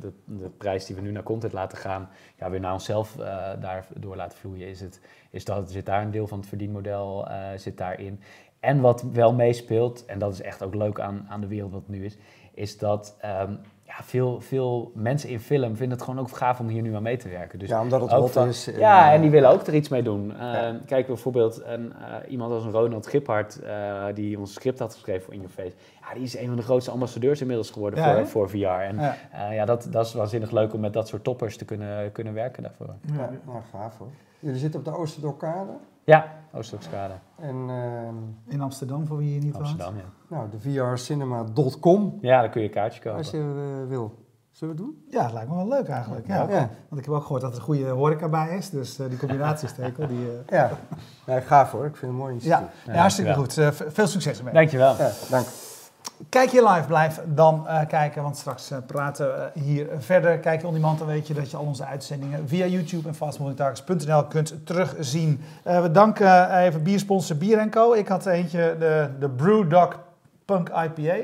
de, 0.00 0.12
de 0.24 0.48
prijs 0.58 0.86
die 0.86 0.96
we 0.96 1.02
nu 1.02 1.10
naar 1.10 1.22
content 1.22 1.52
laten 1.52 1.78
gaan, 1.78 2.08
ja, 2.38 2.50
weer 2.50 2.60
naar 2.60 2.72
onszelf 2.72 3.16
uh, 3.18 3.24
daardoor 3.60 4.16
laten 4.16 4.38
vloeien, 4.38 4.68
is, 4.68 4.80
het, 4.80 5.00
is 5.30 5.44
dat, 5.44 5.70
zit 5.70 5.86
daar 5.86 6.02
een 6.02 6.10
deel 6.10 6.26
van 6.26 6.38
het 6.38 6.48
verdienmodel 6.48 7.28
zit 7.56 7.78
daarin. 7.78 8.20
En 8.60 8.80
wat 8.80 9.02
wel 9.02 9.32
meespeelt, 9.32 10.04
en 10.04 10.18
dat 10.18 10.32
is 10.32 10.40
echt 10.40 10.62
ook 10.62 10.74
leuk 10.74 11.00
aan, 11.00 11.26
aan 11.28 11.40
de 11.40 11.46
wereld 11.46 11.72
wat 11.72 11.80
het 11.80 11.90
nu 11.90 12.04
is, 12.04 12.16
is 12.54 12.78
dat 12.78 13.16
um, 13.24 13.58
ja, 13.96 14.04
veel, 14.04 14.40
veel 14.40 14.90
mensen 14.94 15.28
in 15.28 15.40
film 15.40 15.76
vinden 15.76 15.98
het 15.98 16.06
gewoon 16.06 16.20
ook 16.20 16.36
gaaf 16.36 16.60
om 16.60 16.68
hier 16.68 16.82
nu 16.82 16.94
aan 16.94 17.02
mee 17.02 17.16
te 17.16 17.28
werken. 17.28 17.58
Dus 17.58 17.68
ja, 17.68 17.80
omdat 17.80 18.00
het 18.00 18.10
hot 18.10 18.30
van, 18.30 18.48
is. 18.48 18.64
Ja, 18.76 19.12
en 19.12 19.20
die 19.20 19.30
willen 19.30 19.50
ook 19.50 19.66
er 19.66 19.74
iets 19.74 19.88
mee 19.88 20.02
doen. 20.02 20.30
Uh, 20.30 20.38
Ja. 20.38 20.80
Kijk 20.86 21.06
bijvoorbeeld 21.06 21.62
een, 21.64 21.92
uh, 22.00 22.30
iemand 22.32 22.52
als 22.52 22.64
een 22.64 22.70
Ronald 22.70 23.06
Giphart, 23.06 23.60
uh, 23.64 24.04
die 24.14 24.38
ons 24.38 24.52
script 24.52 24.78
had 24.78 24.92
geschreven 24.92 25.22
voor 25.22 25.34
In 25.34 25.40
Your 25.40 25.54
Face. 25.54 25.76
Ja, 26.00 26.14
die 26.14 26.22
is 26.22 26.36
een 26.36 26.46
van 26.46 26.56
de 26.56 26.62
grootste 26.62 26.90
ambassadeurs 26.90 27.40
inmiddels 27.40 27.70
geworden 27.70 28.00
Ja, 28.00 28.14
voor, 28.14 28.26
voor 28.26 28.50
VR. 28.50 28.56
En 28.66 29.16
ja 29.54 29.64
dat, 29.64 29.86
dat 29.90 30.06
is 30.06 30.14
waanzinnig 30.14 30.50
leuk 30.50 30.74
om 30.74 30.80
met 30.80 30.92
dat 30.92 31.08
soort 31.08 31.24
toppers 31.24 31.56
te 31.56 31.64
kunnen, 31.64 32.12
kunnen 32.12 32.34
werken 32.34 32.62
daarvoor. 32.62 32.94
Ja, 33.00 33.30
nou, 33.46 33.58
gaaf 33.72 33.98
hoor. 33.98 34.08
Jullie 34.38 34.58
zitten 34.58 34.80
op 34.80 34.86
de 34.86 34.96
Oosterdorkade. 34.96 35.70
Ja, 36.04 36.26
Oosthoekskade, 36.54 37.12
En 37.40 37.56
ehm, 37.68 38.14
In 38.54 38.60
Amsterdam, 38.60 39.06
voor 39.06 39.16
wie 39.16 39.34
je 39.34 39.40
niet. 39.40 39.54
Amsterdam, 39.54 39.96
ja. 39.96 40.02
nou, 40.28 40.50
de 40.50 40.58
vrcinema.com 40.58 42.18
Ja, 42.20 42.40
dan 42.40 42.50
kun 42.50 42.60
je 42.60 42.66
een 42.66 42.72
kaartje 42.74 43.00
kopen. 43.02 43.18
als 43.18 43.30
je 43.30 43.38
eh, 43.82 43.88
wil. 43.88 44.20
Zullen 44.50 44.76
we 44.76 44.82
het 44.82 44.90
doen? 44.92 45.04
Ja, 45.08 45.22
het 45.24 45.32
lijkt 45.32 45.48
me 45.50 45.56
wel 45.56 45.68
leuk 45.68 45.88
eigenlijk. 45.88 46.26
Ja. 46.26 46.46
Ja. 46.48 46.68
Want 46.88 47.00
ik 47.00 47.04
heb 47.04 47.14
ook 47.14 47.22
gehoord 47.22 47.40
dat 47.42 47.50
er 47.52 47.56
een 47.58 47.64
goede 47.64 47.88
horeca 47.88 48.28
bij 48.28 48.56
is. 48.56 48.70
Dus 48.70 48.98
eh, 48.98 49.08
die 49.08 49.18
combinatiestekel, 49.18 50.06
die... 50.06 50.26
eh, 50.46 50.58
Ja. 50.58 50.70
Nee, 51.26 51.40
gaaf 51.40 51.70
hoor. 51.72 51.86
Ik 51.86 51.96
vind 51.96 52.00
het 52.00 52.10
een 52.10 52.16
mooi 52.16 52.34
ja, 52.34 52.40
initiatief. 52.40 52.84
ja, 52.86 52.92
hartstikke 52.92 53.34
dankjewel. 53.34 53.72
goed. 53.72 53.92
Veel 53.92 54.06
succes 54.06 54.38
ermee. 54.38 54.54
Dankjewel. 54.54 54.96
Ja, 54.98 55.10
dank. 55.30 55.46
Kijk 56.28 56.50
je 56.50 56.68
live, 56.68 56.86
blijf 56.86 57.20
dan 57.26 57.68
eh, 57.68 57.86
kijken, 57.86 58.22
want 58.22 58.36
straks 58.36 58.70
eh, 58.70 58.78
praten 58.86 59.26
we 59.26 59.60
hier 59.60 59.88
verder. 59.98 60.38
Kijk 60.38 60.60
je 60.60 60.66
on 60.66 60.74
demand, 60.74 60.98
dan 60.98 61.06
weet 61.06 61.26
je 61.26 61.34
dat 61.34 61.50
je 61.50 61.56
al 61.56 61.64
onze 61.64 61.84
uitzendingen 61.84 62.48
via 62.48 62.66
YouTube 62.66 63.08
en 63.08 63.14
fastmovingtargets.nl 63.14 64.24
kunt 64.24 64.66
terugzien. 64.66 65.40
Eh, 65.62 65.82
we 65.82 65.90
danken 65.90 66.50
eh, 66.50 66.64
even 66.64 66.82
biersponsor 66.82 67.36
Bier 67.36 67.68
Co. 67.68 67.92
Ik 67.92 68.08
had 68.08 68.26
eentje, 68.26 68.76
de, 68.78 69.08
de 69.18 69.28
Brewdog 69.28 70.00
Punk 70.44 70.68
IPA. 70.68 71.14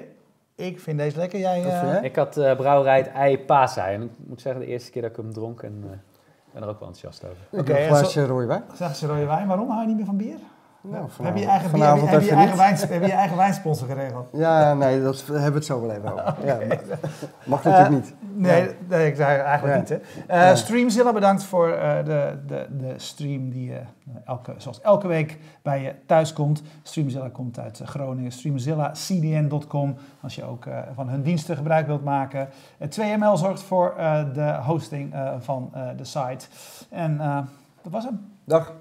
Ik 0.54 0.80
vind 0.80 0.98
deze 0.98 1.16
lekker. 1.16 1.38
Jij, 1.38 1.64
eh, 1.64 1.82
jij? 1.82 2.00
Ik 2.02 2.16
had 2.16 2.36
uh, 2.36 2.56
brouwerij 2.56 2.96
het 2.96 3.08
Ei 3.08 3.38
Pasa. 3.38 3.88
En 3.88 4.02
ik 4.02 4.10
moet 4.16 4.40
zeggen, 4.40 4.60
de 4.60 4.66
eerste 4.66 4.90
keer 4.90 5.02
dat 5.02 5.10
ik 5.10 5.16
hem 5.16 5.32
dronk 5.32 5.62
en 5.62 5.82
uh, 5.84 5.90
ben 6.52 6.62
er 6.62 6.68
ook 6.68 6.78
wel 6.80 6.88
enthousiast 6.88 7.24
over. 7.24 7.60
Oké, 7.60 7.72
en 7.72 7.82
een 7.82 7.88
glaasje 7.88 8.26
rode 8.26 8.46
wijn. 8.46 8.62
Zegt 8.74 8.96
ze 8.96 9.06
rode 9.06 9.26
wijn. 9.26 9.46
Waarom 9.46 9.68
hou 9.68 9.80
je 9.80 9.86
niet 9.86 9.96
meer 9.96 10.06
van 10.06 10.16
bier? 10.16 10.36
Nou, 10.80 11.08
heb 11.22 11.36
je 11.36 11.46
eigen, 11.46 11.70
bier, 11.70 11.80
vanavond 11.80 12.10
heb 12.10 12.20
je, 12.20 12.28
heb 12.28 12.38
je 12.38 12.44
even 12.46 12.58
eigen, 12.64 12.88
wijn, 12.88 13.00
heb 13.00 13.10
je 13.10 13.16
eigen 13.16 13.36
wijnsponsor 13.36 13.88
geregeld? 13.88 14.28
Ja, 14.32 14.74
nee, 14.74 15.02
dat 15.02 15.24
hebben 15.26 15.44
we 15.50 15.54
het 15.56 15.64
zo 15.64 15.80
wel 15.80 15.90
even 15.90 16.12
over. 16.12 16.46
Ja, 16.46 16.58
mag 17.46 17.64
natuurlijk 17.64 17.90
niet. 17.90 18.14
Nee, 18.34 18.70
nee, 18.88 19.06
ik 19.06 19.16
zei 19.16 19.38
eigenlijk 19.40 19.74
Ja. 19.74 19.80
niet. 19.80 20.02
Hè. 20.26 20.48
Eh. 20.50 20.56
Streamzilla, 20.56 21.12
bedankt 21.12 21.42
voor 21.44 21.68
eh, 21.72 22.04
de, 22.04 22.38
de, 22.46 22.66
de 22.70 22.94
stream 22.96 23.50
die 23.50 23.72
elke, 24.24 24.54
zoals 24.56 24.80
elke 24.80 25.06
week 25.06 25.38
bij 25.62 25.82
je 25.82 25.94
thuis 26.06 26.32
komt. 26.32 26.62
Streamzilla 26.82 27.28
komt 27.28 27.58
uit 27.58 27.80
Groningen. 27.84 28.32
Streamzillacdn.com 28.32 29.96
als 30.20 30.34
je 30.34 30.44
ook 30.44 30.64
van 30.94 31.08
hun 31.08 31.22
diensten 31.22 31.56
gebruik 31.56 31.86
wilt 31.86 32.04
maken. 32.04 32.48
Eh, 32.78 32.88
2ML 32.88 33.32
zorgt 33.38 33.62
voor 33.62 33.94
de 34.34 34.56
hosting 34.62 35.14
van 35.38 35.72
de 35.96 36.04
site. 36.04 36.46
En 36.90 37.16
dat 37.82 37.92
was 37.92 38.04
hem. 38.04 38.32
Dag. 38.44 38.72